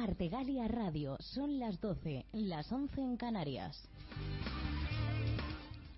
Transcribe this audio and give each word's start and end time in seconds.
Artegalia 0.00 0.68
Radio, 0.68 1.16
son 1.18 1.58
las 1.58 1.80
12, 1.80 2.24
las 2.32 2.70
11 2.70 3.00
en 3.00 3.16
Canarias. 3.16 3.88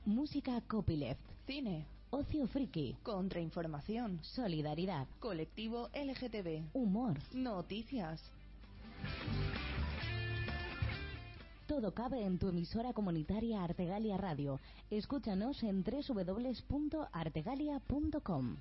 Música 0.06 0.62
copyleft. 0.66 1.20
Cine. 1.46 1.84
Ocio 2.08 2.46
friki. 2.46 2.96
Contrainformación. 3.02 4.18
Solidaridad. 4.22 5.06
Colectivo 5.18 5.90
LGTB. 5.92 6.70
Humor. 6.72 7.18
Noticias. 7.34 8.22
Todo 11.66 11.92
cabe 11.92 12.24
en 12.24 12.38
tu 12.38 12.48
emisora 12.48 12.94
comunitaria 12.94 13.62
Artegalia 13.62 14.16
Radio. 14.16 14.60
Escúchanos 14.90 15.62
en 15.62 15.84
www.artegalia.com. 15.84 18.56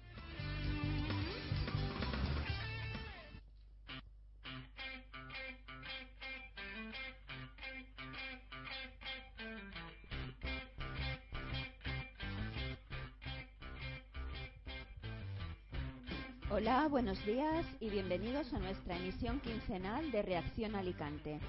buenos 16.89 17.23
días 17.23 17.67
y 17.79 17.89
bienvenidos 17.89 18.51
a 18.51 18.57
nuestra 18.57 18.97
emisión 18.97 19.39
quincenal 19.41 20.11
de 20.11 20.23
Reacción 20.23 20.75
Alicante, 20.75 21.39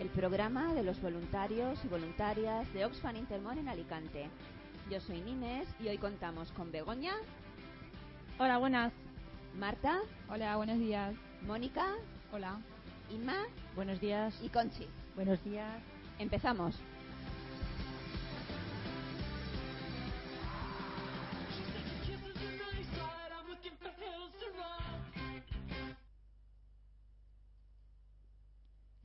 el 0.00 0.08
programa 0.08 0.74
de 0.74 0.82
los 0.82 1.00
voluntarios 1.00 1.78
y 1.84 1.88
voluntarias 1.88 2.72
de 2.72 2.84
Oxfam 2.84 3.14
Intermón 3.14 3.58
en 3.58 3.68
Alicante. 3.68 4.28
Yo 4.90 5.00
soy 5.00 5.20
Nines 5.20 5.68
y 5.78 5.86
hoy 5.86 5.98
contamos 5.98 6.50
con 6.52 6.72
Begoña. 6.72 7.12
Hola, 8.40 8.58
buenas. 8.58 8.92
Marta. 9.56 10.00
Hola, 10.28 10.56
buenos 10.56 10.78
días. 10.78 11.14
Mónica. 11.46 11.86
Hola. 12.32 12.58
Inma. 13.10 13.46
Buenos 13.76 14.00
días. 14.00 14.34
Y 14.42 14.48
Conchi. 14.48 14.88
Buenos 15.14 15.42
días. 15.44 15.80
Empezamos. 16.18 16.74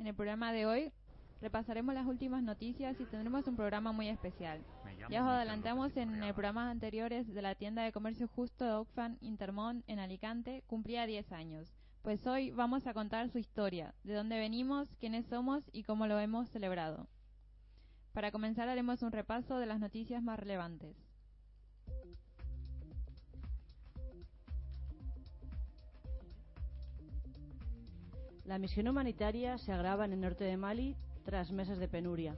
En 0.05 0.09
el 0.09 0.15
programa 0.15 0.51
de 0.51 0.67
hoy 0.67 0.91
repasaremos 1.41 1.95
las 1.95 2.05
últimas 2.05 2.43
noticias 2.43 2.95
y 2.99 3.05
tendremos 3.05 3.47
un 3.47 3.55
programa 3.55 3.91
muy 3.91 4.07
especial. 4.07 4.63
Ya 5.09 5.23
os 5.23 5.27
adelantamos 5.27 5.97
en 5.97 6.21
el 6.21 6.31
programas 6.35 6.69
anteriores 6.69 7.33
de 7.33 7.41
la 7.41 7.55
tienda 7.55 7.81
de 7.81 7.91
comercio 7.91 8.27
justo 8.27 8.65
de 8.65 8.73
Oxfam 8.73 9.17
Intermont 9.19 9.83
en 9.87 9.97
Alicante, 9.97 10.63
cumplía 10.67 11.07
10 11.07 11.31
años. 11.31 11.73
Pues 12.03 12.27
hoy 12.27 12.51
vamos 12.51 12.85
a 12.85 12.93
contar 12.93 13.31
su 13.31 13.39
historia, 13.39 13.95
de 14.03 14.13
dónde 14.13 14.37
venimos, 14.37 14.93
quiénes 14.99 15.25
somos 15.25 15.63
y 15.73 15.81
cómo 15.81 16.05
lo 16.05 16.19
hemos 16.19 16.49
celebrado. 16.51 17.07
Para 18.13 18.29
comenzar 18.29 18.69
haremos 18.69 19.01
un 19.01 19.11
repaso 19.11 19.57
de 19.57 19.65
las 19.65 19.79
noticias 19.79 20.21
más 20.21 20.39
relevantes. 20.39 20.95
La 28.45 28.59
misión 28.59 28.87
humanitaria 28.87 29.57
se 29.57 29.71
agrava 29.71 30.05
en 30.05 30.13
el 30.13 30.21
norte 30.21 30.43
de 30.43 30.55
Mali 30.55 30.95
tras 31.23 31.51
meses 31.51 31.79
de 31.79 31.87
penuria. 31.87 32.35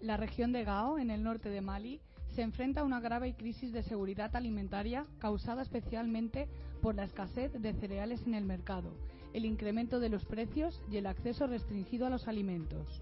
La 0.00 0.16
región 0.16 0.50
de 0.50 0.64
Gao, 0.64 0.98
en 0.98 1.12
el 1.12 1.22
norte 1.22 1.48
de 1.48 1.60
Mali, 1.60 2.00
se 2.34 2.42
enfrenta 2.42 2.80
a 2.80 2.84
una 2.84 2.98
grave 2.98 3.34
crisis 3.34 3.72
de 3.72 3.84
seguridad 3.84 4.34
alimentaria 4.34 5.06
causada 5.20 5.62
especialmente 5.62 6.48
por 6.80 6.96
la 6.96 7.04
escasez 7.04 7.52
de 7.52 7.72
cereales 7.74 8.26
en 8.26 8.34
el 8.34 8.44
mercado, 8.44 8.96
el 9.32 9.44
incremento 9.44 10.00
de 10.00 10.08
los 10.08 10.24
precios 10.24 10.82
y 10.90 10.96
el 10.96 11.06
acceso 11.06 11.46
restringido 11.46 12.06
a 12.06 12.10
los 12.10 12.26
alimentos. 12.26 13.00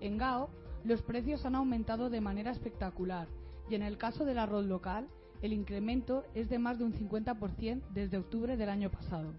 En 0.00 0.18
Gao, 0.18 0.50
los 0.82 1.02
precios 1.02 1.46
han 1.46 1.54
aumentado 1.54 2.10
de 2.10 2.20
manera 2.20 2.50
espectacular 2.50 3.28
y 3.68 3.76
en 3.76 3.82
el 3.82 3.96
caso 3.96 4.24
del 4.24 4.40
arroz 4.40 4.66
local, 4.66 5.06
el 5.40 5.52
incremento 5.52 6.24
es 6.34 6.48
de 6.48 6.58
más 6.58 6.78
de 6.78 6.84
un 6.84 6.94
50% 6.94 7.82
desde 7.94 8.18
octubre 8.18 8.56
del 8.56 8.70
año 8.70 8.90
pasado. 8.90 9.34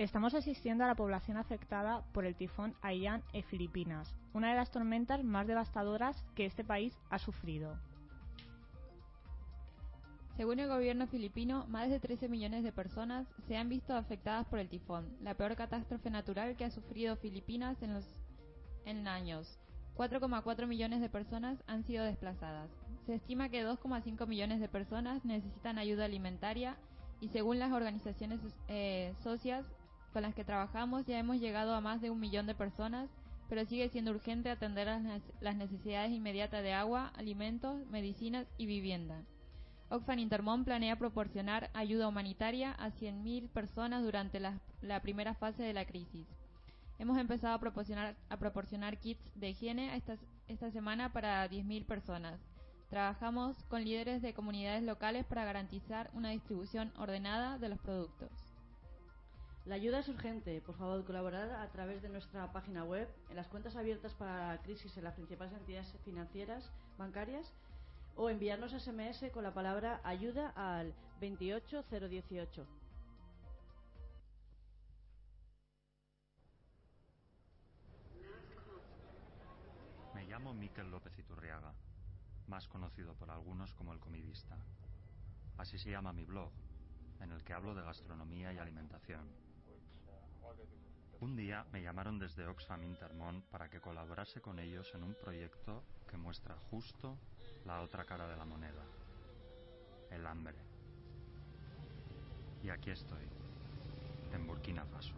Estamos 0.00 0.32
asistiendo 0.32 0.82
a 0.82 0.86
la 0.86 0.94
población 0.94 1.36
afectada 1.36 2.02
por 2.14 2.24
el 2.24 2.34
tifón 2.34 2.74
Haiyan 2.80 3.22
en 3.34 3.44
Filipinas, 3.44 4.16
una 4.32 4.48
de 4.48 4.56
las 4.56 4.70
tormentas 4.70 5.22
más 5.22 5.46
devastadoras 5.46 6.24
que 6.34 6.46
este 6.46 6.64
país 6.64 6.98
ha 7.10 7.18
sufrido. 7.18 7.76
Según 10.38 10.58
el 10.58 10.68
gobierno 10.68 11.06
filipino, 11.06 11.66
más 11.68 11.90
de 11.90 12.00
13 12.00 12.30
millones 12.30 12.64
de 12.64 12.72
personas 12.72 13.28
se 13.46 13.58
han 13.58 13.68
visto 13.68 13.94
afectadas 13.94 14.46
por 14.46 14.58
el 14.58 14.70
tifón, 14.70 15.06
la 15.20 15.34
peor 15.34 15.54
catástrofe 15.54 16.08
natural 16.08 16.56
que 16.56 16.64
ha 16.64 16.70
sufrido 16.70 17.16
Filipinas 17.16 17.82
en 17.82 17.92
los 17.92 18.06
en 18.86 19.06
años. 19.06 19.58
4,4 19.98 20.66
millones 20.66 21.02
de 21.02 21.10
personas 21.10 21.62
han 21.66 21.84
sido 21.84 22.06
desplazadas. 22.06 22.70
Se 23.04 23.16
estima 23.16 23.50
que 23.50 23.66
2,5 23.66 24.26
millones 24.26 24.60
de 24.60 24.68
personas 24.70 25.26
necesitan 25.26 25.76
ayuda 25.76 26.06
alimentaria 26.06 26.78
y 27.20 27.28
según 27.28 27.58
las 27.58 27.70
organizaciones 27.70 28.40
eh, 28.68 29.12
socias 29.22 29.66
con 30.12 30.22
las 30.22 30.34
que 30.34 30.44
trabajamos 30.44 31.06
ya 31.06 31.18
hemos 31.18 31.38
llegado 31.38 31.74
a 31.74 31.80
más 31.80 32.00
de 32.00 32.10
un 32.10 32.20
millón 32.20 32.46
de 32.46 32.54
personas, 32.54 33.08
pero 33.48 33.64
sigue 33.64 33.88
siendo 33.88 34.12
urgente 34.12 34.50
atender 34.50 34.88
las 35.40 35.56
necesidades 35.56 36.12
inmediatas 36.12 36.62
de 36.62 36.72
agua, 36.72 37.12
alimentos, 37.16 37.84
medicinas 37.88 38.46
y 38.58 38.66
vivienda. 38.66 39.22
Oxfam 39.88 40.20
Intermón 40.20 40.64
planea 40.64 40.96
proporcionar 40.96 41.68
ayuda 41.74 42.06
humanitaria 42.06 42.72
a 42.72 42.90
100.000 42.90 43.48
personas 43.48 44.04
durante 44.04 44.38
la, 44.38 45.00
primera 45.02 45.34
fase 45.34 45.64
de 45.64 45.72
la 45.72 45.84
crisis. 45.84 46.28
Hemos 47.00 47.18
empezado 47.18 47.54
a 47.54 47.58
proporcionar, 47.58 48.14
a 48.28 48.36
proporcionar 48.36 48.98
kits 48.98 49.20
de 49.34 49.50
higiene 49.50 49.96
esta, 49.96 50.16
esta 50.46 50.70
semana 50.70 51.12
para 51.12 51.48
10.000 51.50 51.86
personas. 51.86 52.38
Trabajamos 52.88 53.56
con 53.64 53.82
líderes 53.82 54.22
de 54.22 54.32
comunidades 54.32 54.84
locales 54.84 55.24
para 55.24 55.44
garantizar 55.44 56.08
una 56.12 56.30
distribución 56.30 56.92
ordenada 56.96 57.58
de 57.58 57.68
los 57.68 57.80
productos. 57.80 58.49
La 59.66 59.74
ayuda 59.74 59.98
es 59.98 60.08
urgente. 60.08 60.60
Por 60.62 60.74
favor, 60.76 61.04
colaborar 61.04 61.50
a 61.50 61.70
través 61.70 62.02
de 62.02 62.08
nuestra 62.08 62.50
página 62.52 62.84
web, 62.84 63.08
en 63.28 63.36
las 63.36 63.46
cuentas 63.48 63.76
abiertas 63.76 64.14
para 64.14 64.54
la 64.54 64.62
crisis 64.62 64.96
en 64.96 65.04
las 65.04 65.14
principales 65.14 65.52
entidades 65.52 65.94
financieras, 66.04 66.70
bancarias, 66.96 67.52
o 68.16 68.30
enviarnos 68.30 68.72
SMS 68.72 69.30
con 69.32 69.44
la 69.44 69.54
palabra 69.54 70.00
ayuda 70.02 70.52
al 70.56 70.94
28018. 71.20 72.66
Me 80.14 80.24
llamo 80.24 80.54
Miquel 80.54 80.90
López 80.90 81.18
Iturriaga, 81.18 81.74
más 82.46 82.66
conocido 82.68 83.14
por 83.14 83.30
algunos 83.30 83.72
como 83.74 83.92
el 83.92 84.00
comidista. 84.00 84.56
Así 85.58 85.78
se 85.78 85.90
llama 85.90 86.12
mi 86.12 86.24
blog, 86.24 86.50
en 87.20 87.32
el 87.32 87.44
que 87.44 87.52
hablo 87.52 87.74
de 87.74 87.82
gastronomía 87.82 88.52
y 88.52 88.58
alimentación. 88.58 89.49
Un 91.20 91.36
día 91.36 91.66
me 91.70 91.82
llamaron 91.82 92.18
desde 92.18 92.46
Oxfam 92.46 92.82
Intermont 92.82 93.44
para 93.46 93.68
que 93.68 93.80
colaborase 93.80 94.40
con 94.40 94.58
ellos 94.58 94.90
en 94.94 95.02
un 95.02 95.14
proyecto 95.14 95.84
que 96.08 96.16
muestra 96.16 96.56
justo 96.70 97.18
la 97.66 97.82
otra 97.82 98.04
cara 98.04 98.26
de 98.26 98.36
la 98.36 98.46
moneda, 98.46 98.82
el 100.10 100.26
hambre. 100.26 100.56
Y 102.62 102.70
aquí 102.70 102.90
estoy, 102.90 103.26
en 104.32 104.46
Burkina 104.46 104.84
Faso. 104.86 105.14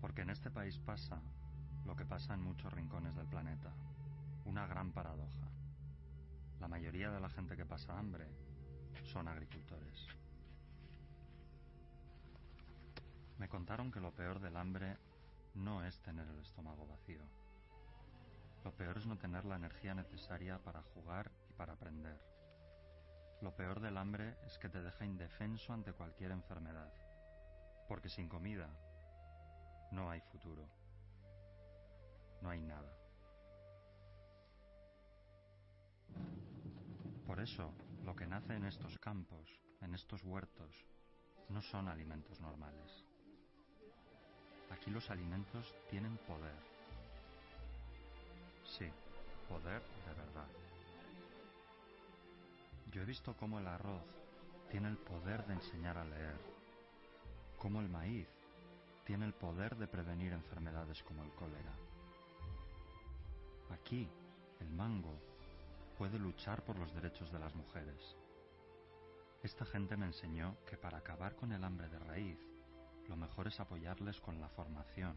Porque 0.00 0.22
en 0.22 0.30
este 0.30 0.50
país 0.50 0.78
pasa 0.78 1.20
lo 1.86 1.96
que 1.96 2.04
pasa 2.04 2.34
en 2.34 2.42
muchos 2.42 2.72
rincones 2.72 3.16
del 3.16 3.26
planeta, 3.26 3.72
una 4.44 4.66
gran 4.66 4.92
paradoja. 4.92 5.48
La 6.60 6.68
mayoría 6.68 7.10
de 7.10 7.20
la 7.20 7.30
gente 7.30 7.56
que 7.56 7.64
pasa 7.64 7.98
hambre 7.98 8.17
agricultores. 9.26 10.06
Me 13.38 13.48
contaron 13.48 13.90
que 13.90 14.00
lo 14.00 14.12
peor 14.12 14.38
del 14.40 14.56
hambre 14.56 14.96
no 15.54 15.84
es 15.84 16.00
tener 16.02 16.28
el 16.28 16.38
estómago 16.40 16.86
vacío. 16.86 17.22
Lo 18.64 18.72
peor 18.72 18.98
es 18.98 19.06
no 19.06 19.16
tener 19.16 19.44
la 19.44 19.56
energía 19.56 19.94
necesaria 19.94 20.58
para 20.58 20.82
jugar 20.82 21.30
y 21.48 21.52
para 21.54 21.72
aprender. 21.72 22.20
Lo 23.40 23.54
peor 23.54 23.80
del 23.80 23.96
hambre 23.96 24.36
es 24.46 24.58
que 24.58 24.68
te 24.68 24.82
deja 24.82 25.04
indefenso 25.04 25.72
ante 25.72 25.92
cualquier 25.92 26.32
enfermedad, 26.32 26.92
porque 27.86 28.08
sin 28.08 28.28
comida 28.28 28.68
no 29.92 30.10
hay 30.10 30.20
futuro, 30.20 30.68
no 32.42 32.50
hay 32.50 32.60
nada. 32.60 32.92
Por 37.26 37.40
eso, 37.40 37.72
lo 38.08 38.16
que 38.16 38.26
nace 38.26 38.54
en 38.54 38.64
estos 38.64 38.98
campos, 38.98 39.60
en 39.82 39.94
estos 39.94 40.24
huertos, 40.24 40.86
no 41.50 41.60
son 41.60 41.88
alimentos 41.88 42.40
normales. 42.40 43.04
Aquí 44.70 44.90
los 44.90 45.10
alimentos 45.10 45.74
tienen 45.90 46.16
poder. 46.26 46.56
Sí, 48.64 48.86
poder 49.46 49.82
de 50.06 50.14
verdad. 50.14 50.48
Yo 52.90 53.02
he 53.02 53.04
visto 53.04 53.36
cómo 53.36 53.58
el 53.58 53.66
arroz 53.66 54.02
tiene 54.70 54.88
el 54.88 54.96
poder 54.96 55.44
de 55.46 55.52
enseñar 55.52 55.98
a 55.98 56.06
leer, 56.06 56.40
cómo 57.58 57.82
el 57.82 57.90
maíz 57.90 58.26
tiene 59.04 59.26
el 59.26 59.34
poder 59.34 59.76
de 59.76 59.86
prevenir 59.86 60.32
enfermedades 60.32 61.02
como 61.02 61.22
el 61.24 61.30
cólera. 61.32 61.74
Aquí, 63.70 64.08
el 64.60 64.70
mango 64.70 65.27
puede 65.98 66.16
luchar 66.16 66.64
por 66.64 66.78
los 66.78 66.94
derechos 66.94 67.32
de 67.32 67.40
las 67.40 67.52
mujeres. 67.56 68.16
Esta 69.42 69.64
gente 69.64 69.96
me 69.96 70.06
enseñó 70.06 70.56
que 70.64 70.76
para 70.76 70.98
acabar 70.98 71.34
con 71.34 71.50
el 71.50 71.64
hambre 71.64 71.88
de 71.88 71.98
raíz, 71.98 72.38
lo 73.08 73.16
mejor 73.16 73.48
es 73.48 73.58
apoyarles 73.58 74.20
con 74.20 74.40
la 74.40 74.48
formación, 74.48 75.16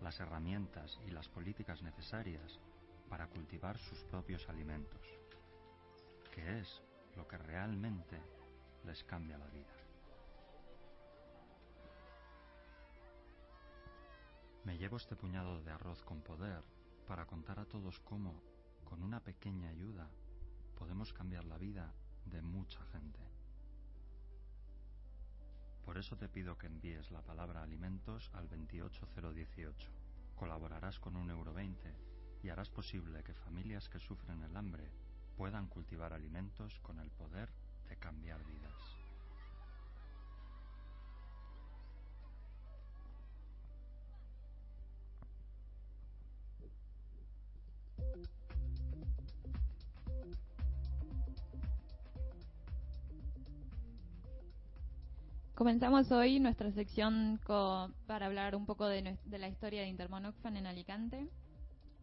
las 0.00 0.18
herramientas 0.18 0.98
y 1.06 1.10
las 1.10 1.28
políticas 1.28 1.82
necesarias 1.82 2.58
para 3.10 3.26
cultivar 3.26 3.76
sus 3.76 4.02
propios 4.04 4.48
alimentos, 4.48 5.06
que 6.34 6.60
es 6.60 6.82
lo 7.14 7.28
que 7.28 7.36
realmente 7.36 8.18
les 8.84 9.04
cambia 9.04 9.36
la 9.36 9.48
vida. 9.48 9.74
Me 14.64 14.78
llevo 14.78 14.96
este 14.96 15.14
puñado 15.14 15.62
de 15.62 15.72
arroz 15.72 16.02
con 16.04 16.22
poder 16.22 16.62
para 17.06 17.26
contar 17.26 17.60
a 17.60 17.66
todos 17.66 18.00
cómo, 18.00 18.55
con 18.86 19.02
una 19.02 19.20
pequeña 19.20 19.68
ayuda, 19.68 20.08
podemos 20.78 21.12
cambiar 21.12 21.44
la 21.44 21.58
vida 21.58 21.92
de 22.24 22.40
mucha 22.40 22.82
gente. 22.86 23.20
Por 25.84 25.98
eso 25.98 26.16
te 26.16 26.28
pido 26.28 26.56
que 26.56 26.66
envíes 26.66 27.10
la 27.10 27.20
palabra 27.20 27.62
alimentos 27.62 28.30
al 28.32 28.48
28018. 28.48 29.90
Colaborarás 30.34 30.98
con 30.98 31.16
un 31.16 31.30
euro 31.30 31.52
20 31.52 31.94
y 32.42 32.48
harás 32.48 32.70
posible 32.70 33.22
que 33.22 33.34
familias 33.34 33.88
que 33.88 33.98
sufren 33.98 34.42
el 34.42 34.56
hambre 34.56 34.90
puedan 35.36 35.66
cultivar 35.66 36.12
alimentos 36.12 36.78
con 36.80 36.98
el 37.00 37.10
poder 37.10 37.50
de 37.88 37.96
cambiar 37.96 38.44
vidas. 38.44 38.95
Comenzamos 55.56 56.12
hoy 56.12 56.38
nuestra 56.38 56.70
sección 56.70 57.40
para 58.06 58.26
hablar 58.26 58.54
un 58.54 58.66
poco 58.66 58.86
de, 58.88 59.16
la 59.24 59.48
historia 59.48 59.80
de 59.80 59.88
Intermon 59.88 60.26
Oxfam 60.26 60.54
en 60.58 60.66
Alicante. 60.66 61.30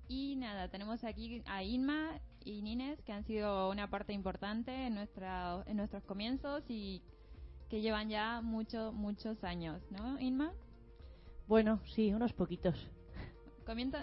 Y 0.08 0.36
nada, 0.38 0.70
tenemos 0.70 1.04
aquí 1.04 1.44
a 1.46 1.62
Inma 1.62 2.20
y 2.44 2.64
Nines, 2.64 3.00
que 3.04 3.12
han 3.12 3.24
sido 3.26 3.70
una 3.70 3.92
parte 3.92 4.12
importante 4.12 4.88
en, 4.88 4.96
nuestra, 4.96 5.64
en 5.68 5.78
nuestros 5.78 6.04
comienzos 6.04 6.64
y 6.68 7.04
que 7.70 7.82
llevan 7.82 8.10
ya 8.10 8.42
muchos, 8.42 8.92
muchos 8.92 9.44
años, 9.44 9.84
¿no, 9.92 10.20
Inma? 10.20 10.52
Bueno, 11.48 11.80
sí, 11.86 12.12
unos 12.12 12.34
poquitos. 12.34 12.90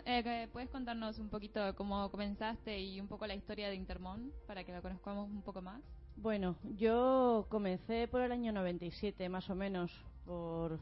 Eh, 0.05 0.49
¿Puedes 0.53 0.71
contarnos 0.71 1.19
un 1.19 1.29
poquito 1.29 1.75
cómo 1.75 2.09
comenzaste 2.13 2.79
y 2.79 3.01
un 3.01 3.09
poco 3.09 3.27
la 3.27 3.35
historia 3.35 3.69
de 3.69 3.75
Intermon 3.75 4.33
para 4.47 4.63
que 4.63 4.71
la 4.71 4.81
conozcamos 4.81 5.29
un 5.29 5.43
poco 5.43 5.61
más? 5.61 5.83
Bueno, 6.23 6.57
yo 6.77 7.47
comencé 7.49 8.07
por 8.07 8.21
el 8.21 8.31
año 8.31 8.53
97 8.53 9.31
más 9.31 9.49
o 9.49 9.55
menos 9.55 9.91
por 10.27 10.79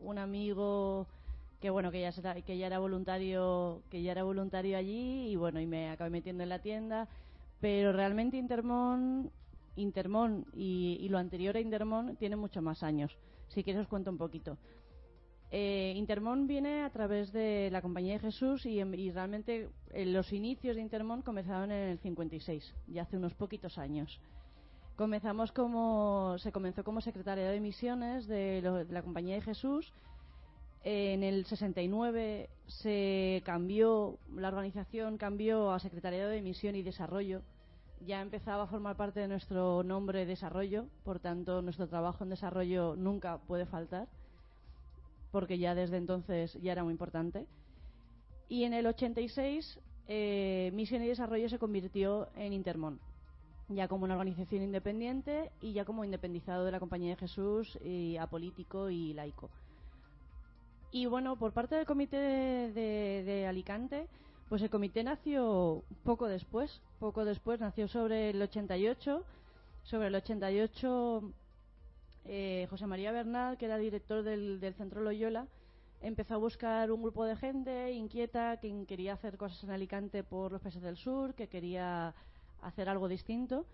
un 0.00 0.18
amigo 0.18 1.06
que 1.62 1.70
bueno 1.70 1.90
que 1.90 2.02
ya 2.02 2.12
que 2.42 2.58
ya 2.58 2.66
era 2.66 2.78
voluntario 2.78 3.80
que 3.88 4.02
ya 4.02 4.12
era 4.12 4.22
voluntario 4.22 4.76
allí 4.76 5.30
y 5.30 5.36
bueno 5.36 5.60
y 5.60 5.66
me 5.66 5.88
acabé 5.88 6.10
metiendo 6.10 6.42
en 6.42 6.50
la 6.50 6.58
tienda. 6.58 7.08
Pero 7.58 7.94
realmente 7.94 8.36
Intermon 8.36 9.30
Intermon 9.76 10.44
y, 10.52 11.08
lo 11.08 11.16
anterior 11.16 11.56
a 11.56 11.60
Intermon 11.60 12.16
tiene 12.16 12.36
muchos 12.36 12.62
más 12.62 12.82
años. 12.82 13.16
Si 13.48 13.64
quieres 13.64 13.80
os 13.80 13.88
cuento 13.88 14.10
un 14.10 14.18
poquito. 14.18 14.58
Eh, 15.50 15.94
Intermon 15.96 16.46
viene 16.46 16.82
a 16.82 16.90
través 16.90 17.32
de 17.32 17.70
la 17.72 17.80
Compañía 17.80 18.14
de 18.14 18.18
Jesús 18.18 18.66
y, 18.66 18.78
y 18.80 19.10
realmente 19.10 19.70
eh, 19.94 20.04
los 20.04 20.34
inicios 20.34 20.76
de 20.76 20.82
Intermon 20.82 21.22
comenzaron 21.22 21.72
en 21.72 21.88
el 21.88 21.98
56 21.98 22.74
ya 22.88 23.02
hace 23.02 23.16
unos 23.16 23.32
poquitos 23.32 23.78
años 23.78 24.20
Comenzamos 24.96 25.52
como, 25.52 26.36
se 26.38 26.52
comenzó 26.52 26.84
como 26.84 27.00
secretaria 27.00 27.48
de 27.48 27.60
misiones 27.60 28.26
de, 28.26 28.86
la 28.90 29.02
Compañía 29.02 29.36
de 29.36 29.40
Jesús. 29.40 29.90
En 30.84 31.22
el 31.22 31.46
69 31.46 32.50
se 32.66 33.42
cambió, 33.46 34.18
la 34.34 34.48
organización 34.48 35.16
cambió 35.16 35.72
a 35.72 35.78
Secretariado 35.78 36.28
de 36.28 36.42
Misión 36.42 36.76
y 36.76 36.82
Desarrollo. 36.82 37.40
Ya 38.04 38.20
empezaba 38.20 38.64
a 38.64 38.66
formar 38.66 38.96
parte 38.96 39.20
de 39.20 39.28
nuestro 39.28 39.82
nombre 39.82 40.26
Desarrollo, 40.26 40.86
por 41.04 41.20
tanto 41.20 41.62
nuestro 41.62 41.88
trabajo 41.88 42.24
en 42.24 42.30
desarrollo 42.30 42.96
nunca 42.96 43.38
puede 43.38 43.64
faltar, 43.64 44.08
porque 45.30 45.56
ya 45.58 45.74
desde 45.74 45.96
entonces 45.96 46.58
ya 46.60 46.72
era 46.72 46.84
muy 46.84 46.90
importante. 46.90 47.46
Y 48.48 48.64
en 48.64 48.74
el 48.74 48.86
86 48.86 49.78
eh, 50.08 50.70
Misión 50.74 51.02
y 51.02 51.06
Desarrollo 51.06 51.48
se 51.48 51.60
convirtió 51.60 52.28
en 52.34 52.52
Intermon 52.52 53.00
ya 53.68 53.88
como 53.88 54.04
una 54.04 54.14
organización 54.14 54.62
independiente 54.62 55.50
y 55.60 55.72
ya 55.72 55.84
como 55.84 56.04
independizado 56.04 56.64
de 56.64 56.72
la 56.72 56.80
Compañía 56.80 57.10
de 57.10 57.16
Jesús, 57.16 57.78
y 57.84 58.16
apolítico 58.16 58.90
y 58.90 59.14
laico. 59.14 59.50
Y 60.90 61.06
bueno, 61.06 61.36
por 61.36 61.52
parte 61.52 61.74
del 61.74 61.86
comité 61.86 62.16
de, 62.16 63.46
Alicante, 63.48 64.08
pues 64.48 64.60
el 64.60 64.68
comité 64.68 65.02
nació 65.02 65.82
poco 66.04 66.26
después, 66.26 66.82
poco 66.98 67.24
después, 67.24 67.60
nació 67.60 67.88
sobre 67.88 68.30
el 68.30 68.42
88. 68.42 69.24
Sobre 69.84 70.08
el 70.08 70.14
88, 70.14 71.32
eh, 72.26 72.66
José 72.68 72.86
María 72.86 73.10
Bernal, 73.10 73.56
que 73.56 73.64
era 73.64 73.78
director 73.78 74.22
del, 74.22 74.60
del 74.60 74.74
Centro 74.74 75.00
Loyola, 75.00 75.46
empezó 76.02 76.34
a 76.34 76.36
buscar 76.38 76.92
un 76.92 77.02
grupo 77.02 77.24
de 77.24 77.36
gente 77.36 77.92
inquieta 77.92 78.58
que 78.58 78.84
quería 78.86 79.14
hacer 79.14 79.38
cosas 79.38 79.64
en 79.64 79.70
Alicante 79.70 80.22
por 80.22 80.52
los 80.52 80.60
países 80.60 80.82
del 80.82 80.96
sur, 80.96 81.34
que 81.34 81.48
quería 81.48 82.14
hacer 82.62 82.88
algo 82.88 83.08
distinto. 83.08 83.66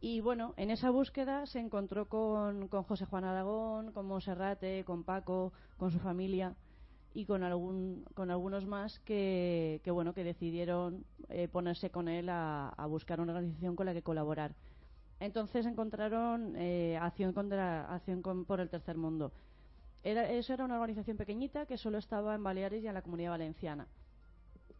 Y 0.00 0.20
bueno, 0.20 0.54
en 0.56 0.70
esa 0.70 0.90
búsqueda 0.90 1.46
se 1.46 1.58
encontró 1.58 2.08
con, 2.08 2.68
con 2.68 2.84
José 2.84 3.04
Juan 3.04 3.24
Aragón, 3.24 3.92
con 3.92 4.06
Monserrate, 4.06 4.84
con 4.84 5.02
Paco, 5.02 5.52
con 5.76 5.90
su 5.90 5.98
familia 5.98 6.54
y 7.14 7.24
con 7.24 7.42
algún 7.42 8.04
con 8.14 8.30
algunos 8.30 8.64
más 8.66 9.00
que, 9.00 9.80
que 9.82 9.90
bueno 9.90 10.14
que 10.14 10.22
decidieron 10.22 11.04
eh, 11.30 11.48
ponerse 11.48 11.90
con 11.90 12.08
él 12.08 12.28
a, 12.28 12.72
buscar 12.88 13.20
una 13.20 13.32
organización 13.32 13.74
con 13.74 13.86
la 13.86 13.94
que 13.94 14.02
colaborar. 14.02 14.54
Entonces 15.18 15.66
encontraron 15.66 16.54
eh, 16.56 16.96
acción 16.96 17.32
contra 17.32 17.92
acción 17.92 18.22
por 18.22 18.60
el 18.60 18.68
tercer 18.68 18.96
mundo. 18.96 19.32
Era, 20.04 20.30
eso 20.30 20.54
era 20.54 20.64
una 20.64 20.76
organización 20.76 21.16
pequeñita 21.16 21.66
que 21.66 21.76
solo 21.76 21.98
estaba 21.98 22.36
en 22.36 22.44
Baleares 22.44 22.84
y 22.84 22.86
en 22.86 22.94
la 22.94 23.02
Comunidad 23.02 23.30
Valenciana 23.30 23.88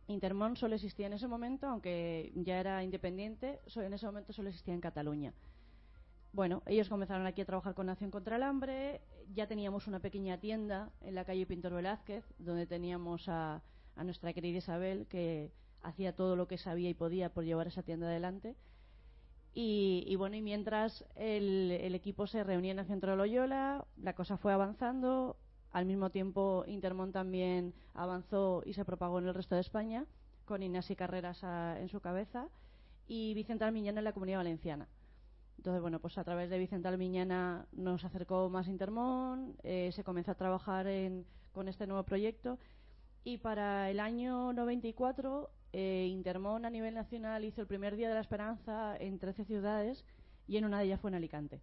Intermón 0.08 0.56
solo 0.56 0.74
existía 0.74 1.06
en 1.06 1.12
ese 1.12 1.28
momento, 1.28 1.66
aunque 1.66 2.32
ya 2.34 2.58
era 2.58 2.82
independiente, 2.82 3.60
en 3.76 3.92
ese 3.92 4.06
momento 4.06 4.32
solo 4.32 4.48
existía 4.48 4.74
en 4.74 4.80
Cataluña. 4.80 5.34
Bueno, 6.32 6.62
ellos 6.66 6.88
comenzaron 6.88 7.26
aquí 7.26 7.42
a 7.42 7.46
trabajar 7.46 7.74
con 7.74 7.86
Nación 7.86 8.10
contra 8.10 8.36
el 8.36 8.42
Hambre, 8.42 9.02
ya 9.34 9.46
teníamos 9.46 9.86
una 9.86 10.00
pequeña 10.00 10.38
tienda 10.38 10.90
en 11.02 11.14
la 11.14 11.24
calle 11.24 11.46
Pintor 11.46 11.74
Velázquez, 11.74 12.24
donde 12.38 12.66
teníamos 12.66 13.28
a, 13.28 13.62
nuestra 13.96 14.32
querida 14.32 14.58
Isabel, 14.58 15.06
que 15.08 15.52
hacía 15.82 16.14
todo 16.14 16.36
lo 16.36 16.48
que 16.48 16.56
sabía 16.56 16.88
y 16.88 16.94
podía 16.94 17.32
por 17.34 17.44
llevar 17.44 17.66
esa 17.66 17.82
tienda 17.82 18.06
adelante. 18.06 18.56
Y, 19.52 20.14
bueno, 20.16 20.36
y 20.36 20.42
mientras 20.42 21.04
el, 21.16 21.72
el, 21.72 21.94
equipo 21.96 22.28
se 22.28 22.44
reunía 22.44 22.70
en 22.70 22.78
el 22.78 22.86
centro 22.86 23.10
de 23.10 23.16
Loyola, 23.16 23.84
la 23.96 24.14
cosa 24.14 24.36
fue 24.36 24.52
avanzando, 24.52 25.36
al 25.72 25.87
mismo 25.87 26.10
tiempo, 26.10 26.64
Intermont 26.66 27.12
también 27.12 27.75
avanzó 27.94 28.62
y 28.64 28.72
se 28.72 28.84
propagó 28.84 29.18
en 29.18 29.26
el 29.26 29.34
resto 29.34 29.54
de 29.54 29.60
España, 29.60 30.06
con 30.44 30.62
Inés 30.62 30.90
y 30.90 30.96
Carreras 30.96 31.42
en 31.42 31.88
su 31.88 32.00
cabeza, 32.00 32.48
y 33.06 33.34
Vicente 33.34 33.64
Almiñana 33.64 34.00
en 34.00 34.04
la 34.04 34.12
Comunidad 34.12 34.38
Valenciana. 34.38 34.88
Entonces, 35.58 35.82
bueno, 35.82 35.98
pues 35.98 36.16
a 36.18 36.25
través 36.25 36.50
de 36.50 36.58
Vicente 36.58 36.88
Almiñana 36.88 37.66
nos 37.72 38.04
acercó 38.04 38.48
más 38.48 38.68
Intermón, 38.68 39.56
eh, 39.62 39.90
se 39.92 40.04
comenzó 40.04 40.30
a 40.30 40.37
trabajar 40.37 40.87
con 41.52 41.68
este 41.68 41.87
nuevo 41.87 42.04
proyecto 42.04 42.58
y 43.25 43.38
para 43.38 43.90
el 43.90 43.98
año 43.98 44.52
94 44.52 45.50
eh, 45.72 46.06
Intermón 46.08 46.64
a 46.64 46.70
nivel 46.70 46.94
nacional 46.94 47.44
hizo 47.44 47.60
el 47.60 47.66
primer 47.66 47.96
Día 47.96 48.08
de 48.08 48.14
la 48.14 48.20
Esperanza 48.20 48.96
en 48.96 49.18
13 49.18 49.44
ciudades 49.44 50.04
y 50.46 50.56
en 50.56 50.64
una 50.64 50.78
de 50.78 50.87
ellas 50.87 51.00
fue 51.00 51.10
en 51.10 51.16
Alicante 51.16 51.60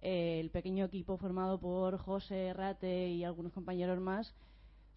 el 0.00 0.50
pequeño 0.50 0.84
equipo 0.84 1.16
formado 1.16 1.58
por 1.58 1.98
José 1.98 2.52
Rate 2.52 3.08
y 3.08 3.24
algunos 3.24 3.52
compañeros 3.52 4.00
más 4.00 4.34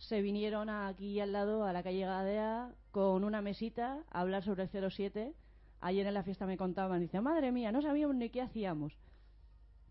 se 0.02 0.22
vinieron 0.22 0.70
aquí 0.70 1.20
al 1.20 1.32
lado, 1.32 1.64
a 1.64 1.74
la 1.74 1.84
calle 1.84 2.06
Gadea, 2.06 2.74
con 2.90 3.24
una 3.24 3.42
mesita 3.42 4.04
a 4.10 4.22
hablar 4.22 4.44
sobre 4.44 4.64
el 4.64 4.92
07. 4.92 5.36
Ayer 5.80 6.08
en 6.08 6.14
la 6.16 6.24
fiesta 6.24 6.48
me 6.48 6.58
contaban, 6.58 7.02
dice, 7.02 7.22
madre 7.22 7.52
mía, 7.52 7.72
no 7.72 7.84
sabíamos 7.84 8.16
ni 8.16 8.30
qué 8.30 8.42
hacíamos. 8.42 8.98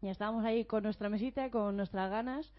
Y 0.02 0.08
estábamos 0.08 0.44
ahí 0.44 0.64
con 0.64 0.82
nuestra 0.82 1.08
mesita, 1.08 1.50
con 1.50 1.76
nuestras 1.76 2.10
ganas, 2.10 2.52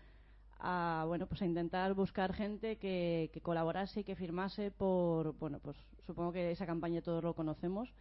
a, 0.60 1.04
bueno, 1.08 1.28
pues 1.28 1.42
a 1.42 1.46
intentar 1.46 1.94
buscar 1.94 2.34
gente 2.34 2.78
que, 2.78 3.30
colaborase 3.44 4.00
y 4.00 4.04
que 4.06 4.16
firmase 4.16 4.72
por, 4.72 5.34
bueno, 5.38 5.60
pues 5.60 5.76
supongo 6.06 6.32
que 6.32 6.52
esa 6.52 6.66
campaña 6.66 7.02
todos 7.02 7.22
lo 7.22 7.34
conocemos, 7.34 7.92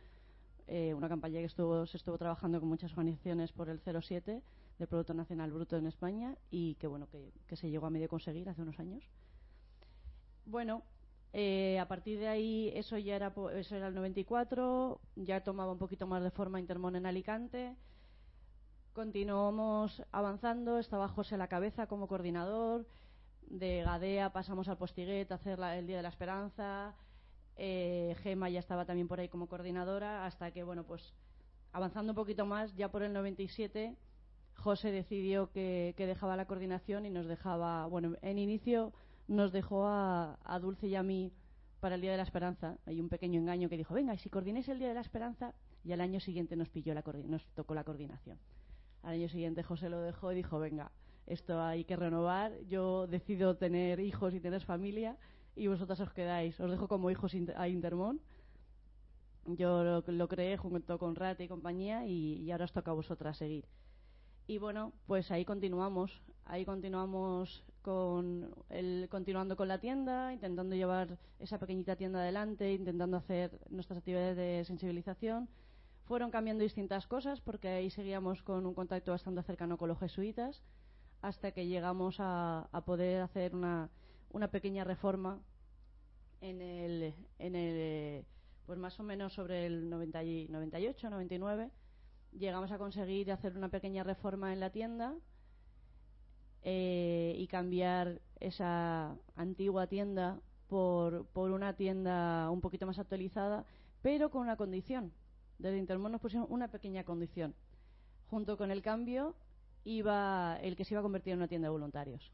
eh, 0.72 0.94
una 0.94 1.08
campaña 1.08 1.40
que 1.40 1.46
estuvo, 1.46 1.84
se 1.84 1.96
estuvo 1.96 2.16
trabajando 2.16 2.60
con 2.60 2.68
muchas 2.68 2.92
organizaciones 2.92 3.50
por 3.50 3.68
el 3.68 3.82
0,7 3.82 4.40
del 4.78 4.86
Producto 4.86 5.12
Nacional 5.14 5.50
Bruto 5.50 5.76
en 5.76 5.88
España 5.88 6.36
y 6.48 6.76
que, 6.76 6.86
bueno, 6.86 7.08
que, 7.08 7.56
se 7.56 7.68
llegó 7.68 7.86
a 7.86 7.90
medio 7.90 8.08
conseguir 8.08 8.48
hace 8.48 8.62
unos 8.62 8.78
años. 8.78 9.02
Bueno, 10.46 10.84
eh, 11.32 11.80
a 11.80 11.88
partir 11.88 12.20
de 12.20 12.28
ahí, 12.28 12.70
eso 12.76 12.96
ya 12.98 13.16
era, 13.16 13.34
eso 13.54 13.74
era 13.74 13.88
el 13.88 13.94
94, 13.96 15.00
ya 15.16 15.42
tomaba 15.42 15.72
un 15.72 15.78
poquito 15.78 16.06
más 16.06 16.22
de 16.22 16.30
forma 16.30 16.60
Intermon 16.60 16.94
en 16.94 17.06
Alicante. 17.06 17.74
Continuamos 18.92 20.04
avanzando, 20.12 20.78
estaba 20.78 21.08
José 21.08 21.36
la 21.36 21.48
cabeza 21.48 21.88
como 21.88 22.06
coordinador. 22.06 22.86
De 23.42 23.82
Gadea 23.82 24.32
pasamos 24.32 24.68
al 24.68 24.78
Postiguet 24.78 25.32
a 25.32 25.34
hacer 25.34 25.58
el 25.58 25.88
Día 25.88 25.96
de 25.96 26.04
la 26.04 26.10
Esperanza. 26.10 26.94
Eh, 27.62 28.16
Gema 28.22 28.48
ya 28.48 28.58
estaba 28.58 28.86
también 28.86 29.06
por 29.06 29.20
ahí 29.20 29.28
como 29.28 29.46
coordinadora, 29.46 30.24
hasta 30.24 30.50
que, 30.50 30.62
bueno, 30.62 30.84
pues 30.84 31.12
avanzando 31.72 32.12
un 32.12 32.16
poquito 32.16 32.46
más, 32.46 32.74
ya 32.74 32.90
por 32.90 33.02
el 33.02 33.12
97, 33.12 33.94
José 34.54 34.90
decidió 34.90 35.50
que, 35.50 35.94
dejaba 35.98 36.38
la 36.38 36.46
coordinación 36.46 37.04
y 37.04 37.10
nos 37.10 37.26
dejaba, 37.26 37.84
bueno, 37.84 38.16
en 38.22 38.38
inicio 38.38 38.94
nos 39.28 39.52
dejó 39.52 39.84
a, 39.86 40.58
Dulce 40.58 40.86
y 40.86 40.94
a 40.94 41.02
mí 41.02 41.32
para 41.80 41.96
el 41.96 42.00
Día 42.00 42.12
de 42.12 42.16
la 42.16 42.22
Esperanza. 42.22 42.78
Hay 42.86 42.98
un 42.98 43.10
pequeño 43.10 43.38
engaño 43.38 43.68
que 43.68 43.76
dijo, 43.76 43.92
venga, 43.92 44.14
y 44.14 44.18
si 44.18 44.30
coordinéis 44.30 44.66
el 44.70 44.78
Día 44.78 44.88
de 44.88 44.94
la 44.94 45.02
Esperanza, 45.02 45.52
y 45.84 45.92
al 45.92 46.00
año 46.00 46.18
siguiente 46.18 46.56
nos, 46.56 46.70
pilló 46.70 46.94
la 46.94 47.04
nos 47.26 47.46
tocó 47.48 47.74
la 47.74 47.84
coordinación. 47.84 48.38
Al 49.02 49.16
año 49.16 49.28
siguiente 49.28 49.62
José 49.62 49.90
lo 49.90 50.00
dejó 50.00 50.32
y 50.32 50.36
dijo, 50.36 50.58
venga, 50.58 50.90
esto 51.26 51.60
hay 51.60 51.84
que 51.84 51.96
renovar, 51.96 52.52
yo 52.70 53.06
decido 53.06 53.58
tener 53.58 54.00
hijos 54.00 54.32
y 54.32 54.40
tener 54.40 54.62
familia, 54.62 55.18
y 55.56 55.66
vosotras 55.66 56.00
os 56.00 56.12
quedáis. 56.12 56.58
Os 56.60 56.70
dejo 56.70 56.88
como 56.88 57.10
hijos 57.10 57.34
a 57.56 57.68
Intermón. 57.68 58.20
Yo 59.46 60.02
lo, 60.06 60.28
creé 60.28 60.56
junto 60.56 60.98
con 60.98 61.16
Rate 61.16 61.44
y 61.44 61.48
compañía, 61.48 62.06
y, 62.06 62.50
ahora 62.50 62.66
os 62.66 62.72
toca 62.72 62.90
a 62.90 62.94
vosotras 62.94 63.36
seguir. 63.36 63.64
Y 64.46 64.58
bueno, 64.58 64.92
pues 65.06 65.30
ahí 65.30 65.44
continuamos. 65.44 66.20
Ahí 66.44 66.64
continuamos 66.64 67.64
con 67.82 68.50
el, 68.68 69.08
continuando 69.10 69.56
con 69.56 69.68
la 69.68 69.78
tienda, 69.78 70.32
intentando 70.32 70.74
llevar 70.74 71.18
esa 71.38 71.58
pequeñita 71.58 71.96
tienda 71.96 72.20
adelante, 72.20 72.72
intentando 72.72 73.16
hacer 73.16 73.58
nuestras 73.70 73.98
actividades 73.98 74.36
de 74.36 74.64
sensibilización. 74.64 75.48
Fueron 76.04 76.30
cambiando 76.30 76.64
distintas 76.64 77.06
cosas 77.06 77.40
porque 77.40 77.68
ahí 77.68 77.90
seguíamos 77.90 78.42
con 78.42 78.66
un 78.66 78.74
contacto 78.74 79.12
bastante 79.12 79.42
cercano 79.44 79.78
con 79.78 79.88
los 79.88 79.98
jesuitas 79.98 80.62
hasta 81.22 81.52
que 81.52 81.66
llegamos 81.66 82.16
a, 82.18 82.68
poder 82.84 83.22
hacer 83.22 83.54
una, 83.54 83.90
una, 84.30 84.48
pequeña 84.48 84.84
reforma 84.84 85.40
en 86.40 86.60
el, 86.60 87.14
en 87.38 87.56
el 87.56 88.24
pues 88.66 88.78
más 88.78 88.98
o 89.00 89.02
menos 89.02 89.34
sobre 89.34 89.66
el 89.66 89.90
90 89.90 90.22
98, 90.48 91.10
99 91.10 91.70
llegamos 92.32 92.70
a 92.70 92.78
conseguir 92.78 93.32
hacer 93.32 93.56
una 93.56 93.68
pequeña 93.68 94.04
reforma 94.04 94.52
en 94.52 94.60
la 94.60 94.70
tienda 94.70 95.14
eh, 96.62 97.34
y 97.36 97.46
cambiar 97.46 98.20
esa 98.38 99.16
antigua 99.34 99.86
tienda 99.86 100.40
por, 100.68 101.26
por 101.26 101.50
una 101.50 101.74
tienda 101.74 102.50
un 102.50 102.60
poquito 102.60 102.86
más 102.86 102.98
actualizada, 102.98 103.64
pero 104.02 104.30
con 104.30 104.42
una 104.42 104.56
condición. 104.56 105.12
Desde 105.58 105.78
Intermón 105.78 106.12
nos 106.12 106.20
pusieron 106.20 106.46
una 106.50 106.68
pequeña 106.68 107.04
condición. 107.04 107.54
Junto 108.28 108.56
con 108.56 108.70
el 108.70 108.82
cambio 108.82 109.34
iba 109.84 110.58
el 110.62 110.76
que 110.76 110.84
se 110.84 110.94
iba 110.94 111.00
a 111.00 111.02
convertir 111.02 111.32
en 111.32 111.40
una 111.40 111.48
tienda 111.48 111.66
de 111.66 111.72
voluntarios. 111.72 112.30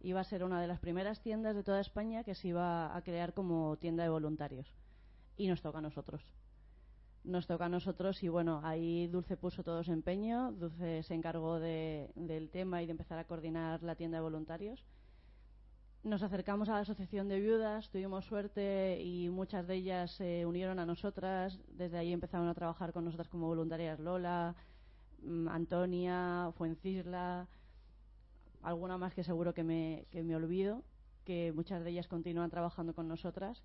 Iba 0.00 0.20
a 0.20 0.24
ser 0.24 0.44
una 0.44 0.60
de 0.60 0.68
las 0.68 0.80
primeras 0.80 1.20
tiendas 1.20 1.54
de 1.54 1.62
toda 1.62 1.80
España 1.80 2.24
que 2.24 2.34
se 2.34 2.48
iba 2.48 2.96
a 2.96 3.02
crear 3.02 3.34
como 3.34 3.76
tienda 3.76 4.02
de 4.04 4.10
voluntarios. 4.10 4.72
Y 5.36 5.48
nos 5.48 5.62
toca 5.62 5.78
a 5.78 5.82
nosotros 5.82 6.22
nos 7.24 7.46
toca 7.46 7.66
a 7.66 7.68
nosotros 7.68 8.22
y 8.22 8.28
bueno, 8.28 8.60
ahí 8.64 9.06
Dulce 9.08 9.36
puso 9.36 9.62
todo 9.62 9.84
su 9.84 9.92
empeño, 9.92 10.52
Dulce 10.52 11.02
se 11.02 11.14
encargó 11.14 11.60
del 11.60 12.48
tema 12.50 12.82
y 12.82 12.86
de 12.86 12.92
empezar 12.92 13.18
a 13.18 13.24
coordinar 13.24 13.82
la 13.82 13.94
tienda 13.94 14.18
de 14.18 14.22
voluntarios. 14.22 14.84
Nos 16.04 16.22
acercamos 16.22 16.68
a 16.68 16.72
la 16.72 16.78
asociación 16.80 17.28
de 17.28 17.40
viudas, 17.40 17.90
tuvimos 17.90 18.24
suerte 18.24 19.02
y 19.02 19.28
muchas 19.28 19.66
de 19.66 19.74
ellas 19.74 20.12
se 20.12 20.46
unieron 20.46 20.78
a 20.78 20.86
nosotras. 20.86 21.58
Desde 21.68 21.98
ahí 21.98 22.12
empezaron 22.12 22.48
a 22.48 22.54
trabajar 22.54 22.92
con 22.92 23.04
nosotras 23.04 23.28
como 23.28 23.48
voluntarias 23.48 23.98
Lola, 23.98 24.54
mm, 25.22 25.48
Antonia, 25.48 26.50
Fuencisla, 26.56 27.46
alguna 28.62 28.98
más 28.98 29.14
que 29.14 29.24
seguro 29.24 29.54
que 29.54 29.64
me, 29.64 30.06
que 30.10 30.22
me 30.22 30.36
olvido, 30.36 30.82
que 31.24 31.52
muchas 31.52 31.84
de 31.84 31.90
ellas 31.90 32.08
continúan 32.08 32.50
trabajando 32.50 32.94
con 32.94 33.08
nosotras 33.08 33.62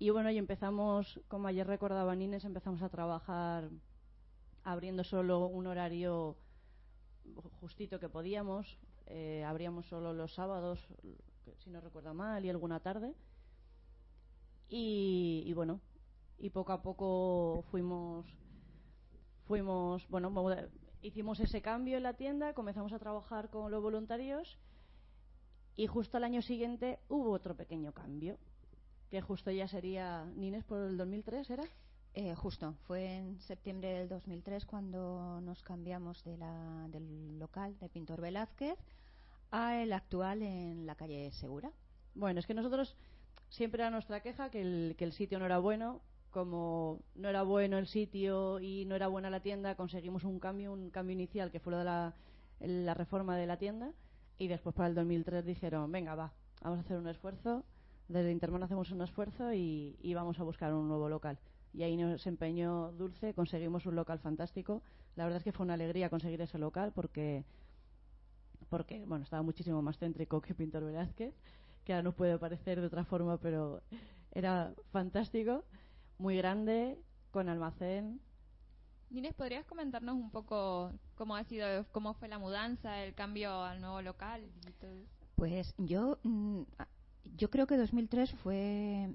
y 0.00 0.10
bueno, 0.10 0.30
y 0.30 0.38
empezamos, 0.38 1.20
como 1.26 1.48
ayer 1.48 1.66
recordaba 1.66 2.14
Nines, 2.14 2.44
empezamos 2.44 2.82
a 2.82 2.88
trabajar 2.88 3.68
abriendo 4.62 5.02
solo 5.02 5.46
un 5.46 5.66
horario 5.66 6.36
justito 7.60 7.98
que 7.98 8.08
podíamos. 8.08 8.78
Eh, 9.06 9.42
abríamos 9.44 9.86
solo 9.86 10.12
los 10.12 10.34
sábados, 10.34 10.78
si 11.56 11.70
no 11.70 11.80
recuerdo 11.80 12.14
mal, 12.14 12.44
y 12.44 12.50
alguna 12.50 12.78
tarde. 12.78 13.12
Y, 14.68 15.52
bueno, 15.54 15.80
y 16.38 16.50
poco 16.50 16.72
a 16.72 16.82
poco 16.82 17.64
fuimos, 17.70 18.26
fuimos, 19.46 20.06
bueno, 20.08 20.30
hicimos 21.02 21.40
ese 21.40 21.62
cambio 21.62 21.96
en 21.96 22.02
la 22.02 22.14
tienda, 22.14 22.54
comenzamos 22.54 22.92
a 22.92 22.98
trabajar 22.98 23.50
con 23.50 23.70
los 23.70 23.82
voluntarios 23.82 24.58
y 25.76 25.86
justo 25.86 26.16
al 26.16 26.24
año 26.24 26.42
siguiente 26.42 26.98
hubo 27.08 27.30
otro 27.30 27.56
pequeño 27.56 27.92
cambio 27.92 28.38
que 29.10 29.20
justo 29.20 29.50
ya 29.50 29.68
sería 29.68 30.24
Nines 30.36 30.64
por 30.64 30.80
el 30.80 30.96
2003, 30.96 31.50
¿era? 31.50 31.64
Eh, 32.14 32.34
justo, 32.34 32.74
fue 32.86 33.16
en 33.16 33.40
septiembre 33.40 33.90
del 33.90 34.08
2003 34.08 34.66
cuando 34.66 35.40
nos 35.40 35.62
cambiamos 35.62 36.22
de 36.24 36.36
la, 36.36 36.88
del 36.88 37.38
local 37.38 37.78
de 37.78 37.88
Pintor 37.88 38.20
Velázquez 38.20 38.78
a 39.50 39.80
el 39.80 39.92
actual 39.92 40.42
en 40.42 40.84
la 40.84 40.94
calle 40.94 41.30
Segura. 41.32 41.70
Bueno, 42.14 42.40
es 42.40 42.46
que 42.46 42.54
nosotros 42.54 42.96
siempre 43.48 43.82
era 43.82 43.90
nuestra 43.90 44.20
queja 44.20 44.50
que 44.50 44.60
el, 44.60 44.94
que 44.98 45.04
el 45.04 45.12
sitio 45.12 45.38
no 45.38 45.46
era 45.46 45.58
bueno. 45.58 46.00
Como 46.30 47.00
no 47.14 47.28
era 47.28 47.42
bueno 47.42 47.78
el 47.78 47.86
sitio 47.86 48.60
y 48.60 48.84
no 48.84 48.94
era 48.94 49.08
buena 49.08 49.30
la 49.30 49.40
tienda, 49.40 49.74
conseguimos 49.76 50.24
un 50.24 50.38
cambio, 50.38 50.72
un 50.72 50.90
cambio 50.90 51.14
inicial 51.14 51.50
que 51.50 51.60
fue 51.60 51.72
lo 51.72 51.78
de 51.78 51.84
la, 51.84 52.94
reforma 52.94 53.36
de 53.36 53.46
la 53.46 53.56
tienda. 53.56 53.92
Y 54.38 54.48
después 54.48 54.74
para 54.74 54.88
el 54.88 54.94
2003 54.94 55.44
dijeron, 55.44 55.90
venga, 55.90 56.14
va, 56.14 56.32
vamos 56.62 56.78
a 56.78 56.82
hacer 56.82 56.96
un 56.98 57.08
esfuerzo 57.08 57.64
desde 58.08 58.32
Intermón 58.32 58.62
hacemos 58.62 58.90
un 58.90 59.02
esfuerzo 59.02 59.52
y, 59.52 60.14
vamos 60.14 60.40
a 60.40 60.42
buscar 60.42 60.72
un 60.72 60.88
nuevo 60.88 61.08
local. 61.08 61.38
Y 61.74 61.82
ahí 61.82 61.96
nos 61.96 62.26
empeñó 62.26 62.92
Dulce, 62.92 63.34
conseguimos 63.34 63.84
un 63.86 63.94
local 63.94 64.18
fantástico. 64.18 64.82
La 65.14 65.24
verdad 65.24 65.38
es 65.38 65.44
que 65.44 65.52
fue 65.52 65.64
una 65.64 65.74
alegría 65.74 66.08
conseguir 66.08 66.40
ese 66.40 66.58
local 66.58 66.92
porque, 66.94 67.44
porque 68.70 69.04
bueno, 69.04 69.24
estaba 69.24 69.42
muchísimo 69.42 69.82
más 69.82 69.98
céntrico 69.98 70.40
que 70.40 70.54
Pintor 70.54 70.84
Velázquez, 70.84 71.34
que 71.84 71.92
ahora 71.92 72.02
no 72.02 72.12
puede 72.12 72.38
parecer 72.38 72.80
de 72.80 72.86
otra 72.86 73.04
forma, 73.04 73.36
pero 73.38 73.82
era 74.32 74.72
fantástico, 74.90 75.64
muy 76.18 76.36
grande, 76.36 76.98
con 77.30 77.48
almacén. 77.48 78.20
Inés, 79.10 79.34
¿podrías 79.34 79.64
comentarnos 79.64 80.14
un 80.14 80.30
poco 80.30 80.92
cómo 81.14 81.34
ha 81.36 81.44
sido, 81.44 81.86
cómo 81.92 82.14
fue 82.14 82.28
la 82.28 82.38
mudanza, 82.38 83.02
el 83.02 83.14
cambio 83.14 83.62
al 83.62 83.80
nuevo 83.80 84.02
local? 84.02 84.42
Pues 85.36 85.74
yo 85.78 86.18
mm, 86.24 86.62
yo 87.36 87.50
creo 87.50 87.66
que 87.66 87.76
2003 87.76 88.32
fue, 88.42 89.14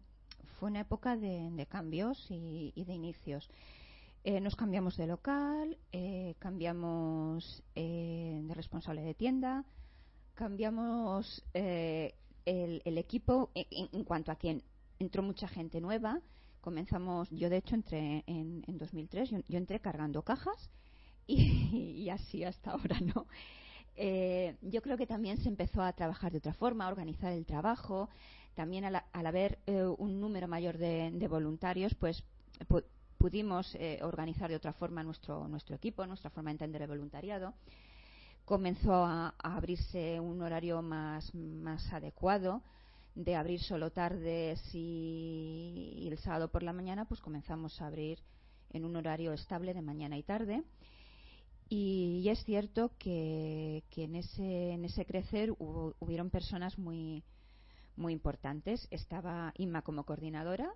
fue 0.60 0.70
una 0.70 0.82
época 0.82 1.18
de, 1.18 1.68
cambios 1.70 2.26
y, 2.30 2.72
de 2.76 2.94
inicios. 2.94 3.50
Eh, 4.24 4.40
nos 4.40 4.56
cambiamos 4.56 4.96
de 4.96 5.08
local, 5.08 5.78
eh, 5.92 6.36
cambiamos 6.40 7.64
eh, 7.76 8.40
de 8.42 8.54
responsable 8.54 9.02
de 9.02 9.14
tienda, 9.14 9.66
cambiamos 10.34 11.44
el, 11.54 12.14
equipo 12.98 13.52
en, 13.54 14.04
cuanto 14.06 14.32
a 14.32 14.36
quien 14.36 14.64
entró 15.00 15.22
mucha 15.24 15.48
gente 15.48 15.82
nueva. 15.82 16.22
Comenzamos, 16.64 17.30
yo 17.30 17.50
de 17.50 17.58
hecho 17.58 17.76
entré 17.76 18.24
en, 18.26 18.64
en 18.66 18.78
2003, 18.78 19.30
yo, 19.32 19.40
yo, 19.50 19.58
entré 19.58 19.82
cargando 19.82 20.22
cajas 20.22 20.70
y, 21.28 22.08
así 22.08 22.46
hasta 22.46 22.72
ahora, 22.72 23.02
¿no? 23.02 23.28
Eh, 23.98 24.56
yo 24.62 24.82
creo 24.82 24.96
que 24.96 25.06
también 25.06 25.38
se 25.40 25.50
empezó 25.50 25.82
a 25.82 25.92
trabajar 25.92 26.32
de 26.32 26.38
otra 26.38 26.54
forma, 26.54 26.86
a 26.86 26.88
organizar 26.88 27.34
el 27.34 27.46
trabajo. 27.46 28.08
También 28.56 28.86
al, 28.86 29.04
haber 29.12 29.60
eh, 29.66 29.84
un 29.84 30.22
número 30.22 30.48
mayor 30.48 30.78
de, 30.78 31.28
voluntarios, 31.30 31.94
pues 31.96 32.24
pudimos 33.18 33.76
eh, 33.76 34.00
organizar 34.02 34.50
de 34.50 34.56
otra 34.56 34.72
forma 34.72 35.04
nuestro, 35.04 35.50
nuestro 35.50 35.76
equipo, 35.76 36.08
nuestra 36.08 36.30
forma 36.30 36.52
de 36.52 36.54
entender 36.54 36.84
el 36.84 36.88
voluntariado. 36.88 37.56
Comenzó 38.46 39.04
a, 39.04 39.36
abrirse 39.38 40.18
un 40.22 40.42
horario 40.42 40.82
más, 40.82 41.36
más 41.36 41.92
adecuado 41.92 42.64
de 43.16 43.36
abrir 43.36 43.62
solo 43.62 43.92
tardes 43.92 44.60
y, 44.74 46.08
el 46.10 46.18
sábado 46.18 46.50
por 46.50 46.64
la 46.64 46.74
mañana, 46.74 47.06
pues 47.06 47.22
comenzamos 47.22 47.82
a 47.82 47.88
abrir 47.88 48.20
en 48.72 48.86
un 48.86 48.96
horario 48.96 49.34
estable 49.34 49.74
de 49.74 49.82
mañana 49.82 50.18
y 50.18 50.24
tarde. 50.24 50.64
Y, 51.70 52.28
es 52.30 52.44
cierto 52.46 52.92
que, 52.98 53.84
en, 53.96 54.16
ese, 54.16 54.72
en 54.72 54.86
ese 54.86 55.06
crecer 55.06 55.52
hubo, 55.52 55.96
hubieron 56.00 56.30
personas 56.30 56.78
muy, 56.78 57.24
muy 57.96 58.14
importantes. 58.14 58.88
Estaba 58.92 59.54
Inma 59.58 59.82
como 59.82 60.06
coordinadora, 60.06 60.74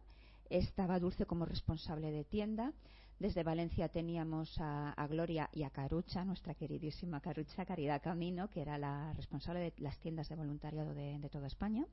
estaba 0.50 1.00
Dulce 1.00 1.26
como 1.26 1.46
responsable 1.46 2.12
de 2.12 2.24
tienda, 2.24 2.74
Desde 3.20 3.44
Valencia 3.44 3.90
teníamos 3.90 4.56
a, 4.60 5.08
Gloria 5.10 5.50
y 5.52 5.64
a 5.64 5.72
Carucha, 5.72 6.24
nuestra 6.24 6.54
queridísima 6.54 7.20
Carucha, 7.20 7.66
Caridad 7.66 8.02
Camino, 8.02 8.48
que 8.50 8.62
era 8.62 8.78
la 8.78 9.12
responsable 9.14 9.60
de 9.60 9.74
las 9.78 9.98
tiendas 10.00 10.30
de 10.30 10.36
voluntariado 10.36 10.94
de, 10.94 11.30
toda 11.32 11.48
España. 11.48 11.86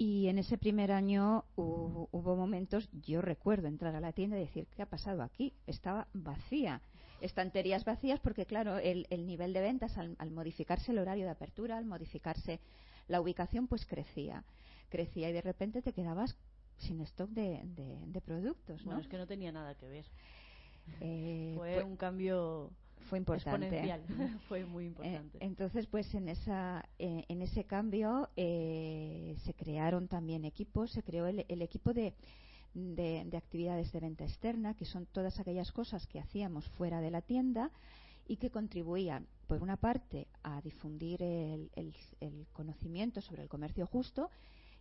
Y 0.00 0.28
en 0.28 0.38
ese 0.38 0.56
primer 0.56 0.92
año 0.92 1.44
hubo, 1.56 2.34
momentos, 2.34 2.88
yo 3.02 3.20
recuerdo 3.20 3.68
entrar 3.68 3.94
a 3.94 4.00
la 4.00 4.14
tienda 4.14 4.38
y 4.38 4.46
decir, 4.46 4.66
¿qué 4.74 4.80
ha 4.80 4.86
pasado 4.86 5.22
aquí? 5.22 5.52
Estaba 5.66 6.08
vacía. 6.14 6.80
Estanterías 7.20 7.84
vacías 7.84 8.18
porque, 8.18 8.46
claro, 8.46 8.78
el, 8.78 9.06
nivel 9.26 9.52
de 9.52 9.60
ventas, 9.60 9.98
al, 9.98 10.16
al, 10.18 10.30
modificarse 10.30 10.92
el 10.92 11.00
horario 11.00 11.26
de 11.26 11.32
apertura, 11.32 11.76
al 11.76 11.84
modificarse 11.84 12.60
la 13.08 13.20
ubicación, 13.20 13.68
pues 13.68 13.84
crecía. 13.84 14.42
Crecía 14.88 15.28
y 15.28 15.34
de 15.34 15.42
repente 15.42 15.82
te 15.82 15.92
quedabas 15.92 16.34
sin 16.78 17.02
stock 17.02 17.28
de, 17.28 17.60
de, 18.06 18.20
productos. 18.22 18.80
¿no? 18.80 18.86
Bueno, 18.86 19.02
es 19.02 19.06
que 19.06 19.18
no 19.18 19.26
tenía 19.26 19.52
nada 19.52 19.74
que 19.74 19.86
ver. 19.86 20.06
Eh, 21.02 21.52
fue 21.58 21.84
un 21.84 21.98
cambio 21.98 22.70
fue 23.10 23.18
importante. 23.18 23.94
fue 24.48 24.64
muy 24.64 24.86
importante. 24.86 25.38
Eh, 25.38 25.40
entonces, 25.44 25.86
pues 25.86 26.14
en, 26.14 26.28
esa, 26.28 26.88
eh, 26.98 27.24
en 27.28 27.42
ese 27.42 27.64
cambio 27.64 28.30
se 28.36 29.54
crearon 29.56 30.08
también 30.08 30.44
equipos, 30.44 30.90
se 30.92 31.02
creó 31.02 31.26
el, 31.26 31.62
equipo 31.62 31.92
de, 31.92 32.14
de, 32.72 33.36
actividades 33.36 33.92
de 33.92 34.00
venta 34.00 34.24
externa, 34.24 34.74
que 34.74 34.86
son 34.86 35.06
todas 35.06 35.38
aquellas 35.38 35.72
cosas 35.72 36.06
que 36.06 36.20
hacíamos 36.20 36.66
fuera 36.70 37.00
de 37.00 37.10
la 37.10 37.20
tienda 37.20 37.70
y 38.26 38.36
que 38.36 38.50
contribuían, 38.50 39.26
por 39.46 39.62
una 39.62 39.76
parte, 39.76 40.28
a 40.42 40.62
difundir 40.62 41.22
el, 41.22 41.70
el 41.74 42.46
conocimiento 42.52 43.20
sobre 43.20 43.42
el 43.42 43.48
comercio 43.48 43.86
justo 43.86 44.30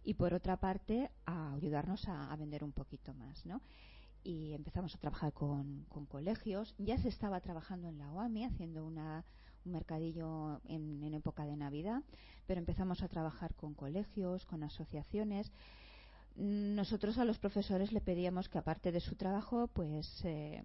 y 0.03 0.13
por 0.13 0.33
otra 0.33 0.57
parte 0.57 1.12
a 1.25 1.53
ayudarnos 1.53 2.07
a, 2.07 2.36
vender 2.36 2.63
un 2.63 2.71
poquito 2.71 3.13
más, 3.13 3.45
¿no? 3.45 3.62
Y 4.23 4.53
empezamos 4.53 4.93
a 4.95 4.97
trabajar 4.97 5.33
con, 5.33 5.85
colegios. 6.09 6.75
Ya 6.77 6.97
se 6.97 7.09
estaba 7.09 7.39
trabajando 7.41 7.88
en 7.88 7.97
la 7.97 8.11
OAMI 8.11 8.45
haciendo 8.45 8.85
una, 8.85 9.23
un 9.65 9.71
mercadillo 9.71 10.61
en, 10.65 11.13
época 11.13 11.45
de 11.45 11.55
Navidad, 11.55 12.03
pero 12.45 12.59
empezamos 12.59 13.01
a 13.01 13.07
trabajar 13.07 13.55
con 13.55 13.73
colegios, 13.73 14.45
con 14.45 14.63
asociaciones. 14.63 15.51
Nosotros 16.35 17.17
a 17.17 17.25
los 17.25 17.39
profesores 17.39 17.91
le 17.91 18.01
pedíamos 18.01 18.49
que 18.49 18.57
aparte 18.57 18.91
de 18.91 18.99
su 18.99 19.15
trabajo, 19.15 19.67
pues 19.67 20.21
eh, 20.23 20.63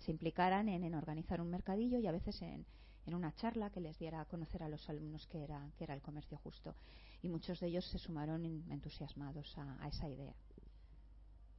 se 0.00 0.10
implicaran 0.10 0.68
en, 0.68 0.94
organizar 0.94 1.40
un 1.40 1.50
mercadillo 1.50 1.98
y 1.98 2.06
a 2.06 2.12
veces 2.12 2.40
en, 2.42 2.66
una 3.12 3.34
charla 3.34 3.70
que 3.70 3.80
les 3.80 3.98
diera 3.98 4.20
a 4.20 4.24
conocer 4.24 4.62
a 4.62 4.68
los 4.68 4.88
alumnos 4.88 5.26
que 5.26 5.42
era, 5.42 5.68
era 5.80 5.94
el 5.94 6.00
comercio 6.00 6.38
justo. 6.38 6.76
Y 7.22 7.28
muchos 7.28 7.58
de 7.58 7.66
ellos 7.66 7.84
se 7.86 7.98
sumaron 7.98 8.44
entusiasmados 8.70 9.52
a, 9.58 9.88
esa 9.88 10.08
idea. 10.08 10.32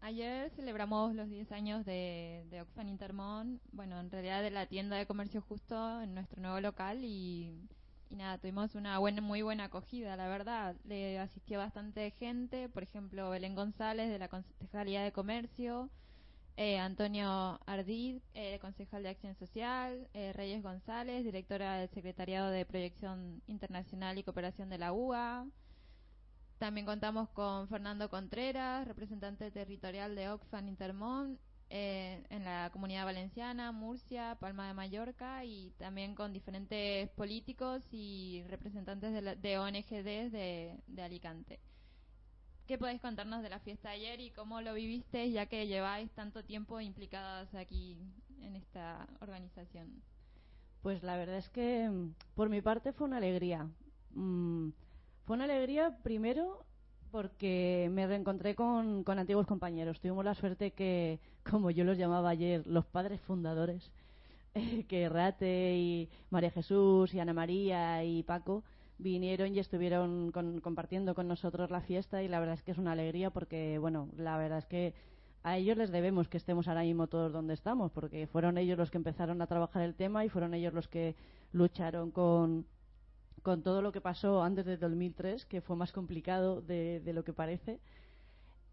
Ayer 0.03 0.49
celebramos 0.55 1.13
los 1.13 1.29
10 1.29 1.51
años 1.51 1.85
de, 1.85 2.43
de 2.49 2.61
Oxfam 2.61 2.87
Intermont, 2.87 3.61
bueno, 3.71 3.99
en 3.99 4.09
realidad 4.09 4.41
de 4.41 4.49
la 4.49 4.65
tienda 4.65 4.97
de 4.97 5.05
comercio 5.05 5.41
justo 5.41 6.01
en 6.01 6.15
nuestro 6.15 6.41
nuevo 6.41 6.59
local 6.59 7.03
y, 7.03 7.69
nada, 8.09 8.39
tuvimos 8.39 8.73
una 8.73 8.97
buena, 8.97 9.21
muy 9.21 9.43
buena 9.43 9.65
acogida, 9.65 10.15
la 10.15 10.27
verdad. 10.27 10.75
Le 10.85 11.19
asistió 11.19 11.59
bastante 11.59 12.09
gente, 12.19 12.67
por 12.67 12.81
ejemplo, 12.81 13.29
Belén 13.29 13.53
González 13.53 14.09
de 14.09 14.17
la 14.17 14.27
Concejalía 14.27 15.03
de 15.03 15.11
Comercio, 15.11 15.91
eh, 16.57 16.79
Antonio 16.79 17.59
Ardid, 17.67 18.21
eh, 18.33 18.57
concejal 18.59 19.03
de 19.03 19.09
Acción 19.09 19.35
Social, 19.35 20.09
eh, 20.15 20.33
Reyes 20.33 20.63
González, 20.63 21.23
directora 21.23 21.77
del 21.77 21.89
Secretariado 21.89 22.49
de 22.49 22.65
Proyección 22.65 23.43
Internacional 23.45 24.17
y 24.17 24.23
Cooperación 24.23 24.69
de 24.69 24.79
la 24.79 24.93
UA. 24.93 25.45
También 26.61 26.85
contamos 26.85 27.27
con 27.29 27.67
Fernando 27.69 28.07
Contreras, 28.07 28.87
representante 28.87 29.49
territorial 29.49 30.13
de 30.13 30.29
Oxfam 30.29 30.67
Intermont 30.67 31.39
en 31.69 32.43
la 32.43 32.69
Comunidad 32.71 33.05
Valenciana, 33.05 33.71
Murcia, 33.71 34.37
Palma 34.39 34.67
de 34.67 34.75
Mallorca 34.75 35.43
y 35.43 35.71
también 35.79 36.13
con 36.13 36.33
diferentes 36.33 37.09
políticos 37.13 37.81
y 37.91 38.43
representantes 38.47 39.11
de, 39.11 39.35
de 39.37 39.57
ONGDs 39.57 40.31
de 40.31 41.01
Alicante. 41.01 41.59
¿Qué 42.67 42.77
podéis 42.77 43.01
contarnos 43.01 43.41
de 43.41 43.49
la 43.49 43.59
fiesta 43.59 43.89
de 43.89 43.95
ayer 43.95 44.19
y 44.19 44.29
cómo 44.29 44.61
lo 44.61 44.75
viviste 44.75 45.31
ya 45.31 45.47
que 45.47 45.65
lleváis 45.65 46.11
tanto 46.11 46.43
tiempo 46.43 46.79
implicadas 46.79 47.55
aquí 47.55 47.97
en 48.39 48.55
esta 48.55 49.07
organización? 49.19 50.03
Pues 50.83 51.01
la 51.01 51.17
verdad 51.17 51.37
es 51.37 51.49
que 51.49 51.89
mm, 51.89 52.13
por 52.35 52.49
mi 52.49 52.61
parte 52.61 52.93
fue 52.93 53.07
una 53.07 53.17
alegría. 53.17 53.67
Mm, 54.11 54.69
fue 55.31 55.37
una 55.37 55.45
alegría 55.45 55.97
primero 56.03 56.65
porque 57.09 57.89
me 57.89 58.05
reencontré 58.05 58.53
con, 58.53 59.05
antiguos 59.07 59.47
compañeros. 59.47 60.01
Tuvimos 60.01 60.25
la 60.25 60.35
suerte 60.35 60.71
que, 60.71 61.21
como 61.49 61.71
yo 61.71 61.85
los 61.85 61.97
llamaba 61.97 62.31
ayer, 62.31 62.67
los 62.67 62.85
padres 62.85 63.21
fundadores, 63.21 63.93
que 64.89 65.07
Rate 65.07 65.77
y 65.77 66.09
María 66.31 66.51
Jesús 66.51 67.13
y 67.13 67.21
Ana 67.21 67.31
María 67.31 68.03
y 68.03 68.23
Paco, 68.23 68.65
vinieron 68.97 69.55
y 69.55 69.59
estuvieron 69.59 70.33
compartiendo 70.33 71.15
con 71.15 71.29
nosotros 71.29 71.71
la 71.71 71.79
fiesta 71.79 72.21
y 72.21 72.27
la 72.27 72.41
verdad 72.41 72.55
es 72.55 72.63
que 72.63 72.71
es 72.71 72.77
una 72.77 72.91
alegría 72.91 73.29
porque, 73.29 73.77
bueno, 73.77 74.09
la 74.17 74.37
verdad 74.37 74.57
es 74.57 74.65
que 74.65 74.93
a 75.43 75.55
ellos 75.55 75.77
les 75.77 75.91
debemos 75.91 76.27
que 76.27 76.35
estemos 76.35 76.67
ahora 76.67 76.81
mismo 76.81 77.07
todos 77.07 77.31
donde 77.31 77.53
estamos, 77.53 77.89
porque 77.93 78.27
fueron 78.27 78.57
ellos 78.57 78.77
los 78.77 78.91
que 78.91 78.97
empezaron 78.97 79.41
a 79.41 79.47
trabajar 79.47 79.81
el 79.83 79.95
tema 79.95 80.25
y 80.25 80.29
fueron 80.29 80.53
ellos 80.53 80.73
los 80.73 80.89
que 80.89 81.15
lucharon 81.53 82.11
con, 82.11 82.65
con 83.41 83.63
todo 83.63 83.81
lo 83.81 83.91
que 83.91 84.01
pasó 84.01 84.43
antes 84.43 84.65
de 84.65 84.77
2003, 84.77 85.45
que 85.45 85.61
fue 85.61 85.75
más 85.75 85.91
complicado 85.91 86.61
de, 86.61 87.01
lo 87.13 87.23
que 87.23 87.33
parece. 87.33 87.79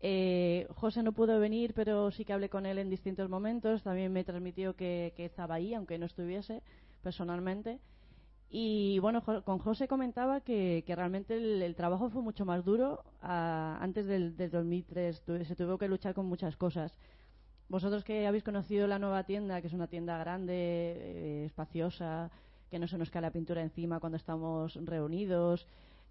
Eh, 0.01 0.67
José 0.75 1.03
no 1.03 1.13
pudo 1.13 1.41
venir, 1.41 1.75
pero 1.75 2.11
sí 2.11 2.25
que 2.25 2.33
hablé 2.33 2.49
con 2.49 2.67
él 2.67 2.79
en 2.79 2.91
distintos 2.91 3.29
momentos. 3.29 3.83
También 3.83 4.13
me 4.13 4.25
transmitió 4.25 4.77
que, 4.77 5.13
estaba 5.17 5.57
ahí, 5.57 5.75
aunque 5.75 5.99
no 5.99 6.07
estuviese 6.07 6.63
personalmente. 7.03 7.81
Y 8.51 8.99
bueno, 9.01 9.23
con 9.23 9.59
José 9.59 9.89
comentaba 9.89 10.41
que, 10.41 10.85
realmente 10.87 11.37
el, 11.37 11.75
trabajo 11.75 12.09
fue 12.11 12.23
mucho 12.23 12.45
más 12.45 12.65
duro 12.65 13.05
antes 13.21 14.07
del, 14.07 14.37
2003. 14.37 15.23
se 15.45 15.57
tuvo 15.57 15.79
que 15.79 15.89
luchar 15.89 16.15
con 16.15 16.27
muchas 16.27 16.57
cosas. 16.57 16.97
Vosotros 17.69 18.03
que 18.03 18.27
habéis 18.27 18.45
conocido 18.45 18.87
la 18.87 18.99
nueva 18.99 19.25
tienda, 19.25 19.61
que 19.61 19.67
es 19.67 19.75
una 19.75 19.89
tienda 19.89 20.17
grande, 20.17 20.55
eh, 20.55 21.45
espaciosa, 21.45 22.31
que 22.71 22.79
no 22.79 22.89
se 22.89 22.99
nos 22.99 23.11
cae 23.11 23.23
la 23.23 23.31
pintura 23.31 23.63
encima 23.63 24.01
cuando 24.01 24.17
estamos 24.17 24.75
reunidos, 24.85 25.67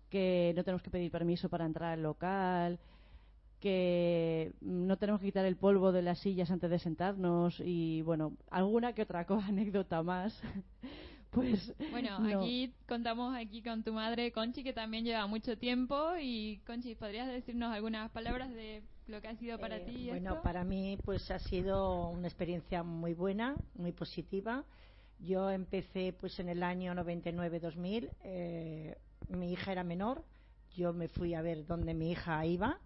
que 0.09 0.53
no 0.55 0.63
tenemos 0.63 0.81
que 0.81 0.89
pedir 0.89 1.11
permiso 1.11 1.49
para 1.49 1.65
entrar 1.65 1.93
al 1.93 2.03
local, 2.03 2.79
que 3.59 4.53
no 4.61 4.97
tenemos 4.97 5.19
que 5.21 5.27
quitar 5.27 5.45
el 5.45 5.57
polvo 5.57 5.91
de 5.91 6.01
las 6.01 6.19
sillas 6.19 6.51
antes 6.51 6.69
de 6.69 6.79
sentarnos 6.79 7.59
y 7.59 8.01
bueno, 8.03 8.33
alguna 8.49 8.93
que 8.93 9.03
otra 9.03 9.25
cosa, 9.25 9.47
anécdota 9.49 10.03
más. 10.03 10.39
pues 11.31 11.73
bueno 11.91 12.17
aquí 12.39 12.73
contamos 12.87 13.35
aquí 13.35 13.61
con 13.61 13.83
tu 13.83 13.91
madre 13.91 14.31
Conchi 14.31 14.63
que 14.63 14.71
también 14.71 15.03
lleva 15.03 15.27
mucho 15.27 15.57
tiempo 15.57 16.11
y 16.19 16.61
Conchi 16.65 16.95
podrías 16.95 17.27
decirnos 17.27 17.73
algunas 17.73 18.09
palabras 18.11 18.49
de 18.53 18.81
lo 19.07 19.21
que 19.21 19.27
ha 19.27 19.35
sido 19.35 19.59
para 19.59 19.75
eh, 19.75 19.81
ti 19.81 20.09
bueno 20.09 20.41
para 20.41 20.63
mí 20.63 20.97
pues 21.03 21.29
ha 21.29 21.39
sido 21.39 22.09
una 22.09 22.27
experiencia 22.27 22.81
muy 22.81 23.13
buena 23.13 23.57
muy 23.75 23.91
positiva 23.91 24.63
yo 25.19 25.49
empecé 25.51 26.13
pues 26.13 26.39
en 26.39 26.49
el 26.49 26.63
año 26.63 26.93
99 26.93 27.59
2000 27.59 28.11
eh, 28.23 28.97
mi 29.29 29.51
hija 29.51 29.71
era 29.71 29.83
menor 29.83 30.23
yo 30.75 30.93
me 30.93 31.07
fui 31.07 31.33
a 31.33 31.41
ver 31.41 31.65
dónde 31.65 31.93
mi 31.93 32.11
hija 32.11 32.45
iba 32.45 32.79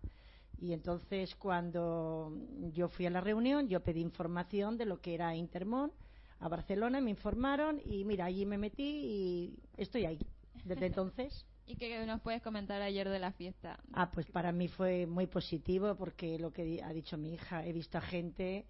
y 0.58 0.74
entonces 0.74 1.36
cuando 1.36 2.34
yo 2.74 2.88
fui 2.88 3.06
a 3.06 3.10
la 3.10 3.22
reunión 3.22 3.68
yo 3.68 3.84
pedí 3.84 4.02
información 4.02 4.78
de 4.78 4.86
lo 4.86 5.02
que 5.02 5.14
era 5.14 5.36
Intermont 5.36 5.94
a 6.42 6.50
Barcelona, 6.50 7.00
me 7.02 7.12
informaron 7.12 7.80
y 7.86 8.04
mira, 8.04 8.26
allí 8.26 8.46
me 8.46 8.58
metí 8.58 8.84
y 8.84 9.60
estoy 9.78 10.06
ahí 10.06 10.20
desde 10.66 10.86
entonces. 10.88 11.46
¿Y 11.68 11.76
qué 11.76 12.04
nos 12.06 12.20
puedes 12.22 12.42
comentar 12.42 12.82
ayer 12.82 13.08
de 13.08 13.20
la 13.20 13.32
fiesta? 13.32 13.80
Ah, 13.94 14.12
pues 14.12 14.26
para 14.26 14.52
mí 14.52 14.68
fue 14.68 15.06
muy 15.06 15.28
positivo 15.28 15.96
porque 15.96 16.40
lo 16.40 16.52
que 16.52 16.82
ha 16.84 16.92
dicho 16.92 17.18
mi 17.18 17.36
hija, 17.36 17.66
he 17.66 17.72
visto 17.72 18.00
a 18.00 18.02
gente 18.02 18.66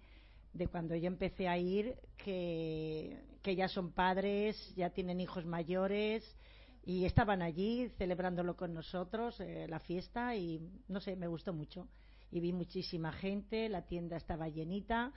de 0.52 0.66
cuando 0.66 0.94
yo 0.94 1.06
empecé 1.06 1.48
a 1.48 1.58
ir 1.58 1.96
que, 2.16 3.18
que 3.42 3.56
ya 3.56 3.68
son 3.68 3.92
padres, 3.92 4.56
ya 4.76 4.90
tienen 4.90 5.20
hijos 5.20 5.44
mayores 5.46 6.22
y 6.84 7.04
estaban 7.04 7.42
allí 7.42 7.88
celebrándolo 7.96 8.56
con 8.56 8.74
nosotros, 8.74 9.38
eh, 9.40 9.66
la 9.68 9.78
fiesta, 9.78 10.34
y 10.34 10.60
no 10.88 11.00
sé, 11.00 11.16
me 11.16 11.28
gustó 11.28 11.52
mucho. 11.52 11.88
Y 12.30 12.40
vi 12.40 12.52
muchísima 12.52 13.12
gente, 13.12 13.68
la 13.68 13.82
tienda 13.82 14.16
estaba 14.16 14.48
llenita 14.48 15.12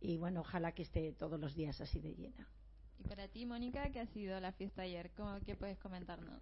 y 0.00 0.18
bueno, 0.18 0.40
ojalá 0.40 0.72
que 0.72 0.82
esté 0.82 1.12
todos 1.12 1.38
los 1.38 1.54
días 1.54 1.80
así 1.80 2.00
de 2.00 2.14
llena. 2.14 2.48
Y 2.98 3.04
para 3.04 3.28
ti, 3.28 3.44
Mónica, 3.44 3.90
¿qué 3.90 4.00
ha 4.00 4.06
sido 4.06 4.38
la 4.40 4.52
fiesta 4.52 4.82
ayer? 4.82 5.10
¿Cómo, 5.16 5.38
¿Qué 5.44 5.56
puedes 5.56 5.78
comentarnos? 5.78 6.40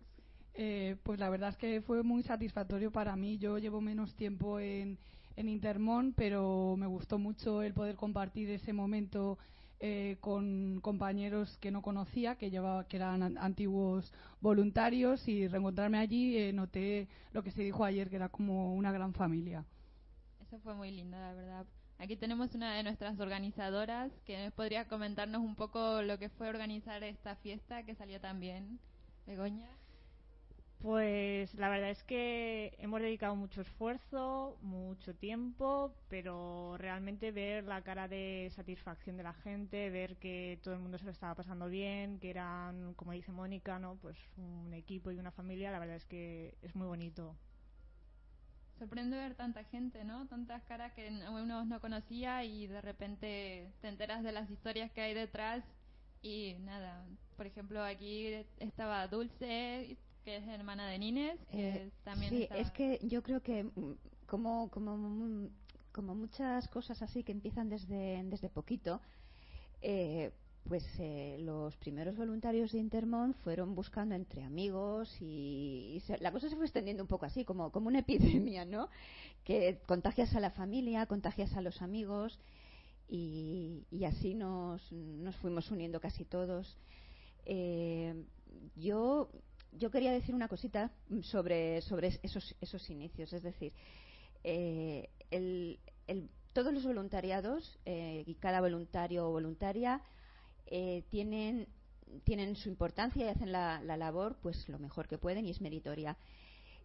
Eh, 0.54 0.96
pues 1.02 1.18
la 1.18 1.30
verdad 1.30 1.50
es 1.50 1.56
que 1.56 1.80
fue 1.80 2.02
muy 2.02 2.22
satisfactorio 2.22 2.92
para 2.92 3.16
mí. 3.16 3.38
Yo 3.38 3.58
llevo 3.58 3.80
menos 3.80 4.14
tiempo 4.14 4.60
en, 4.60 4.98
en 5.36 5.48
Intermón, 5.48 6.14
pero 6.16 6.76
me 6.76 6.86
gustó 6.86 7.18
mucho 7.18 7.62
el 7.62 7.74
poder 7.74 7.96
compartir 7.96 8.50
ese 8.50 8.72
momento 8.72 9.38
eh, 9.80 10.16
con 10.20 10.80
compañeros 10.80 11.58
que 11.58 11.72
no 11.72 11.82
conocía, 11.82 12.36
que, 12.36 12.50
llevaba, 12.50 12.86
que 12.86 12.98
eran 12.98 13.36
antiguos 13.36 14.12
voluntarios, 14.40 15.26
y 15.26 15.48
reencontrarme 15.48 15.98
allí 15.98 16.38
eh, 16.38 16.52
noté 16.52 17.08
lo 17.32 17.42
que 17.42 17.50
se 17.50 17.62
dijo 17.62 17.84
ayer, 17.84 18.08
que 18.08 18.16
era 18.16 18.28
como 18.28 18.74
una 18.74 18.92
gran 18.92 19.12
familia. 19.12 19.64
Eso 20.40 20.58
fue 20.60 20.74
muy 20.74 20.92
lindo, 20.92 21.16
la 21.16 21.32
verdad. 21.32 21.66
Aquí 21.98 22.16
tenemos 22.16 22.54
una 22.54 22.74
de 22.74 22.82
nuestras 22.84 23.18
organizadoras 23.18 24.12
que 24.24 24.52
podría 24.54 24.86
comentarnos 24.86 25.40
un 25.40 25.56
poco 25.56 26.02
lo 26.02 26.18
que 26.18 26.28
fue 26.28 26.48
organizar 26.48 27.02
esta 27.02 27.36
fiesta 27.36 27.82
que 27.84 27.94
salió 27.94 28.20
tan 28.20 28.38
bien. 28.38 28.78
Begoña. 29.26 29.68
Pues 30.82 31.54
la 31.54 31.68
verdad 31.68 31.90
es 31.90 32.02
que 32.02 32.74
hemos 32.78 33.00
dedicado 33.00 33.36
mucho 33.36 33.60
esfuerzo, 33.60 34.58
mucho 34.62 35.14
tiempo, 35.14 35.94
pero 36.08 36.76
realmente 36.76 37.30
ver 37.30 37.62
la 37.62 37.82
cara 37.82 38.08
de 38.08 38.50
satisfacción 38.56 39.16
de 39.16 39.22
la 39.22 39.32
gente, 39.32 39.90
ver 39.90 40.16
que 40.16 40.58
todo 40.60 40.74
el 40.74 40.80
mundo 40.80 40.98
se 40.98 41.04
lo 41.04 41.12
estaba 41.12 41.36
pasando 41.36 41.68
bien, 41.68 42.18
que 42.18 42.30
eran, 42.30 42.94
como 42.94 43.12
dice 43.12 43.30
Mónica, 43.30 43.78
¿no? 43.78 43.94
pues 44.02 44.18
un 44.36 44.74
equipo 44.74 45.12
y 45.12 45.18
una 45.18 45.30
familia, 45.30 45.70
la 45.70 45.78
verdad 45.78 45.94
es 45.94 46.04
que 46.04 46.56
es 46.62 46.74
muy 46.74 46.88
bonito. 46.88 47.36
Sorprende 48.80 49.16
ver 49.16 49.36
tanta 49.36 49.62
gente, 49.62 50.02
¿no? 50.02 50.26
Tantas 50.26 50.64
caras 50.64 50.92
que 50.94 51.08
uno 51.30 51.64
no 51.64 51.80
conocía 51.80 52.42
y 52.42 52.66
de 52.66 52.80
repente 52.80 53.70
te 53.80 53.88
enteras 53.88 54.24
de 54.24 54.32
las 54.32 54.50
historias 54.50 54.90
que 54.90 55.02
hay 55.02 55.14
detrás 55.14 55.62
y 56.22 56.56
nada. 56.58 57.06
Por 57.36 57.46
ejemplo, 57.46 57.84
aquí 57.84 58.34
estaba 58.58 59.06
Dulce, 59.06 59.96
que 60.24 60.36
es 60.36 60.46
hermana 60.46 60.86
de 60.88 60.98
Nines, 60.98 61.38
eh, 61.52 61.90
también 62.04 62.30
Sí, 62.30 62.48
es 62.54 62.70
que 62.70 62.98
yo 63.02 63.22
creo 63.22 63.40
que 63.40 63.64
mm, 63.64 63.92
como, 64.26 64.70
como, 64.70 64.96
mm, 64.96 65.48
como 65.92 66.14
muchas 66.14 66.68
cosas 66.68 67.02
así 67.02 67.24
que 67.24 67.32
empiezan 67.32 67.68
desde, 67.68 68.22
desde 68.24 68.48
poquito, 68.48 69.00
eh, 69.80 70.32
pues 70.68 70.84
eh, 71.00 71.38
los 71.40 71.76
primeros 71.76 72.16
voluntarios 72.16 72.70
de 72.70 72.78
Intermont 72.78 73.36
fueron 73.38 73.74
buscando 73.74 74.14
entre 74.14 74.44
amigos 74.44 75.16
y, 75.20 76.00
la 76.20 76.30
cosa 76.30 76.48
se 76.48 76.54
fue 76.54 76.66
extendiendo 76.66 77.02
un 77.02 77.08
poco 77.08 77.26
así, 77.26 77.44
como, 77.44 77.72
como 77.72 77.88
una 77.88 77.98
epidemia, 78.06 78.64
¿no? 78.64 78.88
Que 79.44 79.80
contagias 79.86 80.34
a 80.36 80.40
la 80.40 80.50
familia, 80.50 81.06
contagias 81.06 81.56
a 81.56 81.62
los 81.62 81.82
amigos 81.82 82.38
y, 83.08 83.84
y 83.90 84.04
así 84.04 84.34
nos, 84.34 84.92
nos 84.92 85.34
fuimos 85.36 85.70
uniendo 85.72 86.00
casi 86.00 86.24
todos. 86.24 86.78
yo 88.76 89.28
yo 89.78 89.90
quería 89.90 90.12
decir 90.12 90.34
una 90.34 90.48
cosita 90.48 90.90
sobre, 91.22 91.80
sobre 91.82 92.18
esos, 92.22 92.54
esos 92.60 92.90
inicios. 92.90 93.32
Es 93.32 93.42
decir, 93.42 93.72
eh, 94.44 95.08
todos 96.52 96.72
los 96.72 96.84
voluntariados 96.84 97.78
eh, 97.86 98.24
y 98.26 98.34
cada 98.34 98.60
voluntario 98.60 99.26
o 99.26 99.32
voluntaria 99.32 100.02
eh, 100.66 101.04
tienen, 101.10 101.66
tienen 102.24 102.56
su 102.56 102.68
importancia 102.68 103.24
y 103.24 103.28
hacen 103.28 103.52
la, 103.52 103.80
labor 103.82 104.36
pues 104.42 104.68
lo 104.68 104.78
mejor 104.78 105.08
que 105.08 105.18
pueden 105.18 105.46
y 105.46 105.50
es 105.50 105.60
meritoria. 105.60 106.16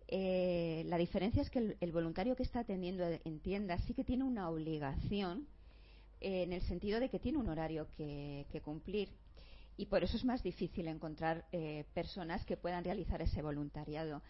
la 0.10 0.98
diferencia 0.98 1.42
es 1.42 1.50
que 1.50 1.76
el, 1.80 1.92
voluntario 1.92 2.36
que 2.36 2.44
está 2.44 2.62
atendiendo 2.62 3.04
en 3.04 3.40
tienda 3.40 3.78
sí 3.80 3.94
que 3.94 4.06
tiene 4.06 4.24
una 4.24 4.50
obligación 4.50 5.48
en 6.22 6.54
el 6.54 6.62
sentido 6.62 7.00
de 7.00 7.10
que 7.10 7.20
tiene 7.20 7.38
un 7.38 7.50
horario 7.50 7.88
que 7.98 8.62
cumplir 8.64 9.10
y 9.78 9.86
por 9.86 10.04
eso 10.04 10.18
es 10.18 10.26
más 10.26 10.42
difícil 10.42 10.88
encontrar 10.88 11.46
eh, 11.52 11.86
personas 11.94 12.44
que 12.46 12.58
puedan 12.58 12.84
realizar 12.84 13.22
ese 13.22 13.42
voluntariado. 13.44 14.24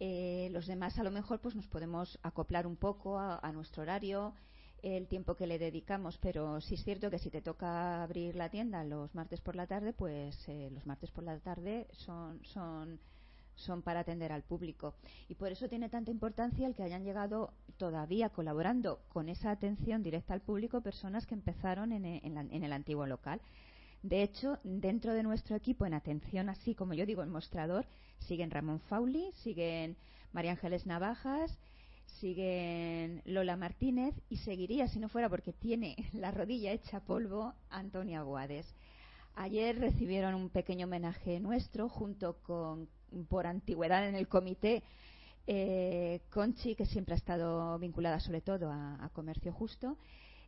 Eh, 0.00 0.48
los 0.50 0.66
demás 0.66 0.98
a 0.98 1.04
lo 1.04 1.12
mejor 1.12 1.40
pues 1.40 1.54
nos 1.54 1.68
podemos 1.68 2.18
acoplar 2.22 2.66
un 2.66 2.76
poco 2.76 3.18
a, 3.18 3.52
nuestro 3.52 3.82
horario, 3.82 4.34
el 4.82 5.06
tiempo 5.06 5.36
que 5.36 5.46
le 5.46 5.58
dedicamos, 5.58 6.18
pero 6.18 6.60
sí 6.60 6.74
es 6.74 6.82
cierto 6.82 7.08
que 7.08 7.20
si 7.20 7.30
te 7.30 7.40
toca 7.40 8.02
abrir 8.02 8.34
la 8.34 8.50
tienda 8.50 8.82
los 8.82 9.14
martes 9.14 9.40
por 9.40 9.54
la 9.54 9.68
tarde, 9.68 9.92
pues 9.92 10.36
eh, 10.48 10.68
los 10.72 10.84
martes 10.84 11.12
por 11.12 11.22
la 11.22 11.38
tarde 11.38 11.86
son, 11.92 12.40
son, 12.44 13.82
para 13.82 14.00
atender 14.00 14.32
al 14.32 14.42
público. 14.42 14.94
Y 15.28 15.36
por 15.36 15.52
eso 15.52 15.68
tiene 15.68 15.88
tanta 15.88 16.10
importancia 16.10 16.66
el 16.66 16.74
que 16.74 16.82
hayan 16.82 17.04
llegado 17.04 17.54
todavía 17.76 18.30
colaborando 18.30 18.98
con 19.08 19.28
esa 19.28 19.52
atención 19.52 20.02
directa 20.02 20.34
al 20.34 20.40
público 20.40 20.80
personas 20.80 21.24
que 21.24 21.34
empezaron 21.34 21.92
en 21.92 22.64
el 22.64 22.72
antiguo 22.72 23.06
local. 23.06 23.40
De 24.04 24.22
hecho, 24.22 24.58
dentro 24.64 25.14
de 25.14 25.22
nuestro 25.22 25.56
equipo 25.56 25.86
en 25.86 25.94
atención, 25.94 26.50
así 26.50 26.74
como 26.74 26.92
yo 26.92 27.06
digo, 27.06 27.22
en 27.22 27.30
mostrador, 27.30 27.86
siguen 28.18 28.50
Ramón 28.50 28.80
Fauli, 28.80 29.32
siguen 29.42 29.96
María 30.30 30.50
Ángeles 30.50 30.84
Navajas, 30.84 31.58
siguen 32.20 33.22
Lola 33.24 33.56
Martínez 33.56 34.14
y 34.28 34.36
seguiría, 34.36 34.88
si 34.88 34.98
no 34.98 35.08
fuera 35.08 35.30
porque 35.30 35.54
tiene 35.54 35.96
la 36.12 36.32
rodilla 36.32 36.72
hecha 36.72 37.00
polvo, 37.00 37.54
Antonia 37.70 38.20
Guades. 38.20 38.66
Ayer 39.36 39.80
recibieron 39.80 40.34
un 40.34 40.50
pequeño 40.50 40.84
homenaje 40.84 41.40
nuestro 41.40 41.88
junto 41.88 42.36
con, 42.42 42.90
por 43.30 43.46
antigüedad 43.46 44.06
en 44.06 44.16
el 44.16 44.28
comité, 44.28 44.82
eh, 45.46 46.20
Conchi, 46.28 46.74
que 46.74 46.84
siempre 46.84 47.14
ha 47.14 47.16
estado 47.16 47.78
vinculada 47.78 48.20
sobre 48.20 48.42
todo 48.42 48.70
a 48.70 49.10
Comercio 49.14 49.50
Justo, 49.50 49.96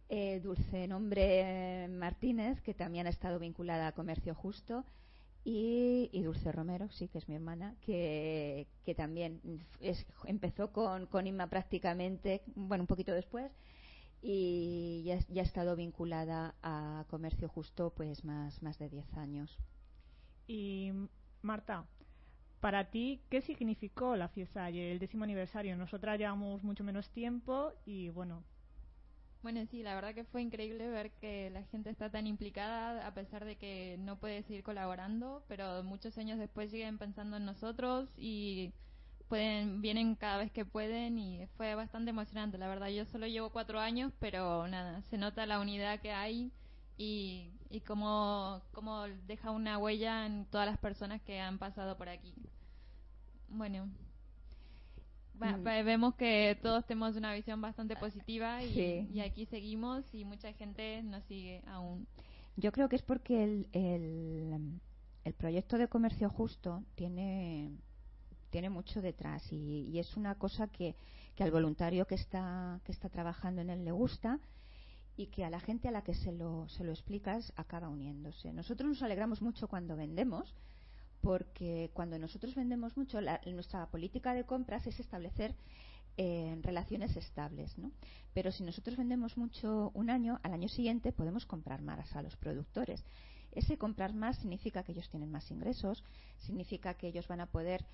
eh, 0.08 0.40
Dulce 0.40 0.86
Nombre 0.86 1.88
Martínez, 1.88 2.60
que 2.62 2.74
también 2.74 3.06
ha 3.06 3.10
estado 3.10 3.38
vinculada 3.38 3.88
a 3.88 3.92
Comercio 3.92 4.34
Justo, 4.34 4.84
y, 5.48 6.10
Dulce 6.24 6.50
Romero, 6.50 6.88
sí, 6.90 7.06
que 7.06 7.18
es 7.18 7.28
mi 7.28 7.36
hermana, 7.36 7.76
que, 7.80 8.66
también 8.96 9.40
empezó 10.24 10.72
con, 10.72 11.26
Inma 11.26 11.46
prácticamente, 11.46 12.42
bueno, 12.56 12.82
un 12.82 12.88
poquito 12.88 13.12
después, 13.12 13.52
y 14.22 15.04
ya, 15.04 15.20
ya, 15.28 15.42
ha 15.42 15.44
estado 15.44 15.76
vinculada 15.76 16.56
a 16.62 17.04
Comercio 17.08 17.48
Justo 17.48 17.92
pues 17.96 18.24
más, 18.24 18.60
más 18.60 18.76
de 18.78 18.88
10 18.88 19.14
años. 19.14 19.56
Y 20.48 20.90
Marta, 21.42 21.86
para 22.60 22.90
ti, 22.90 23.22
¿qué 23.30 23.40
significó 23.40 24.16
la 24.16 24.28
fiesta 24.28 24.68
y 24.70 24.80
el 24.80 24.98
décimo 24.98 25.22
aniversario? 25.22 25.76
Nosotras 25.76 26.18
llevamos 26.18 26.64
mucho 26.64 26.82
menos 26.82 27.08
tiempo 27.10 27.72
y 27.84 28.08
bueno, 28.08 28.42
bueno, 29.46 29.64
sí, 29.70 29.84
la 29.84 29.94
verdad 29.94 30.12
que 30.12 30.24
fue 30.24 30.42
increíble 30.42 30.88
ver 30.88 31.12
que 31.12 31.50
la 31.50 31.62
gente 31.66 31.88
está 31.88 32.10
tan 32.10 32.26
implicada 32.26 33.06
a 33.06 33.14
pesar 33.14 33.44
de 33.44 33.54
que 33.54 33.96
no 34.00 34.18
puede 34.18 34.42
seguir 34.42 34.64
colaborando, 34.64 35.44
pero 35.46 35.84
muchos 35.84 36.18
años 36.18 36.40
después 36.40 36.72
siguen 36.72 36.98
pensando 36.98 37.36
en 37.36 37.44
nosotros 37.44 38.08
y 38.16 38.72
pueden 39.28 39.82
vienen 39.82 40.16
cada 40.16 40.38
vez 40.38 40.50
que 40.50 40.64
pueden 40.64 41.16
y 41.20 41.46
fue 41.56 41.76
bastante 41.76 42.10
emocionante, 42.10 42.58
la 42.58 42.66
verdad. 42.66 42.88
Yo 42.88 43.04
solo 43.04 43.28
llevo 43.28 43.50
cuatro 43.50 43.78
años, 43.78 44.12
pero 44.18 44.66
nada, 44.66 45.00
se 45.02 45.16
nota 45.16 45.46
la 45.46 45.60
unidad 45.60 46.00
que 46.00 46.10
hay 46.10 46.50
y, 46.96 47.52
y 47.70 47.82
cómo, 47.82 48.62
cómo 48.72 49.04
deja 49.28 49.52
una 49.52 49.78
huella 49.78 50.26
en 50.26 50.46
todas 50.46 50.66
las 50.66 50.78
personas 50.78 51.22
que 51.22 51.38
han 51.40 51.60
pasado 51.60 51.96
por 51.96 52.08
aquí. 52.08 52.34
Bueno, 53.48 53.88
Mm. 55.38 55.62
vemos 55.84 56.14
que 56.14 56.58
todos 56.62 56.86
tenemos 56.86 57.16
una 57.16 57.32
visión 57.34 57.60
bastante 57.60 57.96
positiva 57.96 58.62
y, 58.62 59.20
aquí 59.20 59.46
seguimos 59.46 60.04
y 60.14 60.24
mucha 60.24 60.52
gente 60.54 61.02
nos 61.02 61.24
sigue 61.24 61.62
aún. 61.66 62.06
Yo 62.56 62.72
creo 62.72 62.88
que 62.88 62.96
es 62.96 63.02
porque 63.02 63.44
el, 63.44 63.68
el, 63.72 65.34
proyecto 65.34 65.76
de 65.76 65.88
comercio 65.88 66.30
justo 66.30 66.82
tiene, 66.94 67.76
tiene 68.50 68.70
mucho 68.70 69.02
detrás 69.02 69.52
y, 69.52 69.98
es 69.98 70.16
una 70.16 70.36
cosa 70.36 70.68
que, 70.68 70.96
que, 71.34 71.44
al 71.44 71.50
voluntario 71.50 72.06
que 72.06 72.14
está, 72.14 72.80
que 72.84 72.92
está 72.92 73.08
trabajando 73.10 73.60
en 73.60 73.70
él 73.70 73.84
le 73.84 73.92
gusta 73.92 74.40
y 75.16 75.26
que 75.26 75.44
a 75.44 75.50
la 75.50 75.60
gente 75.60 75.88
a 75.88 75.90
la 75.90 76.02
que 76.02 76.14
se 76.14 76.32
lo, 76.32 76.68
se 76.68 76.84
lo 76.84 76.92
explicas 76.92 77.52
acaba 77.56 77.88
uniéndose. 77.88 78.52
Nosotros 78.52 78.88
nos 78.88 79.02
alegramos 79.02 79.42
mucho 79.42 79.68
cuando 79.68 79.96
vendemos 79.96 80.54
porque 81.20 81.90
cuando 81.94 82.18
nosotros 82.18 82.54
vendemos 82.54 82.96
mucho, 82.96 83.20
nuestra 83.46 83.86
política 83.86 84.34
de 84.34 84.44
compras 84.44 84.86
es 84.86 85.00
establecer 85.00 85.54
eh, 86.18 86.58
relaciones 86.62 87.14
estables, 87.16 87.76
¿no? 87.76 87.92
Pero 88.32 88.50
si 88.50 88.62
nosotros 88.62 88.96
vendemos 88.96 89.36
mucho 89.36 89.90
un 89.92 90.08
año, 90.08 90.40
al 90.42 90.54
año 90.54 90.68
siguiente 90.68 91.12
podemos 91.12 91.44
comprar 91.44 91.82
más 91.82 92.16
a 92.16 92.22
los 92.22 92.36
productores. 92.36 93.04
Ese 93.52 93.76
comprar 93.76 94.14
más 94.14 94.38
significa 94.38 94.82
que 94.82 94.92
ellos 94.92 95.10
tienen 95.10 95.30
más 95.30 95.50
ingresos, 95.50 96.02
significa 96.38 96.94
que 96.94 97.08
ellos 97.08 97.28
van 97.28 97.40
a 97.40 97.46
poder 97.50 97.84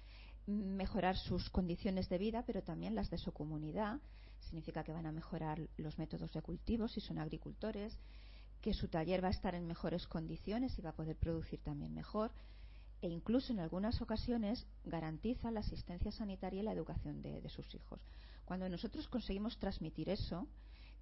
mejorar 0.46 1.16
sus 1.16 1.50
condiciones 1.50 2.08
de 2.08 2.18
vida, 2.18 2.44
pero 2.46 2.62
también 2.62 2.94
las 2.94 3.10
de 3.10 3.18
su 3.18 3.32
comunidad. 3.32 4.00
Significa 4.40 4.82
que 4.82 4.92
van 4.92 5.06
a 5.06 5.12
mejorar 5.12 5.60
los 5.76 5.98
métodos 5.98 6.32
de 6.32 6.42
cultivo 6.42 6.88
si 6.88 7.00
son 7.00 7.18
agricultores, 7.18 7.96
que 8.60 8.72
su 8.72 8.88
taller 8.88 9.22
va 9.22 9.28
a 9.28 9.32
estar 9.32 9.54
en 9.54 9.66
mejores 9.66 10.06
condiciones 10.06 10.78
y 10.78 10.82
va 10.82 10.90
a 10.90 10.96
poder 10.96 11.16
producir 11.16 11.60
también 11.60 11.94
mejor 11.94 12.32
e 13.02 13.08
incluso 13.08 13.52
en 13.52 13.58
algunas 13.58 14.00
ocasiones 14.00 14.64
garantiza 14.84 15.50
la 15.50 15.60
asistencia 15.60 16.12
sanitaria 16.12 16.60
y 16.60 16.62
la 16.62 16.72
educación 16.72 17.20
de, 17.20 17.46
sus 17.48 17.74
hijos. 17.74 18.00
Cuando 18.44 18.68
nosotros 18.68 19.08
conseguimos 19.08 19.58
transmitir 19.58 20.08
eso, 20.08 20.46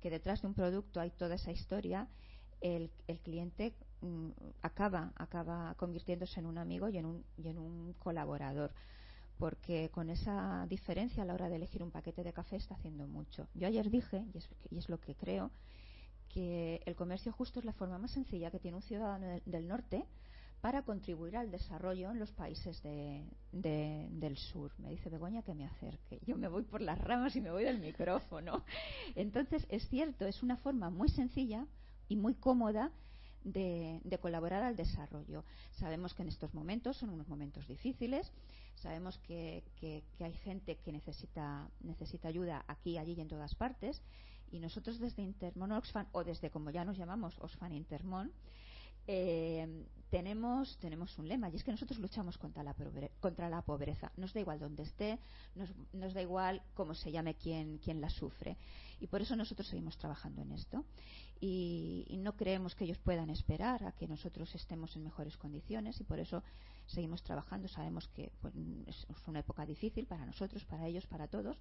que 0.01 0.09
detrás 0.09 0.41
de 0.41 0.49
un 0.49 0.55
producto 0.55 0.99
hay 0.99 1.11
toda 1.11 1.35
esa 1.35 1.53
historia, 1.53 2.09
el, 2.63 2.91
cliente 3.23 3.75
mm, 4.01 4.31
acaba, 4.63 5.13
acaba 5.17 5.75
convirtiéndose 5.75 6.41
en 6.41 6.47
un 6.47 6.57
amigo 6.57 6.89
y 6.89 6.97
en 6.97 7.05
un, 7.05 7.25
y 7.37 7.49
en 7.49 7.59
un 7.59 7.93
colaborador 7.95 8.73
porque 9.39 9.89
con 9.91 10.11
esa 10.11 10.67
diferencia 10.69 11.23
a 11.23 11.27
la 11.27 11.33
hora 11.33 11.49
de 11.49 11.57
elegir 11.57 11.83
un 11.83 11.91
paquete 11.91 12.23
de 12.23 12.35
café 12.35 12.57
está 12.57 12.75
haciendo 12.75 13.07
mucho. 13.07 13.49
Yo 13.55 13.69
ayer 13.69 13.89
dije, 13.89 14.23
y 14.35 14.37
es, 14.37 14.51
y 14.71 14.77
es, 14.77 14.91
lo 14.91 15.01
que 15.01 15.15
creo, 15.15 15.51
que 16.29 16.83
el 16.85 16.95
comercio 16.95 17.33
justo 17.33 17.59
es 17.59 17.65
la 17.65 17.73
forma 17.73 17.97
más 17.97 18.11
sencilla 18.11 18.51
que 18.51 18.59
tiene 18.59 18.77
un 18.77 18.83
ciudadano 18.83 19.41
del 19.47 19.67
norte 19.67 20.05
para 20.61 20.83
contribuir 20.83 21.37
al 21.37 21.51
desarrollo 21.51 22.11
en 22.11 22.19
los 22.19 22.31
países 22.33 22.83
del 22.83 24.37
sur. 24.37 24.73
Me 24.79 24.91
dice 24.91 25.09
Begoña 25.09 25.43
que 25.43 25.55
me 25.55 25.65
acerque. 25.65 26.21
Yo 26.27 26.37
me 26.37 26.49
voy 26.49 26.65
por 26.65 26.83
las 26.83 26.99
ramas 26.99 27.35
y 27.37 27.41
me 27.41 27.51
voy 27.51 27.65
del 27.65 27.79
micrófono. 27.79 28.65
Entonces, 29.15 29.67
es 29.71 29.89
cierto, 29.89 30.27
es 30.27 30.43
una 30.43 30.57
forma 30.57 30.91
muy 30.91 31.09
sencilla 31.09 31.67
y 32.09 32.17
muy 32.17 32.35
cómoda 32.35 32.93
de, 33.45 34.19
colaborar 34.21 34.63
al 34.63 34.77
desarrollo. 34.77 35.45
Sabemos 35.73 36.13
que 36.13 36.23
en 36.23 36.29
estos 36.29 36.53
momentos 36.53 36.99
son 36.99 37.11
unos 37.11 37.29
momentos 37.29 37.67
difíciles, 37.67 38.31
sabemos 38.75 39.19
que, 39.19 39.65
hay 40.19 40.35
gente 40.45 40.77
que 40.77 40.93
necesita, 40.93 41.71
necesita 41.81 42.29
ayuda 42.29 42.65
aquí, 42.69 42.99
allí 42.99 43.15
y 43.15 43.21
en 43.21 43.29
todas 43.29 43.55
partes, 43.55 44.03
y 44.51 44.59
nosotros 44.59 44.99
desde 44.99 45.23
Intermon 45.23 45.73
Oxfam, 45.73 46.07
o 46.13 46.25
desde 46.25 46.51
como 46.51 46.71
ya 46.71 46.85
nos 46.85 46.99
llamamos 46.99 47.39
Oxfam 47.39 47.73
Intermon, 47.73 48.33
eh, 49.07 49.87
tenemos, 50.11 50.77
tenemos 50.79 51.17
un 51.19 51.29
lema 51.29 51.49
y 51.49 51.57
es 51.57 51.65
que 51.65 51.71
nosotros 51.71 51.99
luchamos 51.99 52.37
contra 52.37 52.63
la, 52.63 52.75
contra 53.21 53.49
la 53.49 53.63
pobreza. 53.63 54.11
Nos 54.17 54.35
da 54.35 54.41
igual 54.41 54.59
donde 54.59 54.83
esté, 54.83 55.19
nos, 55.55 55.71
nos 55.93 56.13
da 56.13 56.21
igual 56.21 56.63
cómo 56.75 56.95
se 56.95 57.13
llame 57.13 57.35
quien, 57.35 57.79
quien 57.79 58.01
la 58.01 58.11
sufre. 58.11 58.57
Y 59.01 59.07
por 59.07 59.23
eso 59.23 59.37
nosotros 59.37 59.69
seguimos 59.69 59.97
trabajando 59.97 60.43
en 60.43 60.53
esto. 60.53 60.85
Y, 61.41 62.19
no 62.19 62.37
creemos 62.37 62.75
que 62.75 62.85
ellos 62.85 62.99
puedan 62.99 63.31
esperar 63.31 63.83
a 63.85 63.93
que 63.93 64.07
nosotros 64.07 64.55
estemos 64.55 64.95
en 64.97 65.05
mejores 65.05 65.39
condiciones 65.39 65.99
y 65.99 66.05
por 66.05 66.19
eso 66.19 66.43
seguimos 66.87 67.23
trabajando. 67.23 67.67
Sabemos 67.67 68.09
que 68.09 68.31
pues, 68.43 68.53
es 68.87 69.29
una 69.29 69.39
época 69.39 69.65
difícil 69.65 70.07
para 70.07 70.27
nosotros, 70.27 70.65
para 70.67 70.87
ellos, 70.87 71.07
para 71.07 71.29
todos, 71.29 71.57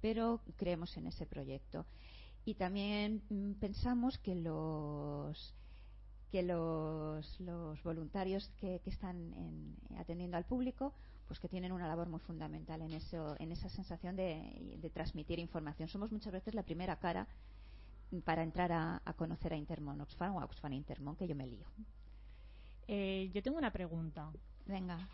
pero 0.00 0.40
creemos 0.56 0.96
en 0.96 1.06
ese 1.06 1.26
proyecto. 1.26 1.86
Y 2.44 2.54
también 2.54 3.22
mm, 3.28 3.52
pensamos 3.52 4.18
que 4.18 4.34
los 4.34 5.54
que 6.34 6.42
los, 6.42 7.38
los 7.38 7.80
voluntarios 7.84 8.50
que, 8.60 8.80
están 8.86 9.76
atendiendo 9.96 10.36
al 10.36 10.44
público 10.44 10.92
pues 11.28 11.38
que 11.38 11.48
tienen 11.48 11.70
una 11.70 11.86
labor 11.86 12.08
muy 12.08 12.18
fundamental 12.18 12.82
en 12.82 12.92
eso 12.92 13.36
en 13.38 13.52
esa 13.52 13.68
sensación 13.68 14.16
de, 14.16 14.90
transmitir 14.92 15.38
información. 15.38 15.88
Somos 15.88 16.10
muchas 16.10 16.32
veces 16.32 16.52
la 16.52 16.64
primera 16.64 16.96
cara 16.96 17.28
para 18.24 18.42
entrar 18.42 18.72
a, 18.72 19.14
conocer 19.16 19.52
a 19.52 19.56
Intermon 19.56 20.00
Oxfam 20.00 20.34
o 20.34 20.40
a 20.40 20.44
Oxfam 20.44 20.72
Intermon 20.72 21.14
que 21.14 21.28
yo 21.28 21.36
me 21.36 21.46
lío. 21.46 21.66
Eh, 22.88 23.30
yo 23.32 23.40
tengo 23.40 23.56
una 23.56 23.70
pregunta. 23.70 24.32
Venga. 24.66 25.08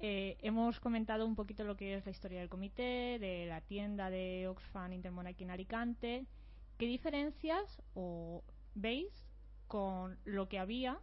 Eh, 0.00 0.38
hemos 0.40 0.80
comentado 0.80 1.26
un 1.26 1.34
poquito 1.34 1.64
lo 1.64 1.76
que 1.76 1.94
es 1.94 2.06
la 2.06 2.10
historia 2.10 2.40
del 2.40 2.48
comité 2.48 3.18
de 3.18 3.44
la 3.46 3.60
tienda 3.60 4.08
de 4.08 4.48
Oxfam 4.48 4.94
Intermon 4.94 5.26
aquí 5.26 5.44
en 5.44 5.50
Alicante. 5.50 6.26
¿qué 6.78 6.86
diferencias 6.86 7.82
o 7.94 8.42
veis 8.74 9.12
con 9.66 10.18
lo 10.24 10.48
que 10.48 10.58
había, 10.58 10.98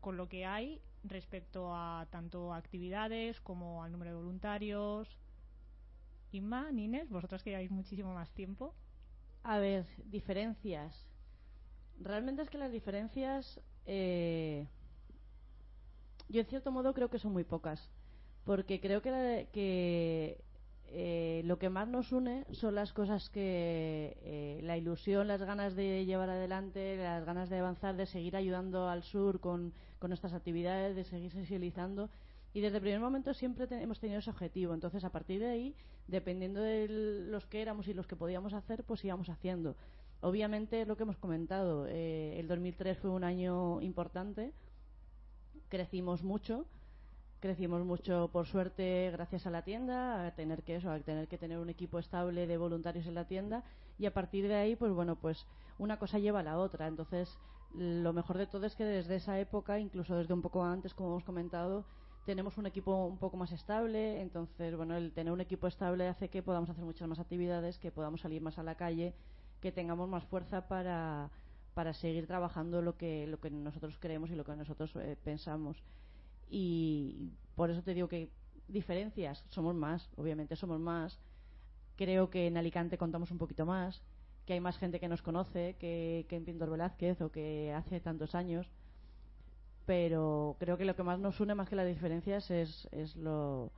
con 0.00 0.16
lo 0.16 0.28
que 0.28 0.44
hay 0.44 0.80
respecto 1.04 1.74
a 1.74 2.06
tanto 2.10 2.52
actividades 2.54 3.40
como 3.40 3.82
al 3.82 3.92
número 3.92 4.10
de 4.10 4.16
voluntarios. 4.16 5.08
Inma, 6.32 6.70
Nines, 6.72 7.10
vosotros 7.10 7.42
que 7.42 7.50
lleváis 7.50 7.70
muchísimo 7.70 8.14
más 8.14 8.32
tiempo. 8.32 8.74
A 9.42 9.58
ver, 9.58 9.86
diferencias. 10.06 11.06
Realmente 12.00 12.42
es 12.42 12.50
que 12.50 12.58
las 12.58 12.72
diferencias, 12.72 13.60
eh, 13.86 14.66
yo 16.28 16.40
en 16.40 16.46
cierto 16.46 16.70
modo 16.70 16.94
creo 16.94 17.10
que 17.10 17.18
son 17.18 17.32
muy 17.32 17.44
pocas, 17.44 17.90
porque 18.44 18.80
creo 18.80 19.02
que, 19.02 19.48
que 19.52 20.42
eh, 20.94 21.40
lo 21.46 21.58
que 21.58 21.70
más 21.70 21.88
nos 21.88 22.12
une 22.12 22.44
son 22.50 22.74
las 22.74 22.92
cosas 22.92 23.30
que 23.30 24.18
eh, 24.20 24.60
la 24.62 24.76
ilusión, 24.76 25.26
las 25.26 25.42
ganas 25.42 25.74
de 25.74 26.04
llevar 26.04 26.28
adelante, 26.28 26.98
las 26.98 27.24
ganas 27.24 27.48
de 27.48 27.58
avanzar, 27.58 27.96
de 27.96 28.04
seguir 28.04 28.36
ayudando 28.36 28.88
al 28.88 29.02
sur 29.02 29.40
con, 29.40 29.72
con 29.98 30.10
nuestras 30.10 30.34
actividades, 30.34 30.94
de 30.94 31.04
seguir 31.04 31.30
sensibilizando. 31.30 32.10
Y 32.52 32.60
desde 32.60 32.76
el 32.76 32.82
primer 32.82 33.00
momento 33.00 33.32
siempre 33.32 33.66
hemos 33.70 34.00
tenido 34.00 34.18
ese 34.18 34.28
objetivo. 34.28 34.74
Entonces, 34.74 35.02
a 35.04 35.10
partir 35.10 35.40
de 35.40 35.48
ahí, 35.48 35.74
dependiendo 36.08 36.60
de 36.60 36.86
los 36.88 37.46
que 37.46 37.62
éramos 37.62 37.88
y 37.88 37.94
los 37.94 38.06
que 38.06 38.16
podíamos 38.16 38.52
hacer, 38.52 38.84
pues 38.84 39.02
íbamos 39.04 39.30
haciendo. 39.30 39.76
Obviamente, 40.20 40.82
es 40.82 40.88
lo 40.88 40.96
que 40.96 41.04
hemos 41.04 41.16
comentado. 41.16 41.86
Eh, 41.88 42.38
el 42.38 42.48
2003 42.48 42.98
fue 42.98 43.10
un 43.10 43.24
año 43.24 43.80
importante. 43.80 44.52
Crecimos 45.68 46.22
mucho 46.22 46.66
crecimos 47.42 47.84
mucho 47.84 48.30
por 48.32 48.46
suerte 48.46 49.10
gracias 49.10 49.48
a 49.48 49.50
la 49.50 49.62
tienda 49.62 50.28
a 50.28 50.30
tener 50.36 50.62
que 50.62 50.76
eso 50.76 50.92
a 50.92 51.00
tener 51.00 51.26
que 51.26 51.38
tener 51.38 51.58
un 51.58 51.68
equipo 51.70 51.98
estable 51.98 52.46
de 52.46 52.56
voluntarios 52.56 53.04
en 53.08 53.16
la 53.16 53.26
tienda. 53.26 53.64
Y 53.98 54.06
a 54.06 54.14
partir 54.14 54.46
de 54.46 54.54
ahí 54.54 54.76
pues 54.76 54.92
bueno 54.92 55.16
pues 55.16 55.44
una 55.76 55.98
cosa 55.98 56.20
lleva 56.20 56.38
a 56.40 56.44
la 56.44 56.56
otra. 56.56 56.86
Entonces 56.86 57.36
lo 57.74 58.12
mejor 58.12 58.38
de 58.38 58.46
todo 58.46 58.64
es 58.64 58.76
que 58.76 58.84
desde 58.84 59.16
esa 59.16 59.40
época 59.40 59.80
incluso 59.80 60.14
desde 60.14 60.32
un 60.32 60.40
poco 60.40 60.62
antes 60.62 60.94
como 60.94 61.10
hemos 61.10 61.24
comentado 61.24 61.84
tenemos 62.24 62.58
un 62.58 62.66
equipo 62.66 63.06
un 63.06 63.18
poco 63.18 63.36
más 63.36 63.50
estable. 63.50 64.20
Entonces 64.20 64.76
bueno 64.76 64.96
el 64.96 65.10
tener 65.12 65.32
un 65.32 65.40
equipo 65.40 65.66
estable 65.66 66.06
hace 66.06 66.28
que 66.28 66.44
podamos 66.44 66.70
hacer 66.70 66.84
muchas 66.84 67.08
más 67.08 67.18
actividades 67.18 67.76
que 67.80 67.90
podamos 67.90 68.20
salir 68.20 68.40
más 68.40 68.56
a 68.58 68.62
la 68.62 68.76
calle 68.76 69.14
que 69.60 69.72
tengamos 69.72 70.08
más 70.08 70.22
fuerza 70.24 70.68
para 70.68 71.28
para 71.74 71.92
seguir 71.92 72.28
trabajando 72.28 72.82
lo 72.82 72.96
que 72.96 73.26
lo 73.26 73.40
que 73.40 73.50
nosotros 73.50 73.98
creemos 73.98 74.30
y 74.30 74.36
lo 74.36 74.44
que 74.44 74.54
nosotros 74.54 74.94
eh, 74.94 75.16
pensamos 75.24 75.82
y 76.50 77.30
por 77.54 77.70
eso 77.70 77.82
te 77.82 77.94
digo 77.94 78.08
que 78.08 78.30
diferencias 78.68 79.44
somos 79.48 79.74
más, 79.74 80.08
obviamente 80.16 80.56
somos 80.56 80.80
más. 80.80 81.18
Creo 81.96 82.30
que 82.30 82.46
en 82.46 82.56
Alicante 82.56 82.98
contamos 82.98 83.30
un 83.30 83.38
poquito 83.38 83.66
más, 83.66 84.02
que 84.46 84.54
hay 84.54 84.60
más 84.60 84.78
gente 84.78 84.98
que 84.98 85.08
nos 85.08 85.22
conoce 85.22 85.76
que, 85.78 86.26
en 86.28 86.44
Pintor 86.44 86.70
Velázquez 86.70 87.20
o 87.20 87.30
que 87.30 87.72
hace 87.72 88.00
tantos 88.00 88.34
años. 88.34 88.66
Pero 89.86 90.56
creo 90.58 90.78
que 90.78 90.84
lo 90.84 90.96
que 90.96 91.02
más 91.02 91.18
nos 91.18 91.40
une 91.40 91.54
más 91.54 91.68
que 91.68 91.76
las 91.76 91.86
diferencias 91.86 92.50
es, 92.50 92.88
es 92.92 93.16
lo 93.16 93.72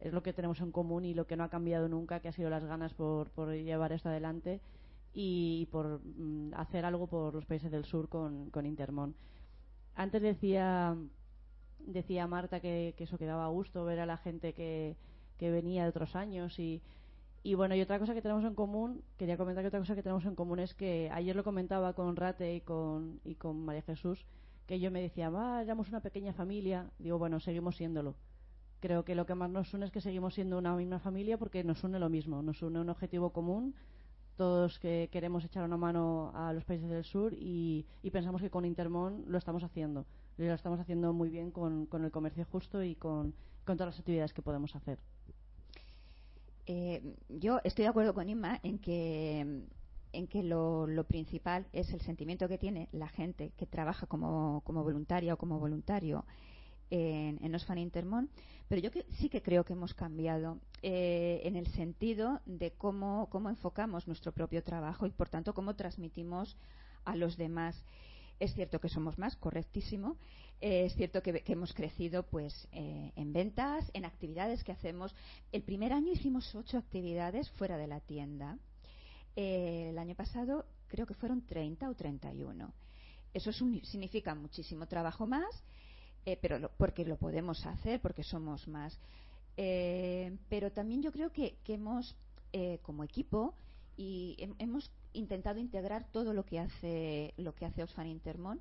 es 0.00 0.12
lo 0.12 0.22
que 0.22 0.34
tenemos 0.34 0.60
en 0.60 0.72
común 0.72 1.06
y 1.06 1.14
lo 1.14 1.26
que 1.26 1.36
no 1.36 1.44
ha 1.44 1.48
cambiado 1.48 1.88
nunca, 1.88 2.20
que 2.20 2.28
ha 2.28 2.32
sido 2.32 2.50
las 2.50 2.64
ganas 2.64 2.92
por, 2.92 3.30
por 3.30 3.50
llevar 3.52 3.92
esto 3.92 4.10
adelante 4.10 4.60
y 5.14 5.66
por 5.72 6.00
mm, 6.04 6.52
hacer 6.54 6.84
algo 6.84 7.06
por 7.06 7.34
los 7.34 7.46
países 7.46 7.70
del 7.70 7.86
sur 7.86 8.08
con, 8.08 8.50
con 8.50 8.66
Intermon. 8.66 9.14
Antes 9.94 10.20
decía 10.20 10.94
decía 11.78 12.26
Marta 12.26 12.60
que, 12.60 12.94
eso 12.98 13.18
quedaba 13.18 13.44
a 13.44 13.48
gusto 13.48 13.84
ver 13.84 14.00
a 14.00 14.06
la 14.06 14.16
gente 14.16 14.52
que, 14.52 14.96
venía 15.38 15.84
de 15.84 15.90
otros 15.90 16.16
años 16.16 16.58
y, 16.58 16.82
bueno, 17.54 17.74
y 17.74 17.80
otra 17.80 17.98
cosa 17.98 18.14
que 18.14 18.22
tenemos 18.22 18.44
en 18.44 18.54
común, 18.54 19.02
quería 19.16 19.36
comentar 19.36 19.62
que 19.62 19.68
otra 19.68 19.80
cosa 19.80 19.94
que 19.94 20.02
tenemos 20.02 20.24
en 20.24 20.34
común 20.34 20.58
es 20.58 20.74
que 20.74 21.10
ayer 21.12 21.36
lo 21.36 21.44
comentaba 21.44 21.92
con 21.92 22.16
Rate 22.16 22.56
y 22.56 22.60
con, 22.60 23.20
y 23.24 23.36
con 23.36 23.64
María 23.64 23.82
Jesús, 23.82 24.24
que 24.66 24.80
yo 24.80 24.90
me 24.90 25.00
decía, 25.00 25.30
ah, 25.32 25.62
éramos 25.62 25.88
una 25.88 26.00
pequeña 26.00 26.32
familia. 26.32 26.90
Digo, 26.98 27.18
bueno, 27.18 27.38
seguimos 27.38 27.76
siéndolo. 27.76 28.16
Creo 28.80 29.04
que 29.04 29.14
lo 29.14 29.24
que 29.26 29.34
más 29.34 29.48
nos 29.48 29.72
une 29.72 29.86
es 29.86 29.92
que 29.92 30.00
seguimos 30.00 30.34
siendo 30.34 30.58
una 30.58 30.74
misma 30.74 30.98
familia 30.98 31.38
porque 31.38 31.62
nos 31.62 31.84
une 31.84 31.98
lo 31.98 32.08
mismo, 32.08 32.42
nos 32.42 32.62
une 32.62 32.80
un 32.80 32.90
objetivo 32.90 33.30
común, 33.30 33.74
todos 34.36 34.78
que 34.78 35.08
queremos 35.12 35.44
echar 35.44 35.64
una 35.64 35.76
mano 35.76 36.32
a 36.34 36.52
los 36.52 36.64
países 36.64 36.90
del 36.90 37.04
sur 37.04 37.32
y, 37.32 37.86
y 38.02 38.10
pensamos 38.10 38.42
que 38.42 38.50
con 38.50 38.64
Intermon 38.64 39.24
lo 39.28 39.38
estamos 39.38 39.62
haciendo 39.62 40.04
lo 40.36 40.54
estamos 40.54 40.80
haciendo 40.80 41.12
muy 41.12 41.30
bien 41.30 41.50
con, 41.50 41.88
el 41.92 42.10
comercio 42.10 42.44
justo 42.50 42.82
y 42.82 42.94
con, 42.94 43.34
todas 43.64 43.86
las 43.86 43.98
actividades 43.98 44.32
que 44.32 44.42
podemos 44.42 44.74
hacer. 44.76 44.98
Eh, 46.66 47.14
yo 47.28 47.60
estoy 47.64 47.84
de 47.84 47.88
acuerdo 47.88 48.12
con 48.12 48.28
Inma 48.28 48.58
en 48.62 48.78
que 48.78 49.64
en 50.12 50.26
que 50.26 50.42
lo, 50.42 51.04
principal 51.06 51.66
es 51.72 51.92
el 51.92 52.00
sentimiento 52.00 52.48
que 52.48 52.56
tiene 52.56 52.88
la 52.92 53.08
gente 53.08 53.52
que 53.56 53.66
trabaja 53.66 54.06
como, 54.06 54.62
como 54.64 54.82
voluntaria 54.82 55.34
o 55.34 55.36
como 55.36 55.58
voluntario 55.58 56.24
en, 56.88 57.38
en 57.44 57.54
Osfan 57.54 57.78
Intermon, 57.78 58.30
pero 58.68 58.80
yo 58.80 58.90
que, 58.90 59.06
sí 59.10 59.28
que 59.28 59.42
creo 59.42 59.64
que 59.64 59.74
hemos 59.74 59.94
cambiado 59.94 60.58
eh, 60.82 61.40
en 61.44 61.56
el 61.56 61.66
sentido 61.68 62.40
de 62.46 62.72
cómo, 62.72 63.28
cómo 63.30 63.48
enfocamos 63.48 64.06
nuestro 64.06 64.32
propio 64.32 64.62
trabajo 64.62 65.06
y, 65.06 65.10
por 65.10 65.28
tanto, 65.28 65.54
cómo 65.54 65.76
transmitimos 65.76 66.56
a 67.04 67.14
los 67.14 67.36
demás. 67.36 67.84
Es 68.38 68.54
cierto 68.54 68.80
que 68.80 68.88
somos 68.88 69.18
más, 69.18 69.34
correctísimo. 69.36 70.16
Eh, 70.60 70.86
es 70.86 70.94
cierto 70.94 71.22
que, 71.22 71.42
hemos 71.46 71.72
crecido 71.72 72.24
pues 72.24 72.68
eh, 72.72 73.12
en 73.16 73.32
ventas, 73.32 73.90
en 73.94 74.04
actividades 74.04 74.62
que 74.62 74.72
hacemos. 74.72 75.14
El 75.52 75.62
primer 75.62 75.92
año 75.92 76.12
hicimos 76.12 76.54
ocho 76.54 76.76
actividades 76.76 77.50
fuera 77.52 77.78
de 77.78 77.86
la 77.86 78.00
tienda. 78.00 78.58
Eh, 79.36 79.88
el 79.90 79.98
año 79.98 80.14
pasado 80.14 80.66
creo 80.88 81.06
que 81.06 81.14
fueron 81.14 81.46
30 81.46 81.88
o 81.88 81.94
31. 81.94 82.72
Eso 83.32 83.52
significa 83.52 84.34
muchísimo 84.34 84.86
trabajo 84.86 85.26
más, 85.26 85.62
pero 86.40 86.70
porque 86.78 87.04
lo 87.04 87.18
podemos 87.18 87.66
hacer, 87.66 88.00
porque 88.00 88.22
somos 88.22 88.66
más. 88.66 88.98
pero 89.54 90.72
también 90.72 91.02
yo 91.02 91.12
creo 91.12 91.30
que, 91.30 91.58
que 91.62 91.74
hemos, 91.74 92.16
como 92.80 93.04
equipo, 93.04 93.54
y 93.94 94.36
hemos 94.58 94.90
intentado 95.16 95.58
integrar 95.58 96.06
todo 96.12 96.32
lo 96.32 96.44
que 96.44 96.58
hace 96.58 97.34
lo 97.36 97.54
que 97.54 97.66
hace 97.66 97.82
Oxfam 97.82 98.06
Intermon 98.06 98.60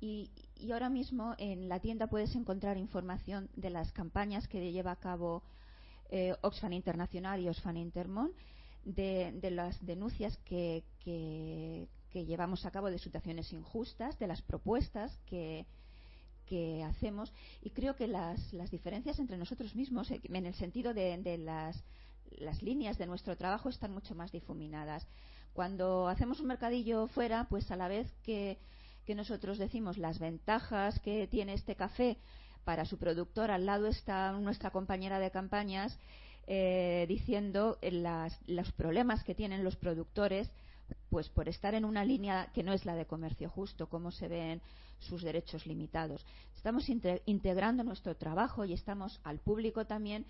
y, 0.00 0.30
ahora 0.72 0.90
mismo 0.90 1.34
en 1.38 1.68
la 1.68 1.80
tienda 1.80 2.08
puedes 2.08 2.34
encontrar 2.34 2.76
información 2.76 3.48
de 3.56 3.70
las 3.70 3.92
campañas 3.92 4.48
que 4.48 4.72
lleva 4.72 4.92
a 4.92 4.96
cabo 4.96 5.42
eh, 6.10 6.34
Oxfam 6.42 6.72
Internacional 6.72 7.40
y 7.40 7.48
Oxfam 7.48 7.76
Intermon 7.76 8.32
de, 8.84 9.50
las 9.50 9.84
denuncias 9.84 10.36
que, 10.44 10.84
que, 11.00 11.88
llevamos 12.12 12.64
a 12.64 12.70
cabo 12.70 12.90
de 12.90 12.98
situaciones 12.98 13.52
injustas, 13.52 14.18
de 14.18 14.26
las 14.26 14.40
propuestas 14.42 15.18
que, 15.26 15.66
que 16.46 16.84
hacemos 16.84 17.32
y 17.62 17.70
creo 17.70 17.96
que 17.96 18.06
las, 18.06 18.52
las 18.52 18.70
diferencias 18.70 19.18
entre 19.18 19.36
nosotros 19.36 19.74
mismos, 19.74 20.10
eh, 20.10 20.20
en 20.22 20.46
el 20.46 20.54
sentido 20.54 20.94
de, 20.94 21.16
de 21.18 21.38
las, 21.38 21.82
las 22.38 22.62
líneas 22.62 22.98
de 22.98 23.06
nuestro 23.06 23.36
trabajo, 23.36 23.68
están 23.68 23.92
mucho 23.92 24.14
más 24.14 24.32
difuminadas. 24.32 25.06
Cuando 25.54 26.08
hacemos 26.08 26.40
un 26.40 26.48
mercadillo 26.48 27.06
fuera, 27.06 27.46
pues 27.48 27.70
a 27.70 27.76
la 27.76 27.86
vez 27.86 28.12
que, 28.24 28.58
nosotros 29.14 29.56
decimos 29.56 29.98
las 29.98 30.18
ventajas 30.18 30.98
que 31.00 31.28
tiene 31.28 31.54
este 31.54 31.76
café 31.76 32.18
para 32.64 32.84
su 32.84 32.98
productor, 32.98 33.50
al 33.50 33.64
lado 33.64 33.86
está 33.86 34.32
nuestra 34.32 34.70
compañera 34.70 35.20
de 35.20 35.30
campañas 35.30 35.96
eh, 36.48 37.04
diciendo 37.08 37.78
las, 37.82 38.36
los 38.46 38.72
problemas 38.72 39.22
que 39.22 39.34
tienen 39.34 39.62
los 39.62 39.76
productores 39.76 40.50
pues 41.08 41.28
por 41.28 41.48
estar 41.48 41.74
en 41.74 41.84
una 41.84 42.04
línea 42.04 42.50
que 42.52 42.62
no 42.62 42.72
es 42.72 42.84
la 42.84 42.96
de 42.96 43.06
comercio 43.06 43.48
justo, 43.48 43.88
cómo 43.88 44.10
se 44.10 44.26
ven 44.26 44.60
sus 44.98 45.22
derechos 45.22 45.66
limitados. 45.66 46.26
Estamos 46.56 46.88
integrando 46.88 47.84
nuestro 47.84 48.16
trabajo 48.16 48.64
y 48.64 48.72
estamos 48.72 49.20
al 49.22 49.38
público 49.38 49.86
también 49.86 50.26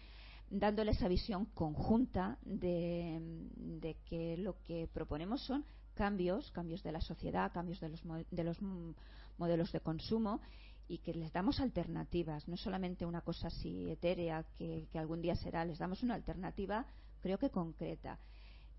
dándole 0.50 0.92
esa 0.92 1.08
visión 1.08 1.46
conjunta 1.46 2.38
de, 2.42 3.96
que 4.08 4.36
lo 4.36 4.60
que 4.62 4.88
proponemos 4.92 5.42
son 5.42 5.64
cambios, 5.94 6.50
cambios 6.52 6.82
de 6.82 6.92
la 6.92 7.00
sociedad, 7.00 7.52
cambios 7.52 7.80
de 7.80 7.88
los, 7.88 8.02
de 8.30 8.44
los 8.44 8.58
modelos 9.38 9.72
de 9.72 9.80
consumo 9.80 10.40
y 10.86 10.98
que 10.98 11.14
les 11.14 11.32
damos 11.32 11.60
alternativas, 11.60 12.46
no 12.46 12.56
solamente 12.56 13.06
una 13.06 13.22
cosa 13.22 13.48
así 13.48 13.90
etérea 13.90 14.44
que, 14.58 14.86
que 14.90 14.98
algún 14.98 15.22
día 15.22 15.34
será, 15.34 15.64
les 15.64 15.78
damos 15.78 16.02
una 16.02 16.14
alternativa 16.14 16.86
creo 17.24 17.38
que 17.38 17.48
concreta 17.48 18.18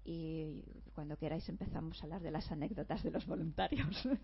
y 0.04 0.62
cuando 0.94 1.18
queráis 1.18 1.50
empezamos 1.50 2.00
a 2.00 2.04
hablar 2.04 2.22
de 2.22 2.30
las 2.30 2.52
anécdotas 2.52 3.02
de 3.02 3.12
los 3.12 3.26
voluntarios. 3.26 4.08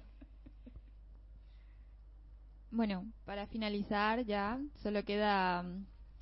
Bueno, 2.73 3.11
para 3.25 3.47
finalizar 3.47 4.23
ya, 4.23 4.57
solo 4.81 5.03
queda 5.03 5.65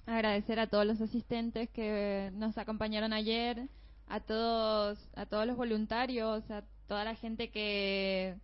agradecer 0.05 0.59
a 0.59 0.67
todos 0.67 0.85
los 0.85 1.01
asistentes 1.01 1.69
que 1.69 2.31
nos 2.33 2.57
acompañaron 2.57 3.13
ayer, 3.13 3.67
a 4.07 4.19
todos, 4.19 4.97
a 5.15 5.25
todos 5.25 5.45
los 5.45 5.55
voluntarios, 5.55 6.49
a 6.49 6.63
toda 6.87 7.03
la 7.03 7.15
gente 7.15 7.51
que, 7.51 8.35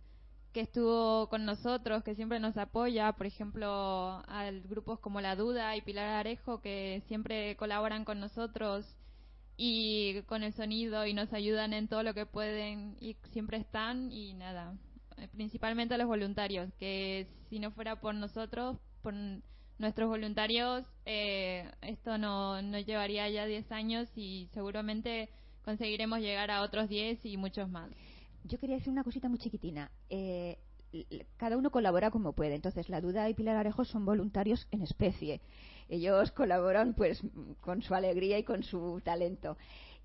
que 0.52 0.60
estuvo 0.60 1.28
con 1.28 1.44
nosotros, 1.44 2.02
que 2.02 2.14
siempre 2.14 2.40
nos 2.40 2.56
apoya, 2.56 3.12
por 3.12 3.26
ejemplo, 3.26 3.68
a 3.68 4.50
grupos 4.64 5.00
como 5.00 5.20
La 5.20 5.36
Duda 5.36 5.76
y 5.76 5.82
Pilar 5.82 6.06
Arejo, 6.06 6.60
que 6.60 7.02
siempre 7.08 7.56
colaboran 7.56 8.04
con 8.04 8.20
nosotros 8.20 8.86
y 9.56 10.22
con 10.22 10.42
el 10.42 10.52
sonido 10.52 11.06
y 11.06 11.14
nos 11.14 11.32
ayudan 11.32 11.72
en 11.72 11.88
todo 11.88 12.02
lo 12.02 12.14
que 12.14 12.26
pueden 12.26 12.96
y 13.00 13.16
siempre 13.32 13.58
están 13.58 14.12
y 14.12 14.34
nada, 14.34 14.74
eh, 15.16 15.28
principalmente 15.28 15.94
a 15.94 15.98
los 15.98 16.06
voluntarios, 16.06 16.72
que 16.78 17.26
si 17.48 17.58
no 17.58 17.70
fuera 17.70 18.00
por 18.00 18.14
nosotros, 18.14 18.78
por 19.02 19.14
nuestros 19.78 20.08
voluntarios, 20.08 20.84
eh, 21.04 21.70
esto 21.82 22.18
no, 22.18 22.62
no 22.62 22.78
llevaría 22.78 23.28
ya 23.28 23.46
10 23.46 23.70
años 23.72 24.08
y 24.16 24.48
seguramente 24.52 25.28
conseguiremos 25.64 26.20
llegar 26.20 26.50
a 26.50 26.62
otros 26.62 26.88
10 26.88 27.24
y 27.26 27.36
muchos 27.36 27.68
más. 27.68 27.90
Yo 28.44 28.58
quería 28.58 28.76
decir 28.76 28.92
una 28.92 29.04
cosita 29.04 29.28
muy 29.28 29.38
chiquitina. 29.38 29.90
Eh, 30.08 30.58
cada 31.36 31.56
uno 31.56 31.70
colabora 31.70 32.10
como 32.10 32.32
puede. 32.32 32.54
Entonces, 32.54 32.88
La 32.88 33.00
Duda 33.00 33.28
y 33.28 33.34
Pilar 33.34 33.56
Arejo 33.56 33.84
son 33.84 34.04
voluntarios 34.04 34.66
en 34.70 34.82
especie. 34.82 35.40
Ellos 35.88 36.32
colaboran 36.32 36.94
pues 36.94 37.22
con 37.60 37.82
su 37.82 37.94
alegría 37.94 38.38
y 38.38 38.44
con 38.44 38.62
su 38.62 39.00
talento. 39.04 39.56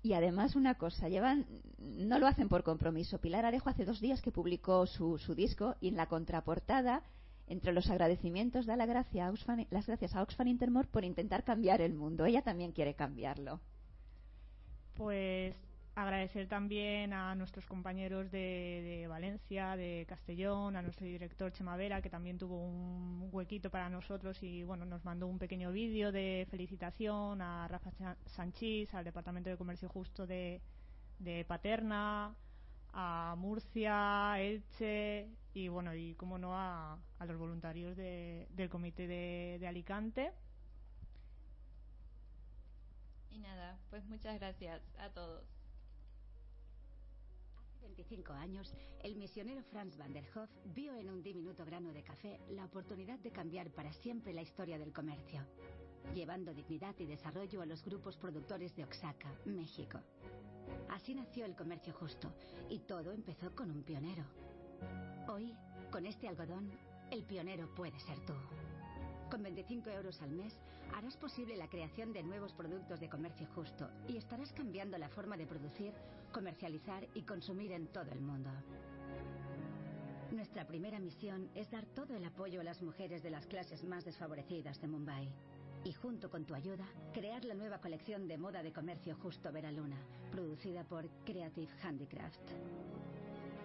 Y 0.02 0.14
además 0.14 0.56
una 0.56 0.74
cosa, 0.74 1.08
llevan, 1.08 1.46
no 1.78 2.18
lo 2.18 2.26
hacen 2.26 2.48
por 2.48 2.64
compromiso. 2.64 3.20
Pilar 3.20 3.44
Arejo 3.44 3.70
hace 3.70 3.84
dos 3.84 4.00
días 4.00 4.20
que 4.20 4.32
publicó 4.32 4.86
su, 4.86 5.18
su 5.18 5.34
disco 5.34 5.76
y 5.80 5.88
en 5.88 5.96
la 5.96 6.06
contraportada, 6.06 7.02
entre 7.52 7.72
los 7.72 7.88
agradecimientos, 7.90 8.66
da 8.66 8.76
la 8.76 8.86
gracia 8.86 9.32
las 9.70 9.86
gracias 9.86 10.14
a 10.14 10.22
Oxfam 10.22 10.48
Intermore 10.48 10.88
por 10.88 11.04
intentar 11.04 11.44
cambiar 11.44 11.80
el 11.80 11.94
mundo. 11.94 12.24
Ella 12.24 12.42
también 12.42 12.72
quiere 12.72 12.94
cambiarlo. 12.94 13.60
Pues 14.94 15.54
agradecer 15.94 16.48
también 16.48 17.12
a 17.12 17.34
nuestros 17.34 17.66
compañeros 17.66 18.30
de, 18.30 19.06
Valencia, 19.08 19.76
de 19.76 20.06
Castellón, 20.08 20.76
a 20.76 20.82
nuestro 20.82 21.06
director 21.06 21.52
Chemavera, 21.52 22.00
que 22.00 22.08
también 22.08 22.38
tuvo 22.38 22.56
un 22.56 23.28
huequito 23.30 23.70
para 23.70 23.90
nosotros 23.90 24.42
y 24.42 24.62
bueno, 24.62 24.86
nos 24.86 25.04
mandó 25.04 25.26
un 25.26 25.38
pequeño 25.38 25.70
vídeo 25.72 26.10
de 26.10 26.46
felicitación, 26.50 27.42
a 27.42 27.68
Rafa 27.68 27.90
Sanchís, 28.26 28.92
al 28.94 29.04
Departamento 29.04 29.50
de 29.50 29.58
Comercio 29.58 29.88
Justo 29.88 30.26
de, 30.26 30.60
Paterna, 31.46 32.34
a 32.92 33.34
Murcia, 33.38 34.40
Elche 34.40 35.28
y 35.54 35.68
bueno, 35.68 35.94
y 35.94 36.14
como 36.14 36.38
no 36.38 36.56
a, 36.56 36.98
los 37.26 37.38
voluntarios 37.38 37.96
del 37.96 38.68
comité 38.70 39.06
de 39.06 39.66
Alicante. 39.66 40.32
Y 43.30 43.38
nada, 43.38 43.78
pues 43.90 44.04
muchas 44.04 44.38
gracias 44.38 44.82
a 44.98 45.08
todos. 45.10 45.44
25 47.82 48.32
años, 48.32 48.74
el 49.02 49.16
misionero 49.16 49.62
Franz 49.64 49.96
van 49.96 50.12
der 50.12 50.24
Hoff 50.34 50.50
vio 50.74 50.94
en 50.94 51.10
un 51.10 51.22
diminuto 51.22 51.64
grano 51.64 51.92
de 51.92 52.02
café 52.02 52.40
la 52.50 52.64
oportunidad 52.64 53.18
de 53.18 53.30
cambiar 53.30 53.70
para 53.70 53.92
siempre 53.92 54.32
la 54.32 54.42
historia 54.42 54.78
del 54.78 54.92
comercio, 54.92 55.44
llevando 56.14 56.54
dignidad 56.54 56.94
y 56.98 57.06
desarrollo 57.06 57.60
a 57.60 57.66
los 57.66 57.84
grupos 57.84 58.16
productores 58.16 58.74
de 58.76 58.84
Oaxaca, 58.84 59.34
México. 59.44 59.98
Así 60.90 61.14
nació 61.14 61.44
el 61.44 61.56
comercio 61.56 61.92
justo 61.94 62.32
y 62.68 62.80
todo 62.80 63.12
empezó 63.12 63.54
con 63.54 63.70
un 63.70 63.82
pionero. 63.82 64.24
Hoy, 65.28 65.54
con 65.90 66.06
este 66.06 66.28
algodón, 66.28 66.70
el 67.10 67.24
pionero 67.24 67.72
puede 67.74 67.98
ser 68.00 68.18
tú. 68.26 68.34
Con 69.30 69.42
25 69.42 69.90
euros 69.90 70.20
al 70.20 70.30
mes 70.30 70.58
harás 70.94 71.16
posible 71.16 71.56
la 71.56 71.68
creación 71.68 72.12
de 72.12 72.22
nuevos 72.22 72.52
productos 72.52 73.00
de 73.00 73.08
comercio 73.08 73.46
justo 73.54 73.88
y 74.06 74.16
estarás 74.16 74.52
cambiando 74.52 74.98
la 74.98 75.08
forma 75.08 75.36
de 75.36 75.46
producir, 75.46 75.94
comercializar 76.32 77.08
y 77.14 77.22
consumir 77.22 77.72
en 77.72 77.86
todo 77.88 78.10
el 78.10 78.20
mundo. 78.20 78.50
Nuestra 80.32 80.66
primera 80.66 80.98
misión 80.98 81.50
es 81.54 81.70
dar 81.70 81.84
todo 81.86 82.16
el 82.16 82.24
apoyo 82.24 82.60
a 82.60 82.64
las 82.64 82.82
mujeres 82.82 83.22
de 83.22 83.30
las 83.30 83.46
clases 83.46 83.84
más 83.84 84.04
desfavorecidas 84.04 84.80
de 84.80 84.88
Mumbai. 84.88 85.30
Y 85.84 85.92
junto 85.92 86.30
con 86.30 86.44
tu 86.44 86.54
ayuda, 86.54 86.84
crear 87.12 87.44
la 87.44 87.54
nueva 87.54 87.78
colección 87.78 88.28
de 88.28 88.38
moda 88.38 88.62
de 88.62 88.72
comercio 88.72 89.16
justo 89.16 89.50
Veraluna, 89.50 89.96
producida 90.30 90.84
por 90.84 91.08
Creative 91.24 91.72
Handicraft. 91.82 92.50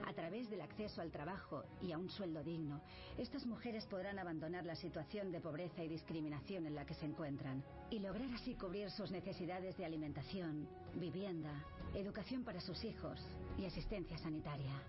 A 0.08 0.14
través 0.14 0.50
del 0.50 0.62
acceso 0.62 1.02
al 1.02 1.12
trabajo 1.12 1.64
y 1.82 1.92
a 1.92 1.98
un 1.98 2.10
sueldo 2.10 2.42
digno, 2.42 2.82
estas 3.18 3.46
mujeres 3.46 3.86
podrán 3.86 4.18
abandonar 4.18 4.66
la 4.66 4.76
situación 4.76 5.32
de 5.32 5.42
pobreza 5.42 5.84
y 5.84 5.90
discriminación 5.90 6.66
en 6.66 6.76
la 6.76 6.86
que 6.86 6.96
se 6.96 7.06
encuentran 7.06 7.64
y 7.92 8.00
lograr 8.00 8.34
así 8.34 8.56
cubrir 8.56 8.90
sus 8.90 9.12
necesidades 9.12 9.78
de 9.78 9.86
alimentación, 9.86 10.68
vivienda, 10.96 11.64
educación 11.94 12.44
para 12.44 12.62
sus 12.62 12.84
hijos 12.84 13.20
y 13.60 13.66
asistencia 13.66 14.18
sanitaria. 14.18 14.82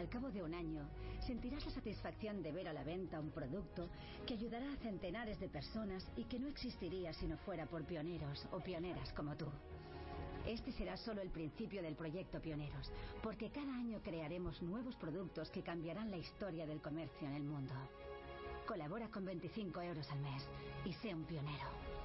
Al 0.00 0.08
cabo 0.08 0.30
de 0.30 0.42
un 0.42 0.54
año, 0.54 0.88
sentirás 1.26 1.66
la 1.66 1.72
satisfacción 1.72 2.42
de 2.42 2.52
ver 2.52 2.66
a 2.68 2.72
la 2.72 2.82
venta 2.82 3.20
un 3.20 3.30
producto 3.30 3.90
que 4.26 4.32
ayudará 4.32 4.72
a 4.72 4.76
centenares 4.76 5.38
de 5.38 5.50
personas 5.50 6.10
y 6.16 6.24
que 6.24 6.38
no 6.38 6.48
existiría 6.48 7.12
si 7.12 7.26
no 7.26 7.36
fuera 7.36 7.66
por 7.66 7.84
pioneros 7.84 8.48
o 8.50 8.60
pioneras 8.60 9.12
como 9.12 9.36
tú. 9.36 9.44
Este 10.46 10.72
será 10.72 10.96
solo 10.96 11.20
el 11.20 11.28
principio 11.28 11.82
del 11.82 11.96
proyecto 11.96 12.40
Pioneros, 12.40 12.90
porque 13.22 13.50
cada 13.50 13.74
año 13.74 14.00
crearemos 14.02 14.62
nuevos 14.62 14.96
productos 14.96 15.50
que 15.50 15.62
cambiarán 15.62 16.10
la 16.10 16.16
historia 16.16 16.66
del 16.66 16.80
comercio 16.80 17.28
en 17.28 17.34
el 17.34 17.44
mundo. 17.44 17.74
Colabora 18.66 19.08
con 19.08 19.26
25 19.26 19.82
euros 19.82 20.10
al 20.10 20.20
mes 20.20 20.48
y 20.86 20.94
sé 20.94 21.14
un 21.14 21.24
pionero. 21.24 21.99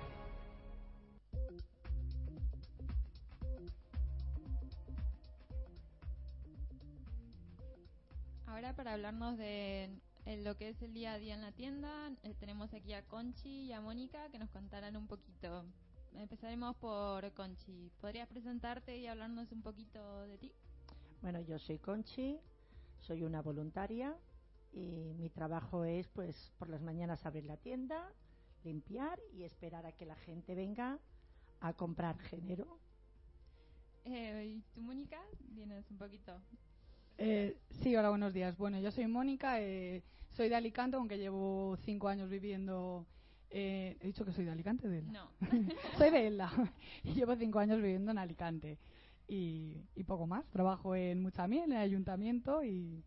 Ahora 8.56 8.72
para 8.72 8.94
hablarnos 8.94 9.38
de 9.38 9.90
lo 10.46 10.56
que 10.56 10.70
es 10.70 10.82
el 10.82 10.94
día 10.94 11.12
a 11.12 11.20
día 11.20 11.34
en 11.34 11.42
la 11.42 11.52
tienda, 11.52 12.10
eh, 12.24 12.34
tenemos 12.40 12.74
aquí 12.74 12.94
a 12.94 13.06
Conchi 13.06 13.66
y 13.66 13.74
a 13.74 13.82
Mónica 13.82 14.30
que 14.30 14.40
nos 14.40 14.50
contarán 14.50 14.96
un 14.96 15.08
poquito 15.08 15.66
Empezaremos 16.14 16.74
por 16.78 17.30
Conchi. 17.34 17.92
¿Podrías 18.00 18.30
presentarte 18.30 18.98
y 18.98 19.08
hablarnos 19.08 19.52
un 19.52 19.62
poquito 19.62 20.22
de 20.28 20.38
ti? 20.38 20.54
Bueno, 21.22 21.42
yo 21.42 21.60
soy 21.60 21.80
Conchi, 21.80 22.40
soy 23.02 23.24
una 23.24 23.42
voluntaria 23.42 24.16
y 24.72 25.14
mi 25.18 25.30
trabajo 25.30 25.84
es, 25.84 26.08
pues, 26.08 26.54
por 26.58 26.70
las 26.70 26.82
mañanas 26.82 27.26
abrir 27.26 27.44
la 27.44 27.58
tienda, 27.58 28.10
limpiar 28.64 29.20
y 29.34 29.44
esperar 29.44 29.86
a 29.86 29.92
que 29.92 30.06
la 30.06 30.16
gente 30.16 30.56
venga 30.56 30.98
a 31.60 31.74
comprar 31.74 32.18
género. 32.20 32.80
Eh, 34.06 34.56
¿Y 34.56 34.62
tú, 34.74 34.82
Mónica? 34.82 35.22
Vienes 35.42 35.92
un 35.92 35.98
poquito. 35.98 36.40
Eh, 37.18 37.58
sí, 37.82 37.96
hola, 37.96 38.10
buenos 38.10 38.34
días. 38.34 38.58
Bueno, 38.58 38.80
yo 38.80 38.92
soy 38.92 39.08
Mónica, 39.08 39.62
eh, 39.62 40.04
soy 40.32 40.50
de 40.50 40.56
Alicante, 40.56 40.98
aunque 40.98 41.18
llevo 41.18 41.78
cinco 41.86 42.08
años 42.08 42.30
viviendo 42.30 43.06
eh, 43.58 43.98
he 44.02 44.08
dicho 44.08 44.26
que 44.26 44.34
soy 44.34 44.44
de 44.44 44.52
Alicante, 44.52 44.90
de 44.90 45.02
No. 45.04 45.30
soy 45.98 46.10
de 46.10 46.28
Elda. 46.28 46.52
Llevo 47.04 47.38
cinco 47.38 47.60
años 47.60 47.78
viviendo 47.78 48.12
en 48.12 48.18
Alicante. 48.18 48.78
Y, 49.28 49.82
poco 50.06 50.28
más. 50.28 50.46
Trabajo 50.50 50.94
en 50.94 51.22
Muchamiel, 51.22 51.72
en 51.72 51.78
el 51.78 51.78
ayuntamiento 51.78 52.64
y, 52.64 53.02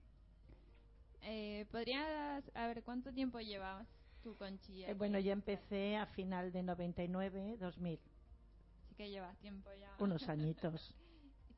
Eh, 1.23 1.67
¿Podrías, 1.71 2.51
a 2.55 2.67
ver, 2.67 2.83
cuánto 2.83 3.13
tiempo 3.13 3.41
llevas 3.41 3.87
tú 4.23 4.37
con 4.37 4.59
Chía? 4.61 4.89
Eh, 4.89 4.95
bueno, 4.95 5.19
yo 5.19 5.33
empecé 5.33 5.97
a 5.97 6.07
final 6.07 6.51
de 6.51 6.63
99, 6.63 7.59
2000. 7.59 8.01
Así 8.83 8.95
que 8.95 9.11
llevas 9.11 9.37
tiempo 9.39 9.71
ya. 9.79 9.95
Unos 9.99 10.29
añitos. 10.29 10.95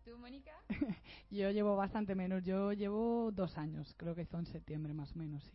¿Y 0.01 0.11
tú, 0.11 0.17
Mónica? 0.19 0.53
yo 1.31 1.51
llevo 1.51 1.77
bastante 1.77 2.15
menos. 2.15 2.43
Yo 2.45 2.73
llevo 2.73 3.31
dos 3.33 3.59
años. 3.59 3.95
Creo 3.97 4.15
que 4.15 4.23
hizo 4.23 4.39
en 4.39 4.47
septiembre 4.47 4.95
más 4.95 5.13
o 5.15 5.19
menos, 5.19 5.45
sí. 5.45 5.53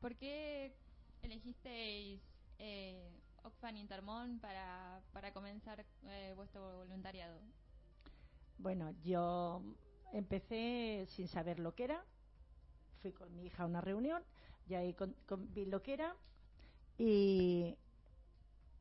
¿Por 0.00 0.16
qué 0.16 0.74
elegisteis 1.22 2.20
eh, 2.58 3.10
Oxfam 3.42 3.76
Intermón 3.76 4.38
para, 4.40 5.00
para 5.12 5.32
comenzar 5.32 5.84
eh, 6.04 6.32
vuestro 6.36 6.78
voluntariado? 6.78 7.40
Bueno, 8.58 8.94
yo 9.02 9.62
empecé 10.12 11.06
sin 11.08 11.28
saber 11.28 11.58
lo 11.58 11.74
que 11.74 11.84
era. 11.84 12.04
Fui 13.02 13.12
con 13.12 13.34
mi 13.34 13.46
hija 13.46 13.64
a 13.64 13.66
una 13.66 13.80
reunión 13.80 14.22
y 14.68 14.74
ahí 14.74 14.94
con, 14.94 15.14
con, 15.26 15.52
vi 15.52 15.66
lo 15.66 15.82
que 15.82 15.94
era 15.94 16.16
y, 16.98 17.76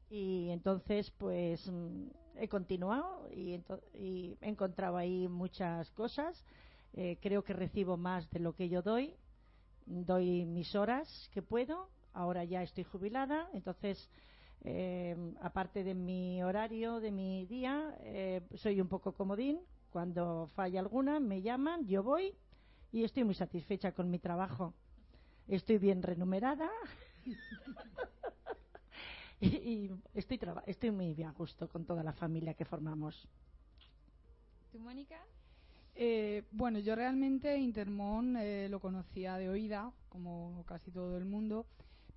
y 0.09 0.49
entonces 0.49 1.11
pues 1.11 1.69
mm, 1.69 2.07
he 2.37 2.47
continuado 2.47 3.29
y, 3.31 3.61
he 3.93 4.35
encontrado 4.41 4.97
ahí 4.97 5.27
muchas 5.27 5.89
cosas. 5.91 6.43
Eh, 6.93 7.17
creo 7.21 7.43
que 7.43 7.53
recibo 7.53 7.97
más 7.97 8.29
de 8.31 8.39
lo 8.39 8.53
que 8.53 8.69
yo 8.69 8.81
doy. 8.81 9.15
Doy 9.85 10.45
mis 10.45 10.75
horas 10.75 11.29
que 11.33 11.41
puedo. 11.41 11.89
Ahora 12.13 12.43
ya 12.43 12.63
estoy 12.63 12.85
jubilada, 12.85 13.49
entonces 13.53 14.09
eh, 14.63 15.15
aparte 15.41 15.83
de 15.83 15.93
mi 15.93 16.41
horario, 16.41 16.99
de 17.01 17.11
mi 17.11 17.45
día, 17.45 17.93
eh, 17.99 18.41
soy 18.55 18.79
un 18.79 18.87
poco 18.87 19.11
comodín. 19.11 19.59
Cuando 19.91 20.47
falla 20.55 20.79
alguna, 20.79 21.19
me 21.19 21.41
llaman, 21.41 21.85
yo 21.87 22.03
voy 22.03 22.33
y 22.91 23.03
estoy 23.03 23.25
muy 23.25 23.35
satisfecha 23.35 23.91
con 23.91 24.09
mi 24.09 24.19
trabajo. 24.19 24.73
Estoy 25.47 25.77
bien 25.77 26.01
remunerada 26.01 26.69
y, 29.39 29.47
y, 29.47 29.91
estoy, 30.13 30.39
estoy 30.65 30.91
muy 30.91 31.13
bien 31.13 31.29
a 31.29 31.31
gusto 31.31 31.67
con 31.67 31.85
toda 31.85 32.03
la 32.03 32.13
familia 32.13 32.53
que 32.53 32.65
formamos. 32.65 33.27
¿Tú, 34.71 34.79
Mónica? 34.79 35.21
Eh, 35.95 36.43
bueno, 36.51 36.79
yo 36.79 36.95
realmente 36.95 37.57
Intermón 37.57 38.35
eh, 38.35 38.67
lo 38.69 38.81
conocía 38.81 39.37
de 39.37 39.49
oída, 39.49 39.93
como 40.09 40.65
casi 40.67 40.91
todo 40.91 41.17
el 41.17 41.25
mundo, 41.25 41.65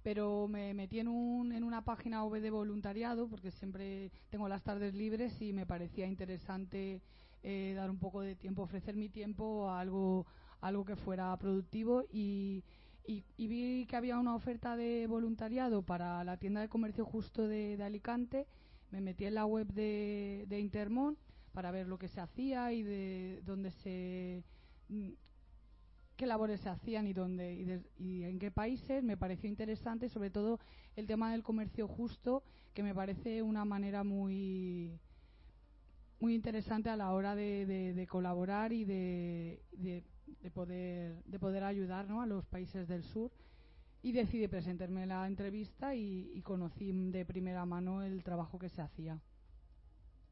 pero 0.03 0.49
me 0.49 0.75
metí 0.75 0.99
en, 0.99 1.07
un, 1.07 1.53
en 1.53 1.63
una 1.63 1.85
página 1.85 2.25
web 2.25 2.43
de 2.43 2.51
voluntariado 2.51 3.29
porque 3.29 3.53
siempre 3.53 4.11
tengo 4.31 4.49
las 4.49 4.65
tardes 4.65 4.95
libres 4.95 5.41
y 5.41 5.53
me 5.53 5.67
parecía 5.67 6.07
interesante 6.07 7.01
eh, 7.45 7.73
dar 7.77 7.89
un 7.89 7.99
poco 7.99 8.21
de 8.21 8.35
tiempo, 8.35 8.63
ofrecer 8.63 8.97
mi 8.97 9.09
tiempo 9.09 9.71
a 9.71 9.81
algo, 9.81 10.27
algo 10.61 10.85
que 10.85 10.97
fuera 10.97 11.37
productivo 11.39 12.05
y, 12.11 12.65
y, 13.09 13.25
y, 13.39 13.49
vi 13.49 13.87
que 13.87 13.97
había 13.97 14.19
una 14.19 14.35
oferta 14.35 14.77
de 14.77 15.07
voluntariado 15.07 15.83
para 15.83 16.23
la 16.25 16.37
tienda 16.37 16.61
de 16.61 16.69
comercio 16.69 17.07
justo 17.07 17.49
de, 17.49 17.83
Alicante. 17.83 18.47
Me 18.91 19.01
metí 19.01 19.25
en 19.25 19.35
la 19.35 19.47
web 19.47 19.67
de, 19.73 20.45
de 20.47 21.07
para 21.53 21.71
ver 21.71 21.87
lo 21.87 21.99
que 21.99 22.09
se 22.09 22.21
hacía 22.21 22.71
y 22.75 22.83
de 22.83 23.41
dónde 23.47 23.71
se 23.71 24.45
qué 26.17 26.27
labores 26.27 26.61
se 26.61 26.69
hacían 26.69 27.07
y 27.07 27.15
dónde 27.15 27.55
y, 27.55 27.65
de, 27.65 27.83
y, 27.97 28.25
en 28.25 28.39
qué 28.39 28.51
países 28.51 29.03
me 29.03 29.17
pareció 29.17 29.49
interesante 29.49 30.09
sobre 30.09 30.31
todo 30.31 30.61
el 30.97 31.07
tema 31.07 31.33
del 31.33 31.43
comercio 31.43 31.89
justo 31.89 32.43
que 32.75 32.83
me 32.83 32.95
parece 32.95 33.43
una 33.43 33.65
manera 33.65 34.05
muy 34.05 34.99
muy 36.21 36.35
interesante 36.35 36.91
a 36.91 36.97
la 36.97 37.13
hora 37.13 37.35
de 37.35 38.07
colaborar 38.11 38.73
y 38.73 38.85
de, 38.85 39.63
poder 40.53 41.23
de 41.25 41.39
poder 41.39 41.65
ayudar 41.65 42.09
¿no? 42.09 42.23
a 42.23 42.27
los 42.27 42.47
países 42.47 42.89
del 42.89 43.03
sur 43.03 43.31
y 44.03 44.13
decidí 44.13 44.47
presentarme 44.49 45.03
en 45.03 45.09
la 45.09 45.27
entrevista 45.27 45.95
y, 45.95 46.31
y, 46.35 46.43
conocí 46.43 46.93
de 46.93 47.25
primera 47.25 47.65
mano 47.67 48.03
el 48.03 48.23
trabajo 48.23 48.59
que 48.59 48.69
se 48.69 48.81
hacía 48.81 49.21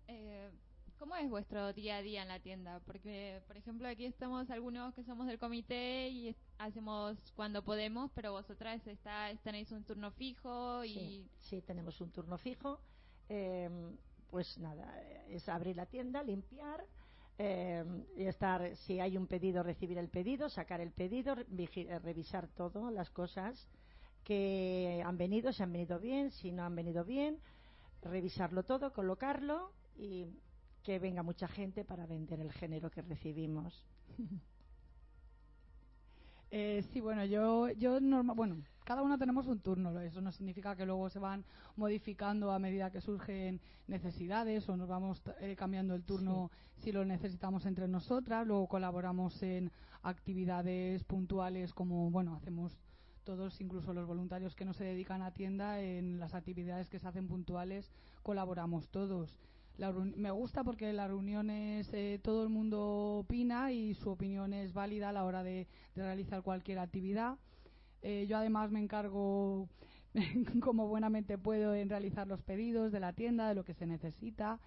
eh, 0.06 0.50
¿Cómo 0.98 1.14
es 1.16 1.28
vuestro 1.28 1.72
día 1.74 1.98
a 1.98 2.02
día 2.02 2.22
en 2.22 2.28
la 2.28 2.40
tienda? 2.40 2.80
Porque, 2.86 3.42
por 3.46 3.56
ejemplo, 3.56 3.86
aquí 3.86 4.06
estamos 4.06 4.50
algunos 4.50 4.94
que 4.94 5.04
somos 5.04 5.26
del 5.26 5.38
comité 5.38 6.08
y 6.08 6.34
hacemos 6.58 7.18
cuando 7.34 7.62
podemos, 7.62 8.10
pero 8.14 8.32
vosotras 8.32 8.86
está, 8.86 9.30
tenéis 9.42 9.70
un 9.72 9.84
turno 9.84 10.10
fijo 10.10 10.84
y... 10.84 10.94
Sí, 10.94 11.30
sí 11.38 11.62
tenemos 11.62 12.00
un 12.00 12.10
turno 12.12 12.38
fijo. 12.38 12.80
Eh, 13.28 13.68
pues 14.30 14.58
nada, 14.58 15.02
es 15.28 15.48
abrir 15.48 15.76
la 15.76 15.86
tienda, 15.86 16.22
limpiar, 16.22 16.84
eh, 17.38 17.84
y 18.16 18.24
estar, 18.24 18.76
si 18.76 19.00
hay 19.00 19.16
un 19.16 19.26
pedido, 19.26 19.62
recibir 19.62 19.98
el 19.98 20.08
pedido, 20.08 20.48
sacar 20.48 20.80
el 20.80 20.92
pedido, 20.92 21.34
revisar 21.34 22.48
todo, 22.48 22.90
las 22.90 23.10
cosas 23.10 23.68
que 24.24 25.02
han 25.04 25.16
venido, 25.16 25.52
si 25.52 25.62
han 25.62 25.72
venido 25.72 26.00
bien, 26.00 26.30
si 26.30 26.50
no 26.50 26.64
han 26.64 26.74
venido 26.74 27.04
bien, 27.04 27.38
revisarlo 28.02 28.64
todo, 28.64 28.92
colocarlo 28.92 29.72
y 29.96 30.26
que 30.82 30.98
venga 30.98 31.22
mucha 31.22 31.48
gente 31.48 31.84
para 31.84 32.06
vender 32.06 32.40
el 32.40 32.52
género 32.52 32.90
que 32.90 33.02
recibimos. 33.02 33.84
Eh, 36.52 36.84
sí, 36.92 37.00
bueno, 37.00 37.24
yo, 37.24 37.70
yo 37.70 37.98
normal, 38.00 38.36
bueno, 38.36 38.62
cada 38.86 39.02
uno 39.02 39.18
tenemos 39.18 39.48
un 39.48 39.58
turno. 39.58 40.00
Eso 40.00 40.20
no 40.20 40.30
significa 40.30 40.76
que 40.76 40.86
luego 40.86 41.10
se 41.10 41.18
van 41.18 41.44
modificando 41.74 42.52
a 42.52 42.60
medida 42.60 42.92
que 42.92 43.00
surgen 43.00 43.60
necesidades 43.88 44.68
o 44.68 44.76
nos 44.76 44.88
vamos 44.88 45.20
eh, 45.40 45.56
cambiando 45.56 45.96
el 45.96 46.04
turno 46.04 46.52
sí. 46.76 46.84
si 46.84 46.92
lo 46.92 47.04
necesitamos 47.04 47.66
entre 47.66 47.88
nosotras. 47.88 48.46
Luego 48.46 48.68
colaboramos 48.68 49.42
en 49.42 49.72
actividades 50.02 51.02
puntuales 51.02 51.74
como, 51.74 52.12
bueno, 52.12 52.36
hacemos 52.36 52.78
todos, 53.24 53.60
incluso 53.60 53.92
los 53.92 54.06
voluntarios 54.06 54.54
que 54.54 54.64
no 54.64 54.72
se 54.72 54.84
dedican 54.84 55.20
a 55.20 55.32
tienda, 55.32 55.80
en 55.80 56.20
las 56.20 56.34
actividades 56.34 56.88
que 56.88 57.00
se 57.00 57.08
hacen 57.08 57.26
puntuales 57.26 57.90
colaboramos 58.22 58.88
todos. 58.88 59.36
La, 59.78 59.90
me 59.90 60.30
gusta 60.30 60.62
porque 60.62 60.92
las 60.92 61.08
reuniones 61.08 61.92
eh, 61.92 62.20
todo 62.22 62.44
el 62.44 62.50
mundo 62.50 63.18
opina 63.18 63.72
y 63.72 63.94
su 63.94 64.10
opinión 64.10 64.54
es 64.54 64.72
válida 64.72 65.08
a 65.08 65.12
la 65.12 65.24
hora 65.24 65.42
de, 65.42 65.66
de 65.96 66.02
realizar 66.02 66.42
cualquier 66.42 66.78
actividad. 66.78 67.36
Eh, 68.08 68.28
yo 68.28 68.36
además 68.36 68.70
me 68.70 68.78
encargo 68.78 69.68
como 70.62 70.86
buenamente 70.86 71.38
puedo 71.38 71.74
en 71.74 71.88
realizar 71.88 72.28
los 72.28 72.40
pedidos 72.40 72.92
de 72.92 73.00
la 73.00 73.12
tienda, 73.14 73.48
de 73.48 73.56
lo 73.56 73.64
que 73.64 73.74
se 73.74 73.84
necesita 73.84 74.60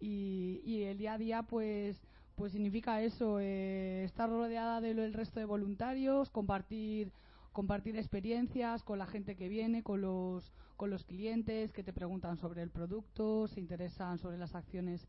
y, 0.00 0.82
el 0.82 0.98
día 0.98 1.12
a 1.12 1.18
día 1.18 1.42
pues 1.44 2.02
pues 2.34 2.50
significa 2.50 3.00
eso, 3.00 3.38
eh, 3.38 4.02
estar 4.02 4.28
rodeada 4.28 4.80
del 4.80 5.14
resto 5.14 5.38
de 5.38 5.46
voluntarios, 5.46 6.28
compartir 6.28 7.12
compartir 7.52 7.96
experiencias 7.96 8.82
con 8.82 8.98
la 8.98 9.06
gente 9.06 9.36
que 9.36 9.48
viene, 9.48 9.84
con 9.84 10.00
los, 10.00 10.52
con 10.76 10.90
los 10.90 11.04
clientes 11.04 11.72
que 11.72 11.84
te 11.84 11.92
preguntan 11.92 12.36
sobre 12.36 12.62
el 12.62 12.70
producto, 12.70 13.46
se 13.46 13.60
interesan 13.60 14.18
sobre 14.18 14.38
las 14.38 14.56
acciones 14.56 15.06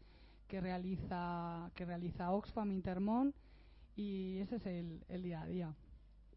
que 0.48 0.62
realiza, 0.62 1.72
que 1.74 1.86
realiza 1.86 2.30
Oxfam 2.34 2.72
Intermón 2.72 3.34
y 3.96 4.38
ese 4.42 4.58
es 4.58 4.66
el, 4.68 5.04
el 5.10 5.24
día 5.24 5.42
a 5.42 5.48
día. 5.48 5.76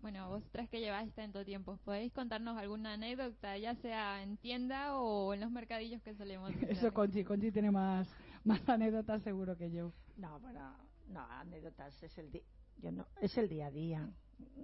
Bueno, 0.06 0.28
vosotras 0.28 0.68
que 0.68 0.78
lleváis 0.78 1.12
tanto 1.14 1.44
tiempo, 1.44 1.80
¿podéis 1.84 2.12
contarnos 2.12 2.56
alguna 2.56 2.92
anécdota, 2.92 3.58
ya 3.58 3.74
sea 3.74 4.22
en 4.22 4.36
tienda 4.36 4.96
o 5.00 5.34
en 5.34 5.40
los 5.40 5.50
mercadillos 5.50 6.00
que 6.00 6.14
solemos 6.14 6.48
hacer? 6.54 6.70
Eso 6.70 6.94
Conchi, 6.94 7.24
Conchi 7.24 7.50
tiene 7.50 7.72
más, 7.72 8.06
más 8.44 8.60
anécdotas 8.68 9.20
seguro 9.24 9.56
que 9.56 9.68
yo. 9.72 9.92
No, 10.16 10.38
bueno, 10.38 10.76
no, 11.08 11.26
anécdotas 11.28 12.00
es 12.04 12.16
el, 12.18 12.30
yo 12.76 12.92
no, 12.92 13.04
es 13.20 13.36
el 13.36 13.48
día 13.48 13.66
a 13.66 13.70
día. 13.72 14.08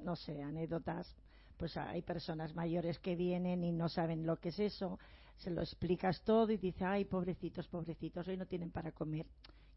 No 0.04 0.14
sé, 0.14 0.40
anécdotas 0.44 1.12
pues 1.56 1.76
hay 1.76 2.02
personas 2.02 2.54
mayores 2.54 3.00
que 3.00 3.16
vienen 3.16 3.64
y 3.64 3.72
no 3.72 3.88
saben 3.88 4.24
lo 4.24 4.36
que 4.36 4.50
es 4.50 4.60
eso, 4.60 5.00
se 5.38 5.50
lo 5.50 5.60
explicas 5.60 6.22
todo 6.22 6.52
y 6.52 6.56
dice, 6.56 6.84
ay, 6.84 7.04
pobrecitos, 7.04 7.66
pobrecitos, 7.66 8.28
hoy 8.28 8.36
no 8.36 8.46
tienen 8.46 8.70
para 8.70 8.92
comer. 8.92 9.26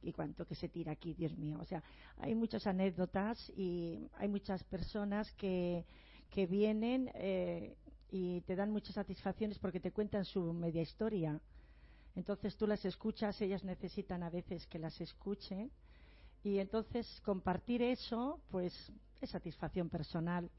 Y 0.05 0.13
cuánto 0.13 0.45
que 0.45 0.53
se 0.53 0.69
tira 0.69 0.91
aquí, 0.91 1.15
Dios 1.15 1.35
mío. 1.35 1.57
O 1.59 1.65
sea, 1.65 1.83
hay 2.17 2.35
muchas 2.35 2.67
anécdotas 2.67 3.51
y 3.57 4.07
hay 4.17 4.27
muchas 4.27 4.63
personas 4.63 5.31
que, 5.33 5.83
que 6.29 6.45
vienen 6.45 7.09
eh, 7.15 7.75
y 8.11 8.41
te 8.41 8.55
dan 8.55 8.71
muchas 8.71 8.93
satisfacciones 8.93 9.57
porque 9.57 9.79
te 9.79 9.91
cuentan 9.91 10.23
su 10.23 10.53
media 10.53 10.83
historia. 10.83 11.41
Entonces 12.15 12.55
tú 12.55 12.67
las 12.67 12.85
escuchas, 12.85 13.41
ellas 13.41 13.63
necesitan 13.63 14.21
a 14.21 14.29
veces 14.29 14.67
que 14.67 14.77
las 14.77 15.01
escuchen 15.01 15.71
y 16.43 16.59
entonces 16.59 17.19
compartir 17.25 17.81
eso, 17.81 18.39
pues 18.51 18.71
es 19.21 19.29
satisfacción 19.31 19.89
personal. 19.89 20.51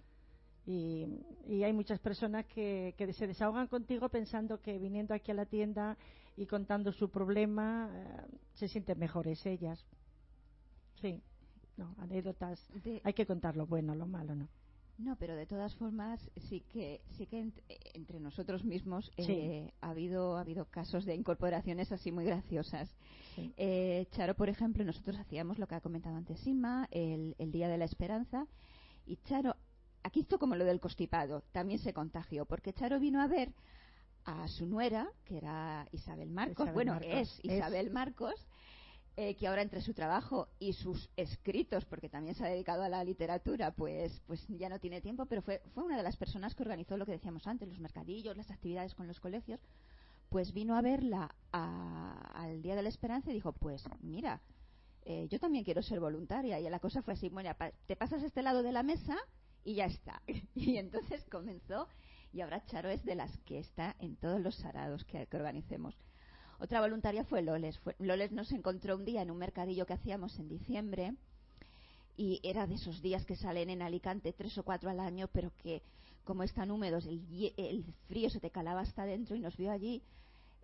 Y, 0.67 1.07
y, 1.47 1.63
hay 1.63 1.73
muchas 1.73 2.01
personas 2.01 2.45
que, 2.47 2.97
que, 2.99 3.13
se 3.13 3.29
desahogan 3.29 3.69
contigo 3.69 4.09
pensando 4.09 4.61
que 4.61 4.81
viniendo 4.81 5.15
aquí 5.15 5.31
a 5.31 5.35
la 5.35 5.47
tienda 5.47 5.97
y 6.37 6.47
contando 6.47 6.93
su 6.93 7.11
problema 7.11 7.91
eh, 7.93 8.37
se 8.55 8.69
sienten 8.69 8.99
mejores 8.99 9.45
ellas. 9.47 9.85
Sí, 11.01 11.21
no, 11.77 11.95
anécdotas. 11.99 12.67
De... 12.85 13.01
Hay 13.05 13.15
que 13.15 13.27
contar 13.27 13.57
lo 13.57 13.67
bueno, 13.67 13.95
lo 13.95 14.07
malo, 14.07 14.35
¿no? 14.35 14.49
No, 14.99 15.17
pero 15.17 15.37
de 15.37 15.45
todas 15.45 15.75
formas 15.75 16.21
sí 16.49 16.63
que 16.73 17.03
sí 17.19 17.27
que 17.27 17.39
ent 17.39 17.59
entre 17.93 18.19
nosotros 18.19 18.65
mismos 18.65 19.13
eh, 19.19 19.71
ha 19.83 19.91
habido 19.91 20.39
ha 20.39 20.41
habido 20.41 20.65
casos 20.71 21.05
de 21.05 21.15
incorporaciones 21.15 21.93
así 21.93 22.11
muy 22.11 22.25
graciosas. 22.25 22.89
Sí. 23.35 23.53
Eh, 23.59 24.07
Charo, 24.13 24.35
por 24.35 24.49
ejemplo, 24.49 24.85
nosotros 24.85 25.19
hacíamos 25.19 25.59
lo 25.59 25.67
que 25.67 25.75
ha 25.75 25.83
comentado 25.83 26.17
antes 26.17 26.47
Inma, 26.47 26.89
el, 26.91 27.35
el 27.39 27.53
Día 27.53 27.69
de 27.69 27.77
la 27.77 27.85
Esperanza, 27.85 28.47
y 29.07 29.17
Charo 29.17 29.55
aquí 30.03 30.21
hizo 30.21 30.39
como 30.39 30.57
lo 30.57 30.65
del 30.65 30.81
constipado, 30.81 31.43
también 31.53 31.79
se 31.79 31.93
contagió, 31.93 32.47
porque 32.47 32.73
Charo 32.73 32.99
vino 32.99 33.21
a 33.21 33.27
ver 33.27 33.53
a 34.27 34.47
su 34.49 34.67
nuera, 34.67 35.09
que 35.25 35.39
era 35.39 35.87
Isabel 35.93 36.31
Marcos, 36.31 36.55
Isabel 36.67 36.75
bueno, 36.75 36.93
Marcos, 36.95 37.11
es 37.13 37.39
es. 37.39 37.45
Isabel 37.45 37.91
Marcos, 37.91 38.35
eh, 39.17 39.35
que 39.37 39.47
ahora 39.47 39.63
entre 39.63 39.81
su 39.81 39.95
trabajo 39.95 40.49
y 40.59 40.73
sus 40.75 41.09
escritos, 41.17 41.85
porque 41.87 42.09
también 42.09 42.35
se 42.35 42.45
ha 42.45 42.49
dedicado 42.49 42.83
a 42.83 42.89
la 42.89 43.03
literatura, 43.05 43.71
pues, 43.71 44.21
pues 44.27 44.45
ya 44.49 44.69
no 44.69 44.79
tiene 44.79 45.01
tiempo, 45.01 45.27
pero 45.27 45.41
fue, 45.43 45.63
fue 45.75 45.85
una 45.85 45.97
de 45.97 46.03
las 46.03 46.17
personas 46.17 46.55
que 46.55 46.63
organizó 46.65 46.97
lo 46.97 47.07
que 47.07 47.13
decíamos 47.13 47.47
antes, 47.47 47.69
los 47.69 47.79
mercadillos, 47.79 48.37
las 48.37 48.51
actividades 48.51 48.95
con 48.95 49.07
los 49.07 49.21
colegios, 49.21 49.61
pues 50.29 50.53
vino 50.53 50.77
a 50.77 50.83
verla 50.83 51.35
a- 51.53 52.33
al 52.35 52.61
Día 52.63 52.75
de 52.75 52.83
la 52.83 52.89
Esperanza 52.89 53.31
y 53.31 53.35
dijo, 53.35 53.53
pues 53.53 53.85
mira, 54.03 54.43
eh, 55.05 55.29
yo 55.31 55.39
también 55.39 55.65
quiero 55.65 55.83
ser 55.83 56.01
voluntaria. 56.01 56.59
Y 56.61 56.69
la 56.69 56.81
cosa 56.81 57.01
fue 57.01 57.15
así, 57.15 57.29
bueno, 57.29 57.51
te 57.87 57.95
pasas 57.95 58.23
a 58.23 58.27
este 58.27 58.43
lado 58.43 58.65
de 58.65 58.73
la 58.73 58.83
mesa 58.83 59.17
y 59.65 59.75
ya 59.75 59.87
está. 59.87 60.21
y 60.57 60.77
entonces 60.79 61.25
comenzó 61.31 61.89
y 62.37 62.43
ahora 62.43 62.63
Charo 62.67 62.91
es 62.91 63.03
de 63.07 63.15
las 63.15 63.35
que 63.47 63.59
está 63.59 63.97
en 63.99 64.17
todos 64.17 64.39
los 64.41 64.55
sarados 64.57 65.05
que, 65.05 65.27
que 65.27 65.37
organicemos. 65.39 65.97
Otra 66.59 66.83
voluntaria 66.83 67.25
fue 67.25 67.41
Loles. 67.41 67.79
Fue- 67.79 67.97
Loles 67.99 68.31
nos 68.31 68.53
encontró 68.53 68.95
un 68.97 69.07
día 69.07 69.23
en 69.23 69.31
un 69.31 69.39
mercadillo 69.39 69.87
que 69.87 69.95
hacíamos 69.95 70.39
en 70.39 70.49
diciembre 70.49 71.15
y 72.15 72.41
era 72.43 72.67
de 72.67 72.75
esos 72.75 73.01
días 73.01 73.25
que 73.25 73.37
salen 73.37 73.71
en 73.71 73.81
Alicante 73.81 74.35
tres 74.35 74.57
o 74.59 74.65
cuatro 74.65 74.91
al 74.91 75.01
año, 75.01 75.29
pero 75.33 75.51
que 75.63 75.81
como 76.25 76.43
están 76.43 76.71
húmedos, 76.71 77.07
el, 77.07 77.23
el 77.57 77.85
frío 78.09 78.29
se 78.29 78.41
te 78.41 78.51
calaba 78.51 78.81
hasta 78.83 79.03
adentro 79.05 79.35
y 79.35 79.41
nos 79.41 79.57
vio 79.57 79.71
allí. 79.73 80.03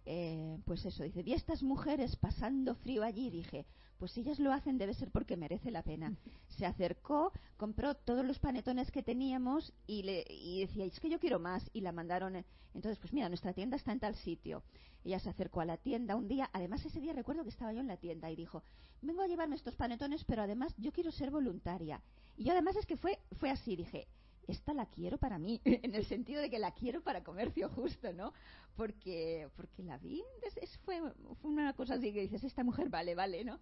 Eh, 0.04 0.58
pues 0.64 0.84
eso, 0.84 1.02
dice, 1.04 1.22
vi 1.22 1.32
a 1.32 1.36
estas 1.36 1.62
mujeres 1.62 2.16
pasando 2.16 2.74
frío 2.74 3.02
allí, 3.02 3.30
dije, 3.30 3.66
pues 3.98 4.12
si 4.12 4.20
ellas 4.22 4.40
lo 4.40 4.52
hacen 4.52 4.78
debe 4.78 4.94
ser 4.94 5.10
porque 5.10 5.36
merece 5.36 5.70
la 5.70 5.82
pena. 5.82 6.16
Se 6.58 6.66
acercó, 6.66 7.32
compró 7.56 7.94
todos 7.94 8.24
los 8.24 8.38
panetones 8.38 8.90
que 8.90 9.02
teníamos 9.02 9.72
y, 9.86 10.02
le, 10.02 10.24
y 10.28 10.60
decía, 10.60 10.84
es 10.84 10.98
que 11.00 11.08
yo 11.10 11.18
quiero 11.20 11.38
más, 11.38 11.68
y 11.72 11.80
la 11.80 11.92
mandaron. 11.92 12.36
eh, 12.36 12.44
Entonces, 12.74 12.98
pues 12.98 13.12
mira, 13.12 13.28
nuestra 13.28 13.52
tienda 13.52 13.76
está 13.76 13.92
en 13.92 14.00
tal 14.00 14.16
sitio. 14.16 14.64
Ella 15.04 15.18
se 15.18 15.30
acercó 15.30 15.60
a 15.60 15.64
la 15.64 15.76
tienda 15.76 16.16
un 16.16 16.28
día, 16.28 16.48
además 16.52 16.84
ese 16.84 17.00
día 17.00 17.12
recuerdo 17.12 17.42
que 17.42 17.50
estaba 17.50 17.72
yo 17.72 17.80
en 17.80 17.88
la 17.88 17.96
tienda 17.96 18.30
y 18.30 18.36
dijo, 18.36 18.62
vengo 19.00 19.22
a 19.22 19.26
llevarme 19.26 19.56
estos 19.56 19.74
panetones, 19.76 20.24
pero 20.24 20.42
además 20.42 20.74
yo 20.78 20.92
quiero 20.92 21.10
ser 21.10 21.30
voluntaria. 21.30 22.00
Y 22.36 22.44
yo 22.44 22.52
además 22.52 22.76
es 22.76 22.86
que 22.86 22.96
fue, 22.96 23.18
fue 23.38 23.50
así, 23.50 23.76
dije, 23.76 24.06
esta 24.48 24.74
la 24.74 24.86
quiero 24.86 25.18
para 25.18 25.38
mí, 25.38 25.60
en 25.64 25.94
el 25.94 26.04
sentido 26.04 26.40
de 26.40 26.50
que 26.50 26.58
la 26.58 26.72
quiero 26.72 27.02
para 27.02 27.22
comercio 27.24 27.68
justo, 27.70 28.12
¿no? 28.12 28.32
Porque, 28.76 29.48
porque 29.56 29.82
la 29.82 29.98
vi, 29.98 30.22
es- 30.42 30.56
es- 30.56 30.78
fue, 30.78 31.00
fue 31.40 31.50
una 31.50 31.72
cosa 31.74 31.94
así 31.94 32.12
que 32.12 32.22
dices, 32.22 32.44
esta 32.44 32.64
mujer 32.64 32.88
vale, 32.88 33.14
vale, 33.14 33.44
¿no? 33.44 33.58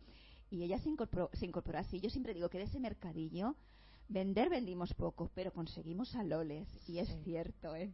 Y 0.50 0.62
ella 0.64 0.78
se 0.78 0.88
incorporó, 0.88 1.30
se 1.32 1.46
incorporó 1.46 1.78
así. 1.78 2.00
Yo 2.00 2.10
siempre 2.10 2.34
digo 2.34 2.48
que 2.48 2.58
de 2.58 2.64
ese 2.64 2.80
mercadillo, 2.80 3.54
vender 4.08 4.48
vendimos 4.50 4.94
poco, 4.94 5.30
pero 5.34 5.52
conseguimos 5.52 6.14
a 6.16 6.24
Loles, 6.24 6.68
y 6.88 6.98
es 6.98 7.08
Sí. 7.08 7.20
cierto, 7.24 7.76
¿eh? 7.76 7.92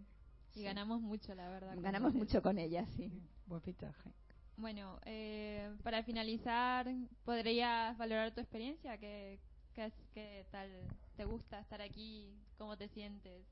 Y 0.55 0.62
ganamos 0.62 1.03
mucho, 1.03 1.34
la 1.34 1.51
verdad. 1.51 1.76
Ganamos 1.80 2.14
mucho 2.14 2.41
con 2.41 2.59
ella, 2.59 2.87
sí. 2.97 3.12
Buen 3.47 3.61
fichaje. 3.61 4.11
Bueno, 4.57 4.99
eh, 5.05 5.70
para 5.82 6.03
finalizar, 6.03 6.87
¿podrías 7.26 7.95
valorar 7.99 8.32
tu 8.32 8.41
experiencia? 8.41 8.97
¿Qué, 8.97 9.39
qué, 9.74 9.93
qué 10.14 10.47
tal 10.51 10.70
te 11.16 11.24
gusta 11.24 11.60
estar 11.60 11.80
aquí? 11.80 12.28
¿Cómo 12.58 12.76
te 12.76 12.88
sientes? 12.88 13.46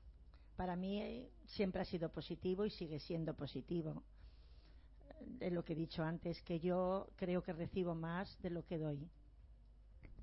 Para 0.55 0.75
mí 0.75 1.01
eh, 1.01 1.29
siempre 1.45 1.81
ha 1.81 1.85
sido 1.85 2.09
positivo 2.09 2.65
y 2.65 2.69
sigue 2.69 2.99
siendo 2.99 3.33
positivo. 3.33 4.03
Es 5.39 5.51
lo 5.51 5.63
que 5.65 5.73
he 5.73 5.75
dicho 5.75 6.03
antes, 6.03 6.41
que 6.43 6.59
yo 6.59 7.07
creo 7.15 7.41
que 7.41 7.53
recibo 7.53 7.95
más 7.95 8.37
de 8.41 8.49
lo 8.51 8.63
que 8.65 8.77
doy. 8.77 9.09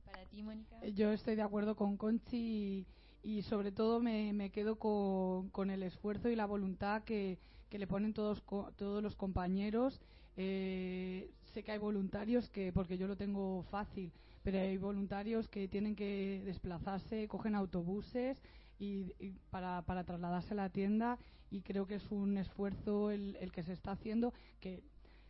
Para 0.04 0.24
ti, 0.26 0.42
Mónica. 0.42 0.78
Eh, 0.82 0.92
Yo 0.94 1.12
estoy 1.12 1.34
de 1.34 1.42
acuerdo 1.42 1.74
con 1.74 1.96
Conchi 1.96 2.86
y, 3.22 3.36
y 3.38 3.42
sobre 3.42 3.72
todo 3.72 4.00
me, 4.00 4.32
me 4.32 4.50
quedo 4.50 4.78
con, 4.78 5.50
con 5.50 5.70
el 5.70 5.82
esfuerzo 5.82 6.28
y 6.28 6.36
la 6.36 6.46
voluntad 6.46 7.02
que, 7.04 7.38
que 7.68 7.78
le 7.78 7.86
ponen 7.86 8.14
todos, 8.14 8.42
todos 8.76 9.02
los 9.02 9.16
compañeros. 9.16 10.00
Eh, 10.36 11.30
sé 11.52 11.62
que 11.62 11.72
hay 11.72 11.78
voluntarios 11.78 12.48
que, 12.48 12.72
porque 12.72 12.96
yo 12.96 13.06
lo 13.06 13.16
tengo 13.16 13.64
fácil, 13.64 14.12
pero 14.42 14.58
hay 14.58 14.76
voluntarios 14.76 15.48
que 15.48 15.68
tienen 15.68 15.94
que 15.94 16.42
desplazarse, 16.44 17.28
cogen 17.28 17.54
autobuses 17.54 18.42
y, 18.78 19.12
para, 19.50 19.82
para 19.82 20.04
trasladarse 20.04 20.54
a 20.54 20.56
la 20.56 20.70
tienda 20.70 21.18
y 21.50 21.62
creo 21.62 21.86
que 21.86 21.96
es 21.96 22.10
un 22.10 22.38
esfuerzo 22.38 23.10
el, 23.10 23.36
el 23.40 23.52
que 23.52 23.62
se 23.62 23.72
está 23.72 23.92
haciendo 23.92 24.32
que, 24.60 24.82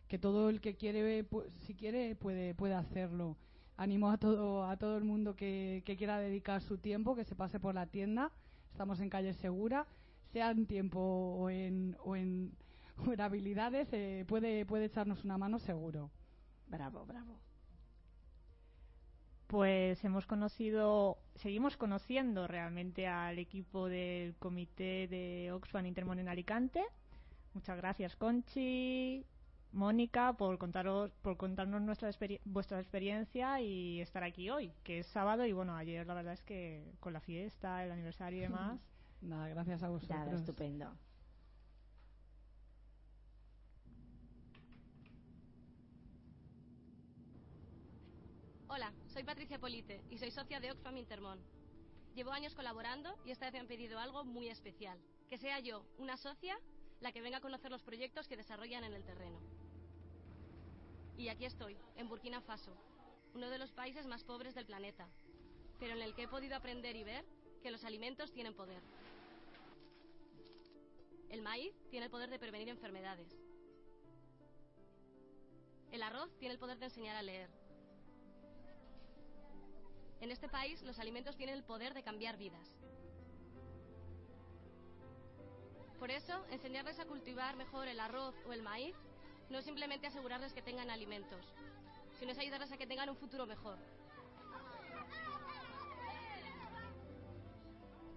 que 0.07 0.17
todo 0.17 0.49
el 0.49 0.61
que 0.61 0.75
quiere, 0.75 1.23
pues, 1.23 1.51
si 1.65 1.75
quiere, 1.75 2.15
puede, 2.15 2.55
puede 2.55 2.73
hacerlo. 2.73 3.37
Animo 3.77 4.09
a 4.11 4.17
todo 4.17 4.65
a 4.65 4.77
todo 4.77 4.97
el 4.97 5.03
mundo 5.03 5.35
que, 5.35 5.81
que 5.85 5.97
quiera 5.97 6.19
dedicar 6.19 6.61
su 6.61 6.77
tiempo 6.77 7.15
que 7.15 7.23
se 7.25 7.35
pase 7.35 7.59
por 7.59 7.73
la 7.73 7.87
tienda. 7.87 8.31
Estamos 8.71 8.99
en 8.99 9.09
calle 9.09 9.33
segura. 9.33 9.87
Sea 10.31 10.51
en 10.51 10.67
tiempo 10.67 10.99
o 10.99 11.49
en 11.49 11.97
o 12.03 12.15
en, 12.15 12.55
o 13.05 13.11
en 13.11 13.21
habilidades 13.21 13.87
eh, 13.91 14.25
puede 14.27 14.65
puede 14.65 14.85
echarnos 14.85 15.23
una 15.25 15.39
mano 15.39 15.57
seguro. 15.57 16.11
Bravo, 16.67 17.05
bravo. 17.05 17.39
Pues 19.53 20.03
hemos 20.03 20.25
conocido, 20.25 21.19
seguimos 21.35 21.77
conociendo 21.77 22.47
realmente 22.47 23.05
al 23.05 23.37
equipo 23.37 23.87
del 23.87 24.35
comité 24.37 25.07
de 25.07 25.51
Oxfam 25.51 25.85
Intermon 25.85 26.17
en 26.17 26.27
Alicante. 26.27 26.83
Muchas 27.53 27.77
gracias, 27.77 28.15
Conchi, 28.15 29.23
Mónica, 29.71 30.33
por 30.33 30.57
contaros, 30.57 31.11
por 31.21 31.37
contarnos 31.37 31.83
nuestra 31.83 32.09
experi- 32.09 32.41
vuestra 32.45 32.79
experiencia 32.79 33.61
y 33.61 34.01
estar 34.01 34.23
aquí 34.23 34.49
hoy, 34.49 34.71
que 34.83 34.97
es 35.01 35.05
sábado 35.05 35.45
y 35.45 35.51
bueno, 35.53 35.75
ayer 35.75 36.07
la 36.07 36.15
verdad 36.15 36.33
es 36.33 36.41
que 36.41 36.91
con 36.99 37.13
la 37.13 37.19
fiesta, 37.21 37.85
el 37.85 37.91
aniversario 37.91 38.39
y 38.39 38.41
demás. 38.41 38.79
nada 39.21 39.49
gracias 39.49 39.83
a 39.83 39.89
vosotros 39.89 40.17
Nada, 40.17 40.35
estupendo. 40.35 40.97
Hola, 48.67 48.91
soy 49.13 49.23
Patricia 49.23 49.59
Polite 49.59 50.01
y 50.09 50.17
soy 50.17 50.31
socia 50.31 50.59
de 50.59 50.71
Oxfam 50.71 50.97
Intermon. 50.97 51.39
Llevo 52.15 52.31
años 52.31 52.55
colaborando 52.55 53.15
y 53.23 53.29
esta 53.29 53.45
vez 53.45 53.53
me 53.53 53.59
han 53.59 53.67
pedido 53.67 53.99
algo 53.99 54.25
muy 54.25 54.49
especial. 54.49 54.97
Que 55.29 55.37
sea 55.37 55.59
yo, 55.59 55.85
una 55.99 56.17
socia, 56.17 56.57
la 56.99 57.11
que 57.11 57.21
venga 57.21 57.37
a 57.37 57.41
conocer 57.41 57.69
los 57.69 57.83
proyectos 57.83 58.27
que 58.27 58.37
desarrollan 58.37 58.83
en 58.83 58.93
el 58.93 59.03
terreno. 59.03 59.39
Y 61.15 61.27
aquí 61.29 61.45
estoy, 61.45 61.77
en 61.95 62.09
Burkina 62.09 62.41
Faso, 62.41 62.75
uno 63.35 63.51
de 63.51 63.59
los 63.59 63.71
países 63.71 64.07
más 64.07 64.23
pobres 64.23 64.55
del 64.55 64.65
planeta, 64.65 65.07
pero 65.79 65.93
en 65.93 66.01
el 66.01 66.15
que 66.15 66.23
he 66.23 66.27
podido 66.27 66.55
aprender 66.55 66.95
y 66.95 67.03
ver 67.03 67.23
que 67.61 67.69
los 67.69 67.83
alimentos 67.83 68.33
tienen 68.33 68.55
poder. 68.55 68.81
El 71.29 71.43
maíz 71.43 71.75
tiene 71.91 72.07
el 72.07 72.11
poder 72.11 72.31
de 72.31 72.39
prevenir 72.39 72.69
enfermedades. 72.69 73.37
El 75.91 76.01
arroz 76.01 76.35
tiene 76.39 76.55
el 76.55 76.59
poder 76.59 76.79
de 76.79 76.85
enseñar 76.85 77.15
a 77.15 77.21
leer. 77.21 77.62
En 80.23 80.31
este 80.31 80.47
país 80.47 80.81
los 80.83 80.99
alimentos 80.99 81.35
tienen 81.35 81.55
el 81.55 81.65
poder 81.65 81.93
de 81.93 82.01
cambiar 82.01 82.37
vidas. 82.37 82.65
Por 85.99 86.09
eso, 86.11 86.45
enseñarles 86.49 86.97
a 86.97 87.05
cultivar 87.05 87.57
mejor 87.57 87.89
el 87.89 87.99
arroz 87.99 88.33
o 88.47 88.53
el 88.53 88.61
maíz 88.61 88.95
no 89.49 89.57
es 89.57 89.65
simplemente 89.65 90.07
asegurarles 90.07 90.53
que 90.53 90.61
tengan 90.61 90.89
alimentos, 90.89 91.45
sino 92.19 92.31
es 92.31 92.37
ayudarles 92.37 92.71
a 92.71 92.77
que 92.77 92.87
tengan 92.87 93.09
un 93.09 93.17
futuro 93.17 93.45
mejor. 93.45 93.77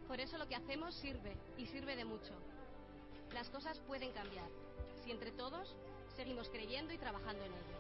Por 0.07 0.20
eso 0.20 0.38
lo 0.38 0.46
que 0.46 0.54
hacemos 0.54 0.94
sirve, 0.94 1.36
y 1.59 1.66
sirve 1.66 1.96
de 1.96 2.04
mucho. 2.04 2.34
Las 3.34 3.50
cosas 3.50 3.80
pueden 3.80 4.12
cambiar, 4.12 4.48
si 5.02 5.11
entre 5.11 5.32
todos 5.32 5.74
seguimos 6.14 6.48
creyendo 6.50 6.94
y 6.94 6.98
trabajando 6.98 7.44
en 7.44 7.52
ello. 7.52 7.76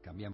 Cambiamos. 0.00 0.31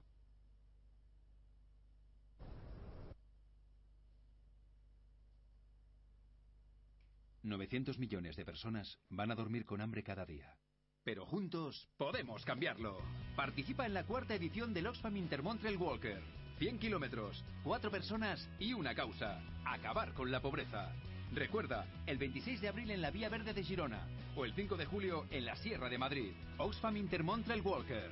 ...900 7.49 7.99
millones 7.99 8.36
de 8.36 8.44
personas 8.44 8.99
van 9.09 9.30
a 9.30 9.34
dormir 9.34 9.64
con 9.64 9.80
hambre 9.80 10.03
cada 10.03 10.26
día. 10.26 10.55
Pero 11.03 11.24
juntos 11.24 11.88
podemos 11.96 12.44
cambiarlo. 12.44 12.99
Participa 13.34 13.86
en 13.86 13.94
la 13.94 14.05
cuarta 14.05 14.34
edición 14.34 14.74
del 14.74 14.86
Oxfam 14.88 15.16
Intermont 15.16 15.61
Trail 15.61 15.78
Walker. 15.78 16.20
100 16.59 16.78
kilómetros, 16.78 17.42
4 17.64 17.90
personas 17.90 18.49
y 18.59 18.74
una 18.74 18.94
causa. 18.94 19.40
Acabar 19.64 20.12
con 20.12 20.30
la 20.30 20.42
pobreza. 20.42 20.92
Recuerda, 21.32 21.86
el 22.07 22.18
26 22.18 22.61
de 22.61 22.68
abril 22.68 22.90
en 22.90 23.01
la 23.01 23.11
Vía 23.11 23.28
Verde 23.28 23.55
de 23.55 23.64
Girona 23.64 24.07
o 24.36 24.44
el 24.44 24.53
5 24.55 24.76
de 24.76 24.86
julio 24.86 25.26
en 25.30 25.46
la 25.46 25.57
Sierra 25.57 25.88
de 25.88 25.99
Madrid. 25.99 26.32
Oxfam 26.59 26.96
Intermont 26.96 27.46
Trail 27.46 27.62
Walker. 27.62 28.11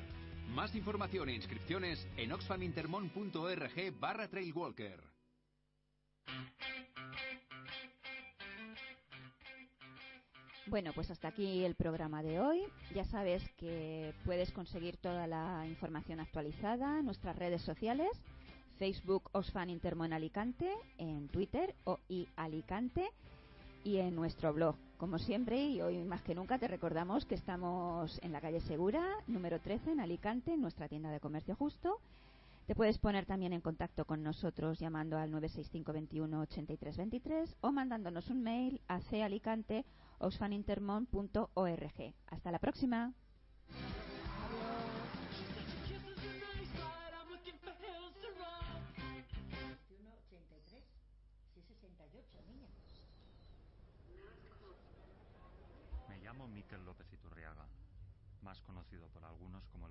Más 0.55 0.74
información 0.74 1.28
e 1.28 1.34
inscripciones 1.34 2.09
en 2.16 2.32
oxfamintermont.org 2.32 4.01
barra 4.01 4.28
trailwalker. 4.28 5.16
Bueno, 10.68 10.90
pues 10.92 11.12
hasta 11.12 11.28
aquí 11.28 11.64
el 11.64 11.76
programa 11.76 12.24
de 12.24 12.40
hoy. 12.40 12.64
Ya 12.92 13.04
sabes 13.04 13.40
que 13.56 14.12
puedes 14.24 14.50
conseguir 14.50 14.96
toda 14.96 15.28
la 15.28 15.64
información 15.68 16.18
actualizada 16.18 16.98
en 16.98 17.04
nuestras 17.04 17.36
redes 17.36 17.62
sociales, 17.62 18.10
Facebook 18.76 19.30
Oxfam 19.30 19.70
Intermo 19.70 20.04
en 20.04 20.12
Alicante, 20.12 20.68
en 20.98 21.28
Twitter 21.28 21.76
o 21.84 22.00
y 22.08 22.26
Alicante 22.34 23.08
y 23.84 23.98
en 23.98 24.16
nuestro 24.16 24.52
blog. 24.52 24.74
Como 24.98 25.20
siempre, 25.20 25.66
y 25.66 25.80
hoy 25.82 26.02
más 26.02 26.22
que 26.22 26.34
nunca, 26.34 26.58
te 26.58 26.66
recordamos 26.66 27.26
que 27.26 27.36
estamos 27.36 28.18
en 28.24 28.32
la 28.32 28.40
calle 28.40 28.60
Segura, 28.60 29.04
número 29.28 29.60
13, 29.60 29.92
en 29.92 30.00
Alicante, 30.00 30.54
en 30.54 30.62
nuestra 30.62 30.88
tienda 30.88 31.12
de 31.12 31.20
comercio 31.20 31.54
justo. 31.54 32.00
Te 32.66 32.74
puedes 32.74 32.98
poner 32.98 33.24
también 33.24 33.52
en 33.52 33.60
contacto 33.60 34.04
con 34.04 34.24
nosotros 34.24 34.80
llamando 34.80 35.16
al 35.16 35.30
965 35.30 35.92
21 35.92 36.40
83 36.40 36.96
23 36.96 37.56
o 37.60 37.70
mandándonos 37.70 38.28
un 38.30 38.42
mail 38.42 38.80
a 38.88 39.00
calicante.oxfamintermon.org. 40.18 42.14
Hasta 42.26 42.50
la 42.50 42.58
próxima. 42.58 43.12
Me 56.08 56.18
llamo 56.18 56.48
Miquel 56.48 56.84
López 56.84 57.12
Iturriaga, 57.12 57.66
más 58.42 58.60
conocido 58.62 59.08
por 59.08 59.24
algunos 59.24 59.66
como 59.68 59.84